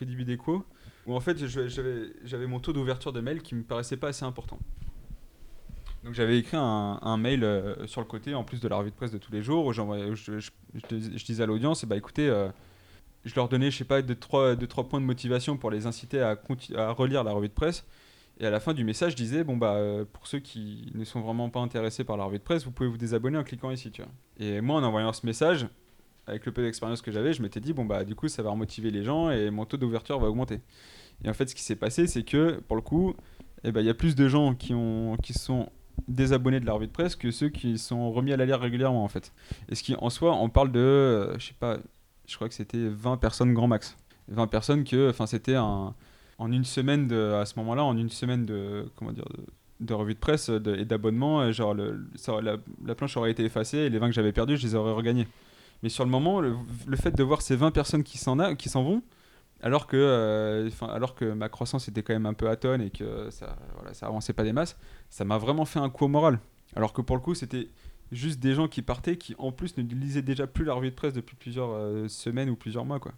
au 0.00 0.04
début 0.04 0.24
des 0.24 0.36
où 1.06 1.14
en 1.14 1.20
fait 1.20 1.46
j'avais 1.46 2.12
j'avais 2.24 2.46
mon 2.46 2.60
taux 2.60 2.72
d'ouverture 2.72 3.12
de 3.12 3.20
mail 3.20 3.40
qui 3.40 3.54
me 3.54 3.62
paraissait 3.62 3.96
pas 3.96 4.08
assez 4.08 4.24
important. 4.24 4.58
Donc 6.06 6.14
j'avais 6.14 6.38
écrit 6.38 6.56
un, 6.56 7.16
mail 7.16 7.42
euh, 7.42 7.84
sur 7.88 8.00
le 8.00 8.06
côté, 8.06 8.32
en 8.36 8.44
plus 8.44 8.60
de 8.60 8.68
la 8.68 8.76
revue 8.76 8.90
de 8.90 8.94
presse 8.94 9.10
de 9.10 9.18
tous 9.18 9.32
les 9.32 9.42
jours, 9.42 9.66
où, 9.66 9.72
je, 9.72 10.50
disais 11.26 11.42
à 11.42 11.46
l'audience, 11.46 11.84
bah 11.84 11.96
écoutez, 11.96 12.28
euh, 12.28 12.48
je 13.24 13.34
leur 13.34 13.48
donnais, 13.48 13.72
je 13.72 13.78
sais 13.78 13.84
pas, 13.84 14.02
deux 14.02 14.14
trois, 14.14 14.54
deux, 14.54 14.68
trois 14.68 14.88
points 14.88 15.00
de 15.00 15.04
motivation 15.04 15.56
pour 15.56 15.72
les 15.72 15.84
inciter 15.84 16.20
à, 16.20 16.38
relire 16.92 17.24
la 17.24 17.32
revue 17.32 17.48
de 17.48 17.52
presse. 17.52 17.84
Et 18.38 18.46
à 18.46 18.50
la 18.50 18.60
fin 18.60 18.72
du 18.72 18.84
message, 18.84 19.12
je 19.12 19.16
disais 19.16 19.42
bon 19.42 19.56
bah 19.56 19.74
euh, 19.74 20.04
pour 20.04 20.28
ceux 20.28 20.38
qui 20.38 20.92
ne 20.94 21.04
sont 21.04 21.22
vraiment 21.22 21.50
pas 21.50 21.58
intéressés 21.58 22.04
par 22.04 22.16
la 22.16 22.22
revue 22.22 22.38
de 22.38 22.44
presse, 22.44 22.64
vous 22.64 22.70
pouvez 22.70 22.88
vous 22.88 22.98
désabonner 22.98 23.38
en 23.38 23.42
cliquant 23.42 23.72
ici. 23.72 23.90
Et 24.38 24.60
moi, 24.60 24.78
en 24.78 24.84
envoyant 24.84 25.12
ce 25.12 25.26
message, 25.26 25.66
avec 26.28 26.46
le 26.46 26.52
peu 26.52 26.62
d'expérience 26.62 27.02
que 27.02 27.10
j'avais, 27.10 27.32
je 27.32 27.42
m'étais 27.42 27.60
dit 27.60 27.72
bon 27.72 27.84
bah 27.84 28.04
du 28.04 28.14
coup 28.14 28.28
ça 28.28 28.44
va 28.44 28.50
remotiver 28.50 28.92
les 28.92 29.02
gens 29.02 29.30
et 29.30 29.50
mon 29.50 29.64
taux 29.64 29.76
d'ouverture 29.76 30.20
va 30.20 30.28
augmenter. 30.28 30.60
Et 31.24 31.28
en 31.28 31.34
fait, 31.34 31.48
ce 31.48 31.54
qui 31.56 31.62
s'est 31.62 31.74
passé, 31.76 32.06
c'est 32.06 32.22
que 32.22 32.60
pour 32.68 32.76
le 32.76 32.82
coup, 32.82 33.16
eh 33.64 33.72
ben, 33.72 33.80
il 33.80 33.86
y 33.86 33.90
a 33.90 33.94
plus 33.94 34.14
de 34.14 34.28
gens 34.28 34.54
qui 34.54 34.72
sont 35.32 35.68
désabonnés 36.08 36.60
de 36.60 36.66
la 36.66 36.74
revue 36.74 36.86
de 36.86 36.92
presse 36.92 37.16
que 37.16 37.30
ceux 37.30 37.48
qui 37.48 37.78
sont 37.78 38.10
remis 38.12 38.32
à 38.32 38.36
la 38.36 38.46
lire 38.46 38.60
régulièrement 38.60 39.04
en 39.04 39.08
fait. 39.08 39.32
Et 39.68 39.74
ce 39.74 39.82
qui 39.82 39.94
en 39.96 40.10
soi, 40.10 40.34
on 40.34 40.48
parle 40.48 40.72
de, 40.72 40.80
euh, 40.80 41.38
je 41.38 41.48
sais 41.48 41.54
pas, 41.58 41.78
je 42.26 42.34
crois 42.36 42.48
que 42.48 42.54
c'était 42.54 42.88
20 42.88 43.16
personnes 43.16 43.54
grand 43.54 43.68
max. 43.68 43.96
20 44.28 44.46
personnes 44.48 44.84
que, 44.84 45.10
enfin 45.10 45.26
c'était 45.26 45.54
un 45.54 45.94
en 46.38 46.52
une 46.52 46.64
semaine 46.64 47.06
de, 47.06 47.32
à 47.32 47.46
ce 47.46 47.58
moment-là, 47.58 47.84
en 47.84 47.96
une 47.96 48.10
semaine 48.10 48.44
de, 48.44 48.90
comment 48.96 49.12
dire, 49.12 49.24
de, 49.80 49.94
revue 49.94 50.14
de 50.14 50.18
presse 50.18 50.50
et 50.50 50.84
d'abonnement, 50.84 51.40
euh, 51.40 51.52
genre 51.52 51.74
le, 51.74 52.06
ça, 52.14 52.40
la, 52.42 52.94
planche 52.94 53.16
aurait 53.16 53.30
été 53.30 53.44
effacée 53.44 53.78
et 53.78 53.90
les 53.90 53.98
20 53.98 54.08
que 54.08 54.14
j'avais 54.14 54.32
perdus, 54.32 54.56
je 54.56 54.66
les 54.66 54.74
aurais 54.74 54.92
regagnés. 54.92 55.26
Mais 55.82 55.88
sur 55.88 56.04
le 56.04 56.10
moment, 56.10 56.40
le, 56.40 56.56
fait 56.96 57.14
de 57.14 57.22
voir 57.22 57.42
ces 57.42 57.56
20 57.56 57.70
personnes 57.70 58.02
qui 58.02 58.18
s'en 58.18 58.36
vont, 58.36 59.02
alors 59.62 59.86
que, 59.86 59.96
euh, 59.96 60.70
alors 60.82 61.14
que 61.14 61.24
ma 61.24 61.48
croissance 61.48 61.88
était 61.88 62.02
quand 62.02 62.12
même 62.12 62.26
un 62.26 62.34
peu 62.34 62.48
atone 62.48 62.82
et 62.82 62.90
que 62.90 63.30
ça, 63.30 63.56
voilà, 63.74 63.94
ça 63.94 64.06
avançait 64.06 64.32
pas 64.32 64.44
des 64.44 64.52
masses, 64.52 64.76
ça 65.08 65.24
m'a 65.24 65.38
vraiment 65.38 65.64
fait 65.64 65.78
un 65.78 65.88
coup 65.88 66.04
au 66.04 66.08
moral. 66.08 66.38
Alors 66.74 66.92
que 66.92 67.00
pour 67.00 67.16
le 67.16 67.22
coup, 67.22 67.34
c'était 67.34 67.68
juste 68.12 68.38
des 68.38 68.54
gens 68.54 68.68
qui 68.68 68.82
partaient 68.82 69.16
qui 69.16 69.34
en 69.38 69.52
plus 69.52 69.76
ne 69.78 69.82
lisaient 69.82 70.22
déjà 70.22 70.46
plus 70.46 70.64
la 70.64 70.74
revue 70.74 70.90
de 70.90 70.94
presse 70.94 71.14
depuis 71.14 71.36
plusieurs 71.36 71.70
euh, 71.70 72.06
semaines 72.08 72.50
ou 72.50 72.56
plusieurs 72.56 72.84
mois 72.84 73.00
quoi. 73.00 73.12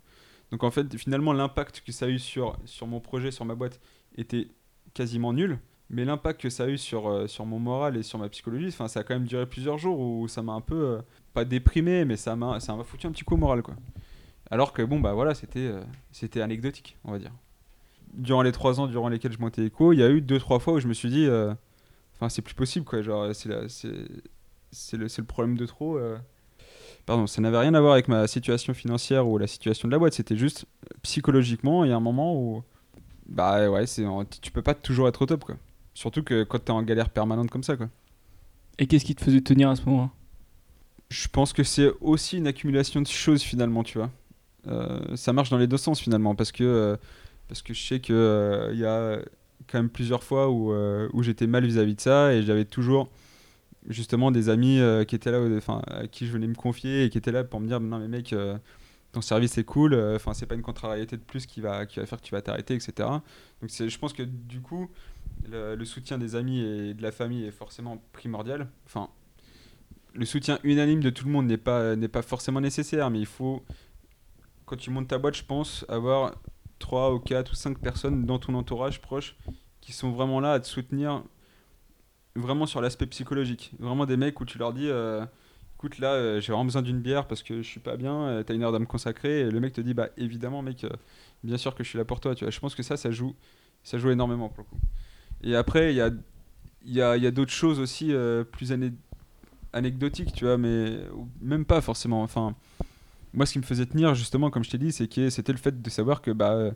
Donc 0.51 0.65
en 0.65 0.71
fait 0.71 0.97
finalement 0.97 1.35
l'impact 1.35 1.83
que 1.85 1.93
ça 1.93 2.07
a 2.07 2.09
eu 2.09 2.19
sur, 2.19 2.57
sur 2.65 2.87
mon 2.87 3.01
projet, 3.01 3.31
sur 3.31 3.45
ma 3.45 3.55
boîte 3.55 3.81
était 4.17 4.49
quasiment 4.95 5.33
nul. 5.33 5.59
Mais 5.91 6.05
l'impact 6.05 6.41
que 6.43 6.51
ça 6.51 6.65
a 6.65 6.69
eu 6.69 6.79
sur, 6.79 7.09
euh, 7.09 7.27
sur 7.27 7.47
mon 7.47 7.59
moral 7.59 7.97
et 7.97 8.03
sur 8.03 8.19
ma 8.19 8.29
psychologie, 8.29 8.71
ça 8.71 8.85
a 8.85 9.03
quand 9.03 9.15
même 9.15 9.27
duré 9.27 9.47
plusieurs 9.47 9.79
jours 9.79 9.99
où 9.99 10.29
ça 10.29 10.43
m'a 10.43 10.53
un 10.53 10.61
peu, 10.61 11.01
pas 11.33 11.47
déprimé, 11.47 12.05
mais 12.05 12.17
ça 12.17 12.37
m'a 12.37 12.61
foutu 12.85 13.07
un 13.07 13.11
petit 13.11 13.25
coup 13.25 13.35
au 13.35 13.39
moral. 13.39 13.63
Quoi. 13.63 13.75
Alors 14.51 14.73
que 14.73 14.83
bon, 14.83 15.01
bah 15.01 15.13
voilà, 15.13 15.35
c'était 15.35 15.73
c'était 16.13 16.41
anecdotique, 16.41 16.97
on 17.05 17.13
va 17.13 17.19
dire. 17.19 17.33
Durant 18.15 18.43
les 18.43 18.53
trois 18.53 18.81
ans 18.81 18.87
durant 18.87 19.09
lesquels 19.09 19.33
je 19.33 19.39
montais 19.39 19.67
écho, 19.67 19.93
il 19.93 19.99
y 19.99 20.03
a 20.03 20.09
eu 20.09 20.21
deux, 20.21 20.39
trois 20.39 20.59
fois 20.59 20.75
où 20.75 20.81
je 20.81 20.89
me 20.89 20.95
suis 20.95 21.11
dit, 21.11 21.29
enfin 22.15 22.29
c'est 22.29 22.43
plus 22.43 22.55
possible, 22.55 22.85
quoi. 22.85 23.03
Genre, 23.03 23.35
c'est 23.35 23.49
le, 23.49 25.07
le, 25.07 25.25
problème 25.25 25.57
de 25.57 25.67
trop. 25.67 25.99
Euh. 25.99 26.19
Pardon, 27.07 27.27
ça 27.27 27.41
n'avait 27.41 27.59
rien 27.59 27.75
à 27.75 27.81
voir 27.81 27.95
avec 27.95 28.09
ma 28.09 28.27
situation 28.27 28.75
financière 28.75 29.27
ou 29.27 29.39
la 29.39 29.47
situation 29.47 29.89
de 29.89 29.93
la 29.93 29.99
boîte, 29.99 30.13
c'était 30.13 30.37
juste 30.37 30.67
psychologiquement, 31.03 31.85
il 31.85 31.91
y 31.91 31.93
a 31.93 31.97
un 31.97 32.01
moment 32.01 32.37
où. 32.37 32.63
Bah 33.27 33.71
ouais, 33.71 33.87
c'est, 33.87 34.05
tu 34.41 34.51
peux 34.51 34.63
pas 34.63 34.75
toujours 34.75 35.09
être 35.09 35.23
au 35.23 35.27
top, 35.27 35.45
quoi. 35.45 35.57
Surtout 35.95 36.23
que 36.23 36.45
quand 36.45 36.59
t'es 36.59 36.71
en 36.71 36.83
galère 36.83 37.11
permanente 37.11 37.51
comme 37.51 37.63
ça, 37.63 37.77
quoi. 37.77 37.89
Et 38.79 38.87
qu'est-ce 38.87 39.05
qui 39.05 39.15
te 39.15 39.25
faisait 39.25 39.41
tenir 39.41 39.69
à 39.71 39.77
ce 39.77 39.85
moment-là? 39.87 40.11
Je 41.11 41.29
pense 41.29 41.53
que 41.53 41.63
c'est 41.63 41.91
aussi 42.01 42.37
une 42.37 42.47
accumulation 42.47 43.01
de 43.01 43.07
choses 43.07 43.43
finalement, 43.43 43.83
tu 43.83 43.99
vois. 43.99 44.11
Euh, 44.67 45.17
ça 45.17 45.33
marche 45.33 45.51
dans 45.51 45.59
les 45.59 45.67
deux 45.67 45.77
sens 45.77 46.01
finalement, 46.01 46.35
parce 46.35 46.53
que, 46.53 46.65
euh, 46.65 46.97
parce 47.49 47.63
que 47.63 47.73
je 47.73 47.83
sais 47.83 48.01
qu'il 48.01 48.15
il 48.15 48.79
y 48.79 48.85
a 48.85 49.19
quand 49.69 49.79
même 49.79 49.91
plusieurs 49.91 50.23
fois 50.23 50.51
où, 50.51 50.73
où 51.13 51.23
j'étais 51.23 51.47
mal 51.47 51.65
vis-à-vis 51.65 51.95
de 51.95 52.01
ça 52.01 52.33
et 52.33 52.43
j'avais 52.43 52.65
toujours 52.65 53.11
justement 53.89 54.31
des 54.31 54.49
amis 54.49 54.81
euh, 54.81 55.05
qui 55.05 55.15
étaient 55.15 55.31
là, 55.31 55.41
à 55.87 56.07
qui 56.07 56.27
je 56.27 56.33
venais 56.33 56.47
me 56.47 56.55
confier 56.55 57.05
et 57.05 57.11
qui 57.11 57.19
étaient 57.19 57.33
là 57.33 57.45
pour 57.45 57.61
me 57.61 57.67
dire 57.67 57.81
non 57.81 57.99
mais 57.99 58.09
mec, 58.09 58.33
euh, 58.33 58.57
ton 59.13 59.21
service 59.21 59.57
est 59.59 59.65
cool, 59.65 59.95
euh, 59.95 60.17
enfin 60.17 60.35
c'est 60.35 60.47
pas 60.47 60.55
une 60.55 60.63
contrariété 60.63 61.17
de 61.17 61.23
plus 61.23 61.47
qui 61.47 61.61
va, 61.61 61.87
qui 61.87 61.99
va 61.99 62.07
faire 62.07 62.21
que 62.21 62.27
tu 62.27 62.35
vas 62.35 62.43
t'arrêter, 62.43 62.75
etc. 62.75 62.93
Donc 63.61 63.71
je 63.71 63.99
pense 63.99 64.13
que 64.13 64.23
du 64.23 64.61
coup, 64.61 64.91
le, 65.51 65.83
soutien 65.85 66.19
des 66.19 66.37
amis 66.37 66.61
et 66.61 66.95
de 66.95 67.03
la 67.03 67.13
famille 67.13 67.45
est 67.45 67.51
forcément 67.53 68.03
primordial. 68.13 68.69
Enfin, 68.87 69.09
le 70.15 70.25
soutien 70.25 70.59
unanime 70.65 71.01
de 71.01 71.11
tout 71.11 71.25
le 71.27 71.33
monde 71.33 71.47
n'est 71.47 71.57
pas, 71.57 71.97
n'est 71.97 72.09
pas 72.09 72.23
forcément 72.23 72.61
nécessaire, 72.61 73.11
mais 73.11 73.21
il 73.21 73.27
faut, 73.27 73.63
quand 74.69 74.77
tu 74.77 74.91
montes 74.91 75.09
ta 75.09 75.19
boîte, 75.19 75.37
je 75.37 75.45
pense, 75.45 75.85
avoir 75.89 76.35
3 76.79 77.15
ou 77.15 77.19
4 77.19 77.53
ou 77.53 77.55
5 77.55 77.79
personnes 77.79 78.27
dans 78.27 78.39
ton 78.39 78.55
entourage 78.55 79.01
proche 79.01 79.37
qui 79.81 79.93
sont 79.93 80.11
vraiment 80.11 80.41
là 80.41 80.53
à 80.53 80.61
te 80.61 80.67
soutenir 80.67 81.23
vraiment 82.37 82.67
sur 82.67 82.81
l'aspect 82.81 83.07
psychologique. 83.07 83.73
Vraiment 83.79 84.07
des 84.07 84.17
mecs 84.17 84.41
où 84.41 84.45
tu 84.45 84.59
leur 84.59 84.73
dis 84.73 84.89
euh, 84.89 85.25
écoute, 85.77 85.99
là, 85.99 86.13
euh, 86.13 86.41
j'ai 86.41 86.53
vraiment 86.53 86.67
besoin 86.67 86.83
d'une 86.83 87.01
bière 87.01 87.27
parce 87.27 87.43
que 87.43 87.63
je 87.63 87.69
suis 87.69 87.81
pas 87.81 87.97
bien, 87.97 88.15
euh, 88.15 88.43
t'as 88.43 88.55
une 88.55 88.63
heure 88.63 88.75
à 88.75 88.79
me 88.79 88.87
consacrer. 88.87 89.41
Et 89.41 89.51
le 89.51 89.61
mec 89.61 89.73
te 89.73 89.81
dit 89.81 89.95
bah 89.95 90.11
évidemment, 90.17 90.63
mec, 90.63 90.87
bien 91.43 91.57
sûr 91.57 91.75
que 91.75 91.83
je 91.83 91.89
suis 91.89 91.99
là 91.99 92.05
pour 92.05 92.21
toi. 92.21 92.35
Tu 92.35 92.45
vois, 92.45 92.51
je 92.51 92.61
pense 92.61 92.75
que 92.75 92.83
ça, 92.83 92.97
ça 92.97 93.11
joue, 93.11 93.35
ça 93.83 93.99
joue 93.99 94.11
énormément 94.11 94.49
pour 94.49 94.59
le 94.59 94.65
coup. 94.65 94.79
Et 95.43 95.57
après, 95.57 95.93
il 95.93 95.97
y 95.97 96.01
a, 96.01 96.11
y 96.85 97.01
a, 97.01 97.11
a 97.11 97.31
d'autres 97.31 97.53
choses 97.53 97.81
aussi 97.81 98.13
plus 98.53 98.73
anecdotiques, 99.73 100.33
tu 100.33 100.45
vois, 100.45 100.59
mais 100.59 100.99
même 101.41 101.65
pas 101.65 101.81
forcément. 101.81 102.23
Enfin, 102.23 102.55
moi, 103.33 103.47
ce 103.47 103.53
qui 103.53 103.59
me 103.59 103.65
faisait 103.65 103.87
tenir, 103.87 104.15
justement, 104.15 104.51
comme 104.51 104.65
je 104.65 104.71
t'ai 104.71 104.79
dit, 104.79 104.93
c'est 104.93 105.09
que 105.09 105.31
c'était 105.31 105.53
le 105.53 105.59
fait 105.59 105.81
de 105.83 105.91
savoir 105.91 106.23
que 106.23 106.31
bah 106.31 106.73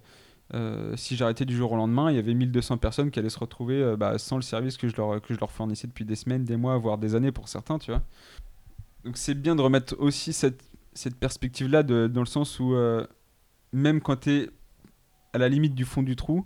euh, 0.54 0.94
si 0.96 1.16
j'arrêtais 1.16 1.46
du 1.46 1.56
jour 1.56 1.72
au 1.72 1.76
lendemain, 1.76 2.10
il 2.10 2.16
y 2.16 2.18
avait 2.18 2.34
1200 2.34 2.76
personnes 2.76 3.10
qui 3.10 3.18
allaient 3.18 3.30
se 3.30 3.38
retrouver 3.38 3.82
euh, 3.82 3.96
bah, 3.96 4.18
sans 4.18 4.36
le 4.36 4.42
service 4.42 4.76
que 4.76 4.88
je, 4.88 4.96
leur, 4.96 5.20
que 5.22 5.32
je 5.32 5.40
leur 5.40 5.50
fournissais 5.50 5.86
depuis 5.86 6.04
des 6.04 6.16
semaines, 6.16 6.44
des 6.44 6.56
mois, 6.56 6.76
voire 6.76 6.98
des 6.98 7.14
années 7.14 7.32
pour 7.32 7.48
certains, 7.48 7.78
tu 7.78 7.90
vois. 7.90 8.02
Donc 9.04 9.16
c'est 9.16 9.34
bien 9.34 9.56
de 9.56 9.62
remettre 9.62 9.96
aussi 9.98 10.32
cette, 10.32 10.62
cette 10.92 11.16
perspective-là 11.16 11.82
dans 11.82 12.20
le 12.20 12.26
sens 12.26 12.60
où 12.60 12.74
euh, 12.74 13.06
même 13.72 14.00
quand 14.00 14.16
tu 14.16 14.30
es 14.30 14.50
à 15.32 15.38
la 15.38 15.48
limite 15.48 15.74
du 15.74 15.84
fond 15.84 16.02
du 16.02 16.16
trou, 16.16 16.44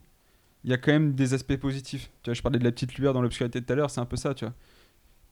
il 0.62 0.71
y 0.71 0.73
a 0.73 0.79
quand 0.79 0.92
même 0.92 1.14
des 1.14 1.35
aspects 1.35 1.57
positifs. 1.57 2.11
Tu 2.23 2.31
vois, 2.31 2.35
je 2.35 2.42
parlais 2.42 2.59
de 2.59 2.64
la 2.64 2.73
petite 2.73 2.97
lueur 2.99 3.12
dans 3.12 3.23
l'obscurité 3.23 3.61
tout 3.61 3.73
à 3.73 3.77
l'heure, 3.77 3.90
c'est 3.90 4.01
un 4.01 4.07
peu 4.07 4.16
ça, 4.16 4.35
tu 4.35 4.45
vois. 4.45 4.55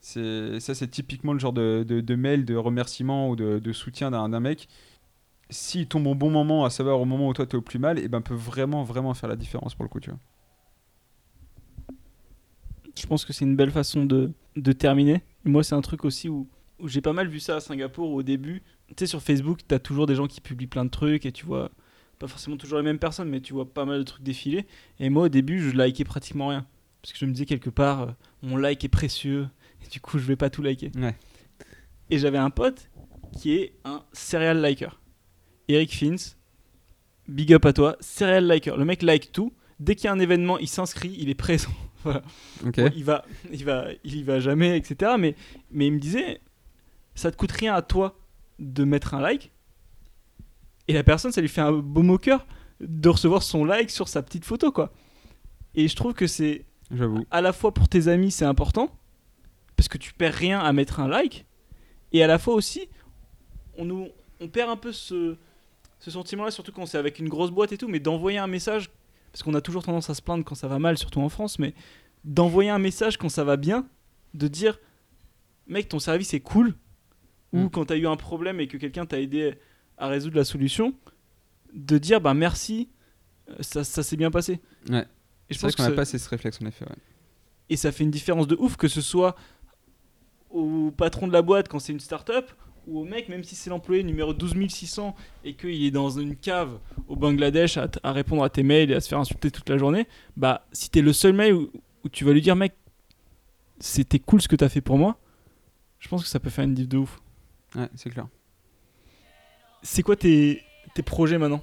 Ça, 0.05 0.75
c'est 0.75 0.89
typiquement 0.89 1.33
le 1.33 1.39
genre 1.39 1.55
de, 1.55 2.15
mail 2.15 2.45
de 2.45 2.57
remerciement 2.57 3.31
ou 3.31 3.37
de, 3.37 3.73
soutien 3.73 4.11
d'un 4.11 4.41
mec 4.41 4.69
s'il 5.51 5.87
tombe 5.87 6.07
au 6.07 6.15
bon 6.15 6.31
moment, 6.31 6.65
à 6.65 6.71
savoir 6.71 7.01
au 7.01 7.05
moment 7.05 7.29
où 7.29 7.33
toi 7.33 7.47
tu 7.47 7.53
es 7.53 7.59
au 7.59 7.63
plus 7.63 7.79
mal, 7.79 7.99
et 7.99 8.05
eh 8.05 8.09
ben 8.09 8.21
peut 8.21 8.35
vraiment 8.35 8.83
vraiment 8.83 9.15
faire 9.15 9.29
la 9.29 9.37
différence 9.37 9.75
pour 9.75 9.85
le 9.85 9.89
coup, 9.89 10.01
tu 10.01 10.11
vois. 10.11 10.19
Je 12.97 13.07
pense 13.07 13.25
que 13.25 13.33
c'est 13.33 13.45
une 13.45 13.57
belle 13.57 13.71
façon 13.71 14.05
de, 14.05 14.33
terminer. 14.73 15.23
Moi, 15.45 15.63
c'est 15.63 15.75
un 15.75 15.81
truc 15.81 16.05
aussi 16.05 16.29
où, 16.29 16.49
j'ai 16.85 17.01
pas 17.01 17.13
mal 17.13 17.29
vu 17.29 17.41
ça 17.41 17.57
à 17.57 17.61
Singapour 17.61 18.11
au 18.11 18.23
début. 18.23 18.63
Tu 18.89 18.95
sais, 19.01 19.07
sur 19.07 19.23
Facebook, 19.23 19.61
tu 19.67 19.75
as 19.75 19.79
toujours 19.79 20.07
des 20.07 20.15
gens 20.15 20.27
qui 20.27 20.41
publient 20.41 20.67
plein 20.67 20.85
de 20.85 20.91
trucs 20.91 21.27
et 21.27 21.33
tu 21.33 21.45
vois, 21.45 21.71
pas 22.19 22.29
forcément 22.29 22.57
toujours 22.57 22.79
les 22.79 22.85
mêmes 22.85 22.99
personnes, 22.99 23.29
mais 23.29 23.41
tu 23.41 23.53
vois 23.53 23.73
pas 23.73 23.85
mal 23.85 23.99
de 23.99 24.05
trucs 24.05 24.23
défiler. 24.23 24.67
Et 25.01 25.11
moi, 25.11 25.25
au 25.25 25.29
début, 25.29 25.61
je 25.61 25.77
likais 25.77 26.05
pratiquement 26.05 26.49
rien. 26.49 26.67
Parce 27.03 27.13
que 27.13 27.19
je 27.19 27.27
me 27.27 27.33
disais 27.33 27.47
quelque 27.47 27.71
part, 27.71 28.01
euh, 28.03 28.11
mon 28.43 28.57
like 28.57 28.85
est 28.85 28.89
précieux, 28.89 29.49
et 29.85 29.89
du 29.89 30.01
coup, 30.01 30.19
je 30.19 30.25
vais 30.25 30.37
pas 30.37 30.51
tout 30.51 30.63
liker. 30.63 30.91
Ouais. 30.97 31.15
Et 32.11 32.19
j'avais 32.19 32.39
un 32.39 32.51
pote 32.51 32.91
qui 33.39 33.55
est 33.55 33.75
un 33.85 34.03
serial 34.13 34.61
liker. 34.61 35.01
Eric 35.69 35.95
Fins, 35.95 36.37
big 37.29 37.53
up 37.53 37.65
à 37.65 37.73
toi, 37.73 37.97
serial 38.01 38.47
liker. 38.47 38.75
Le 38.77 38.85
mec 38.85 39.03
like 39.03 39.33
tout. 39.33 39.53
Dès 39.81 39.97
qu'il 39.97 40.05
y 40.05 40.09
a 40.09 40.13
un 40.13 40.21
événement, 40.21 40.59
il 40.59 40.69
s'inscrit, 40.69 41.15
il 41.19 41.29
est 41.31 41.35
présent. 41.35 41.73
il 42.65 43.05
va, 43.05 43.25
il 43.51 43.65
va, 43.65 43.87
il 44.05 44.17
y 44.17 44.23
va 44.23 44.39
jamais, 44.39 44.77
etc. 44.77 45.13
Mais, 45.19 45.35
mais 45.71 45.89
il 45.89 45.93
me 45.93 45.99
disait, 45.99 46.41
ça 47.15 47.31
te 47.31 47.37
coûte 47.37 47.53
rien 47.53 47.75
à 47.75 47.83
toi 47.83 48.19
de 48.59 48.85
mettre 48.85 49.15
un 49.15 49.21
like. 49.21 49.51
Et 50.87 50.93
la 50.93 51.03
personne, 51.03 51.33
ça 51.33 51.41
lui 51.41 51.49
fait 51.49 51.61
un 51.61 51.73
beau 51.73 52.03
au 52.03 52.19
cœur 52.19 52.47
de 52.81 53.09
recevoir 53.09 53.43
son 53.43 53.65
like 53.65 53.91
sur 53.91 54.09
sa 54.09 54.23
petite 54.23 54.45
photo, 54.45 54.71
quoi. 54.71 54.93
Et 55.75 55.89
je 55.89 55.97
trouve 55.97 56.13
que 56.13 56.27
c'est, 56.27 56.67
j'avoue, 56.91 57.25
à 57.31 57.41
la 57.41 57.53
fois 57.53 57.75
pour 57.75 57.89
tes 57.89 58.09
amis, 58.09 58.31
c'est 58.31 58.45
important 58.45 58.97
parce 59.85 59.93
que 59.93 59.99
tu 59.99 60.15
perds 60.15 60.33
rien 60.33 60.61
à 60.61 60.73
mettre 60.73 60.99
un 61.01 61.09
like, 61.09 61.45
et 62.13 62.23
à 62.23 62.27
la 62.27 62.39
fois 62.39 62.55
aussi, 62.55 62.89
on 63.77 63.85
nous, 63.85 64.09
on 64.41 64.49
perd 64.49 64.71
un 64.71 64.79
peu 64.79 64.93
ce, 64.93 65.37
ce 65.99 66.11
sentiment-là, 66.11 66.51
surtout 66.51 66.73
quand 66.73 66.87
c'est 66.87 66.97
avec 66.97 67.19
une 67.19 67.29
grosse 67.29 67.51
boîte 67.51 67.73
et 67.73 67.77
tout, 67.77 67.87
mais 67.87 68.01
d'envoyer 68.01 68.39
un 68.39 68.47
message, 68.47 68.91
parce 69.31 69.43
qu'on 69.43 69.53
a 69.53 69.61
toujours 69.61 69.83
tendance 69.83 70.09
à 70.09 70.15
se 70.15 70.23
plaindre 70.23 70.43
quand 70.43 70.55
ça 70.55 70.69
va 70.69 70.79
mal, 70.79 70.97
surtout 70.97 71.21
en 71.21 71.29
France, 71.29 71.59
mais 71.59 71.75
d'envoyer 72.25 72.71
un 72.71 72.79
message 72.79 73.19
quand 73.19 73.29
ça 73.29 73.45
va 73.45 73.59
bien, 73.59 73.87
de 74.33 74.49
dire, 74.49 74.79
mec, 75.67 75.91
ton 75.91 75.99
service 75.99 76.33
est 76.33 76.41
cool, 76.41 76.75
ou 77.53 77.65
mm. 77.65 77.71
quand 77.71 77.85
tu 77.85 77.93
as 77.93 77.97
eu 77.97 78.07
un 78.07 78.17
problème 78.17 78.61
et 78.61 78.69
que 78.69 78.79
quelqu'un 78.79 79.05
t'a 79.05 79.21
aidé 79.21 79.59
à 79.99 80.09
résoudre 80.09 80.37
la 80.37 80.45
solution, 80.45 80.95
de 81.75 81.99
dire, 81.99 82.23
bah 82.23 82.33
merci, 82.33 82.89
euh, 83.51 83.57
ça, 83.61 83.85
ça 83.85 84.03
s'est 84.03 84.17
bien 84.17 84.31
passé. 84.31 84.61
Ouais. 84.89 85.05
Et 85.51 85.55
je 85.55 85.59
pense 85.59 85.77
qu'on 85.77 85.83
n'a 85.83 85.91
pas 85.91 86.07
ce 86.07 86.27
réflexe 86.27 86.59
en 86.63 86.67
effet. 86.67 86.87
Ouais. 86.87 86.97
Et 87.69 87.77
ça 87.77 87.93
fait 87.93 88.05
une 88.05 88.11
différence 88.11 88.47
de 88.47 88.57
ouf 88.59 88.77
que 88.77 88.89
ce 88.89 89.03
soit 89.03 89.37
au 90.55 90.93
patron 90.93 91.27
de 91.27 91.33
la 91.33 91.43
boîte 91.43 91.69
quand 91.69 91.79
c'est 91.79 91.93
une 91.93 92.01
start-up 92.01 92.51
ou 92.87 93.01
au 93.01 93.05
mec, 93.05 93.29
même 93.29 93.45
si 93.45 93.55
c'est 93.55 93.71
l'employé 93.71 94.03
numéro 94.03 94.33
12600 94.33 95.15
et 95.45 95.55
qu'il 95.55 95.85
est 95.85 95.91
dans 95.91 96.11
une 96.11 96.37
cave 96.37 96.79
au 97.09 97.17
Bangladesh 97.17 97.79
à, 97.79 98.13
répondre 98.13 98.45
à 98.45 98.51
tes 98.51 98.63
mails 98.63 98.91
et 98.91 98.95
à 98.95 99.01
se 99.01 99.09
faire 99.09 99.19
insulter 99.19 99.51
toute 99.51 99.69
la 99.69 99.79
journée, 99.79 100.07
bah 100.37 100.67
si 100.73 100.91
t'es 100.91 101.01
le 101.01 101.13
seul 101.13 101.33
mail 101.33 101.55
où, 101.55 101.71
tu 102.13 102.25
vas 102.25 102.33
lui 102.33 102.43
dire, 102.43 102.55
mec, 102.55 102.75
c'était 103.81 104.19
cool 104.19 104.43
ce 104.43 104.49
que 104.49 104.57
t'as 104.57 104.69
fait 104.69 104.83
pour 104.83 104.99
moi, 104.99 105.19
je 105.99 106.09
pense 106.09 106.23
que 106.23 106.29
ça 106.29 106.39
peut 106.39 106.51
faire 106.51 106.65
une 106.65 106.75
diff 106.75 106.89
de 106.89 106.99
ouf. 106.99 107.21
Ouais, 107.75 107.89
c'est 107.95 108.11
clair. 108.11 108.29
C'est 109.83 110.03
quoi 110.03 110.15
tes, 110.15 110.63
tes 110.95 111.03
projets 111.03 111.39
maintenant? 111.39 111.63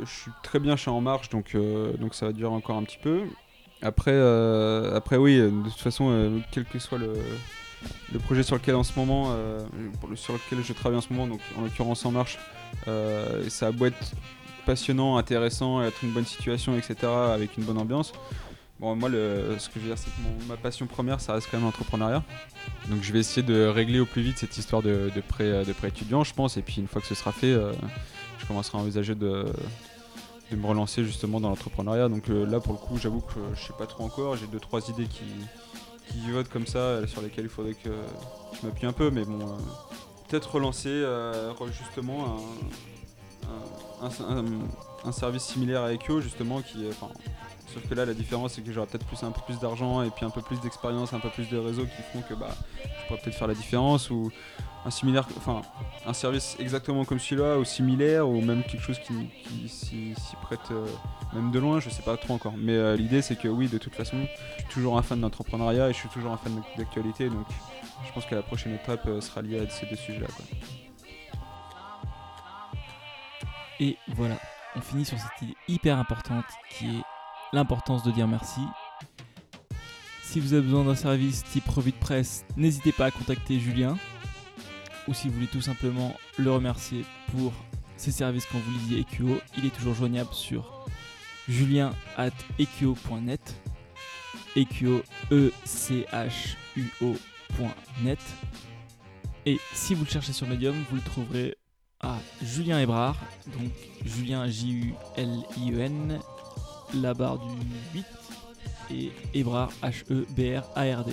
Je 0.00 0.10
suis 0.10 0.30
très 0.42 0.58
bien 0.58 0.74
chez 0.74 0.90
En 0.90 1.00
Marche, 1.00 1.28
donc, 1.28 1.54
euh, 1.54 1.96
donc 1.96 2.14
ça 2.14 2.26
va 2.26 2.32
durer 2.32 2.52
encore 2.52 2.76
un 2.76 2.82
petit 2.82 2.98
peu. 3.00 3.26
Après, 3.82 4.12
euh, 4.12 4.94
après 4.94 5.16
oui, 5.16 5.38
de 5.38 5.50
toute 5.64 5.80
façon, 5.80 6.08
euh, 6.10 6.38
quel 6.52 6.64
que 6.64 6.78
soit 6.78 6.98
le, 6.98 7.14
projet 8.20 8.44
sur 8.44 8.56
lequel 8.56 8.76
en 8.76 8.84
ce 8.84 8.96
moment, 8.98 9.30
euh, 9.30 9.58
sur 10.14 10.34
lequel 10.34 10.62
je 10.62 10.72
travaille 10.72 10.98
en 10.98 11.00
ce 11.00 11.12
moment, 11.12 11.26
donc 11.26 11.40
en 11.58 11.62
l'occurrence 11.62 12.04
En 12.06 12.12
Marche, 12.12 12.38
euh, 12.86 13.48
ça 13.48 13.68
a 13.68 13.72
beau 13.72 13.86
être 13.86 14.12
passionnant, 14.64 15.16
intéressant, 15.16 15.82
être 15.82 16.04
une 16.04 16.12
bonne 16.12 16.26
situation, 16.26 16.76
etc., 16.76 16.94
avec 17.06 17.56
une 17.56 17.64
bonne 17.64 17.78
ambiance. 17.78 18.12
Bon, 18.78 18.94
moi, 18.96 19.08
le, 19.08 19.56
ce 19.58 19.68
que 19.68 19.74
je 19.76 19.80
veux 19.80 19.86
dire, 19.88 19.98
c'est 19.98 20.10
que 20.10 20.48
ma 20.48 20.56
passion 20.56 20.86
première, 20.86 21.20
ça 21.20 21.34
reste 21.34 21.48
quand 21.50 21.56
même 21.56 21.66
l'entrepreneuriat. 21.66 22.22
Donc, 22.88 23.02
je 23.02 23.12
vais 23.12 23.20
essayer 23.20 23.42
de 23.46 23.66
régler 23.66 24.00
au 24.00 24.06
plus 24.06 24.22
vite 24.22 24.38
cette 24.38 24.56
histoire 24.56 24.82
de, 24.82 25.10
de 25.14 25.20
prêt, 25.20 25.64
de 25.64 25.86
étudiant, 25.86 26.24
je 26.24 26.34
pense. 26.34 26.56
Et 26.56 26.62
puis, 26.62 26.76
une 26.78 26.88
fois 26.88 27.00
que 27.00 27.06
ce 27.06 27.14
sera 27.14 27.30
fait, 27.30 27.52
euh, 27.52 27.72
je 28.38 28.46
commencerai 28.46 28.78
à 28.78 28.80
envisager 28.80 29.14
de, 29.14 29.46
de 30.56 30.60
me 30.60 30.66
relancer 30.66 31.04
justement 31.04 31.40
dans 31.40 31.48
l'entrepreneuriat. 31.48 32.08
Donc, 32.08 32.28
là, 32.28 32.60
pour 32.60 32.72
le 32.72 32.78
coup, 32.78 32.98
j'avoue 32.98 33.20
que 33.20 33.40
je 33.54 33.66
sais 33.66 33.72
pas 33.76 33.86
trop 33.86 34.04
encore. 34.04 34.36
J'ai 34.36 34.46
deux, 34.46 34.60
trois 34.60 34.88
idées 34.88 35.06
qui, 35.06 35.24
qui 36.12 36.30
votent 36.30 36.48
comme 36.48 36.66
ça, 36.66 36.78
euh, 36.78 37.06
sur 37.06 37.22
lesquels 37.22 37.44
il 37.44 37.50
faudrait 37.50 37.74
que 37.74 37.90
je 38.60 38.66
m'appuie 38.66 38.86
un 38.86 38.92
peu, 38.92 39.10
mais 39.10 39.24
bon, 39.24 39.40
euh, 39.40 39.56
peut-être 40.28 40.54
relancer 40.54 40.88
euh, 40.88 41.52
justement 41.70 42.38
un, 44.02 44.44
un, 45.04 45.12
service 45.12 45.44
similaire 45.44 45.82
à 45.82 45.92
Echo, 45.92 46.20
justement, 46.20 46.60
qui 46.60 46.86
est, 46.86 46.94
Sauf 47.72 47.88
que 47.88 47.94
là, 47.94 48.04
la 48.04 48.14
différence, 48.14 48.54
c'est 48.54 48.62
que 48.62 48.72
j'aurai 48.72 48.86
peut-être 48.86 49.06
plus 49.06 49.22
un 49.22 49.30
peu 49.30 49.40
plus 49.46 49.58
d'argent 49.58 50.02
et 50.02 50.10
puis 50.10 50.24
un 50.24 50.30
peu 50.30 50.42
plus 50.42 50.60
d'expérience, 50.60 51.12
un 51.12 51.20
peu 51.20 51.30
plus 51.30 51.48
de 51.48 51.56
réseau 51.56 51.84
qui 51.84 52.02
font 52.12 52.22
que 52.22 52.34
bah, 52.34 52.54
je 52.84 53.06
pourrais 53.06 53.20
peut-être 53.20 53.36
faire 53.36 53.48
la 53.48 53.54
différence 53.54 54.10
ou 54.10 54.30
un 54.84 54.90
similaire, 54.90 55.26
enfin 55.36 55.62
un 56.06 56.12
service 56.12 56.56
exactement 56.58 57.04
comme 57.04 57.20
celui-là 57.20 57.58
ou 57.58 57.64
similaire 57.64 58.28
ou 58.28 58.40
même 58.40 58.62
quelque 58.64 58.82
chose 58.82 58.98
qui, 58.98 59.68
s'y 59.68 60.14
prête 60.42 60.60
euh, 60.70 60.86
même 61.32 61.50
de 61.50 61.58
loin, 61.58 61.80
je 61.80 61.88
sais 61.88 62.02
pas 62.02 62.16
trop 62.16 62.34
encore. 62.34 62.54
Mais 62.58 62.72
euh, 62.72 62.96
l'idée, 62.96 63.22
c'est 63.22 63.36
que 63.36 63.48
oui, 63.48 63.68
de 63.68 63.78
toute 63.78 63.94
façon, 63.94 64.16
je 64.56 64.62
suis 64.62 64.72
toujours 64.72 64.98
un 64.98 65.02
fan 65.02 65.20
d'entrepreneuriat 65.20 65.88
et 65.88 65.92
je 65.92 65.98
suis 65.98 66.08
toujours 66.08 66.32
un 66.32 66.36
fan 66.36 66.60
d'actualité, 66.76 67.28
donc 67.28 67.46
je 68.06 68.12
pense 68.12 68.26
que 68.26 68.34
la 68.34 68.42
prochaine 68.42 68.74
étape 68.74 69.06
euh, 69.06 69.20
sera 69.20 69.42
liée 69.42 69.60
à 69.60 69.70
ces 69.70 69.86
deux 69.86 69.96
sujets-là. 69.96 70.26
Et 73.80 73.96
voilà, 74.08 74.36
on 74.76 74.80
finit 74.80 75.04
sur 75.04 75.18
cette 75.18 75.42
idée 75.42 75.56
hyper 75.68 75.98
importante 75.98 76.44
qui 76.70 76.86
est 76.86 77.02
l'importance 77.52 78.02
de 78.02 78.10
dire 78.10 78.28
merci. 78.28 78.60
Si 80.22 80.40
vous 80.40 80.54
avez 80.54 80.62
besoin 80.62 80.84
d'un 80.84 80.94
service 80.94 81.44
type 81.44 81.68
revue 81.68 81.92
de 81.92 81.96
presse, 81.96 82.44
n'hésitez 82.56 82.92
pas 82.92 83.06
à 83.06 83.10
contacter 83.10 83.60
Julien. 83.60 83.98
Ou 85.08 85.14
si 85.14 85.28
vous 85.28 85.34
voulez 85.34 85.46
tout 85.46 85.60
simplement 85.60 86.14
le 86.38 86.50
remercier 86.50 87.04
pour 87.32 87.52
ses 87.96 88.12
services 88.12 88.46
quand 88.46 88.58
vous 88.58 88.72
lisiez 88.72 89.00
EQO, 89.00 89.40
il 89.58 89.66
est 89.66 89.74
toujours 89.74 89.94
joignable 89.94 90.32
sur 90.32 90.86
julien 91.48 91.92
at. 92.16 92.30
Et 99.44 99.58
si 99.74 99.94
vous 99.94 100.04
le 100.04 100.10
cherchez 100.10 100.32
sur 100.32 100.46
Medium, 100.46 100.74
vous 100.88 100.96
le 100.96 101.02
trouverez 101.02 101.56
à 102.00 102.16
Julien 102.42 102.80
Hébrard, 102.80 103.16
donc 103.46 103.70
Julien 104.04 104.48
J-U-L-I-E-N, 104.48 106.20
la 106.94 107.14
barre 107.14 107.38
du 107.38 107.48
8, 107.94 108.04
et 108.90 109.12
Hébrard 109.34 109.70
H-E-B-R-A-R-D. 109.82 111.12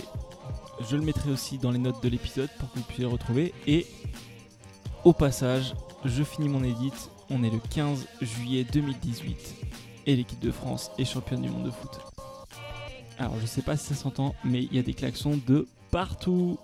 Je 0.90 0.96
le 0.96 1.02
mettrai 1.02 1.32
aussi 1.32 1.58
dans 1.58 1.72
les 1.72 1.80
notes 1.80 2.02
de 2.02 2.10
l'épisode 2.10 2.50
pour 2.58 2.72
que 2.72 2.80
vous 2.80 2.86
puissiez 2.86 3.04
le 3.04 3.10
retrouver. 3.10 3.54
Et 3.68 3.86
au 5.04 5.14
passage, 5.14 5.74
je 6.06 6.24
finis 6.24 6.50
mon 6.50 6.64
edit. 6.64 6.94
On 7.30 7.44
est 7.44 7.50
le 7.50 7.60
15 7.60 8.08
juillet 8.22 8.66
2018 8.72 9.56
et 10.08 10.16
l'équipe 10.16 10.40
de 10.40 10.52
France 10.52 10.92
est 10.98 11.06
championne 11.06 11.42
du 11.42 11.50
monde 11.50 11.66
de 11.66 11.72
foot. 11.72 12.00
Alors 13.18 13.36
je 13.40 13.46
sais 13.46 13.62
pas 13.62 13.78
si 13.78 13.88
ça 13.88 13.96
s'entend, 13.96 14.34
mais 14.44 14.64
il 14.64 14.74
y 14.74 14.80
a 14.80 14.82
des 14.82 14.94
klaxons 14.94 15.40
de 15.46 15.68
partout. 15.92 16.58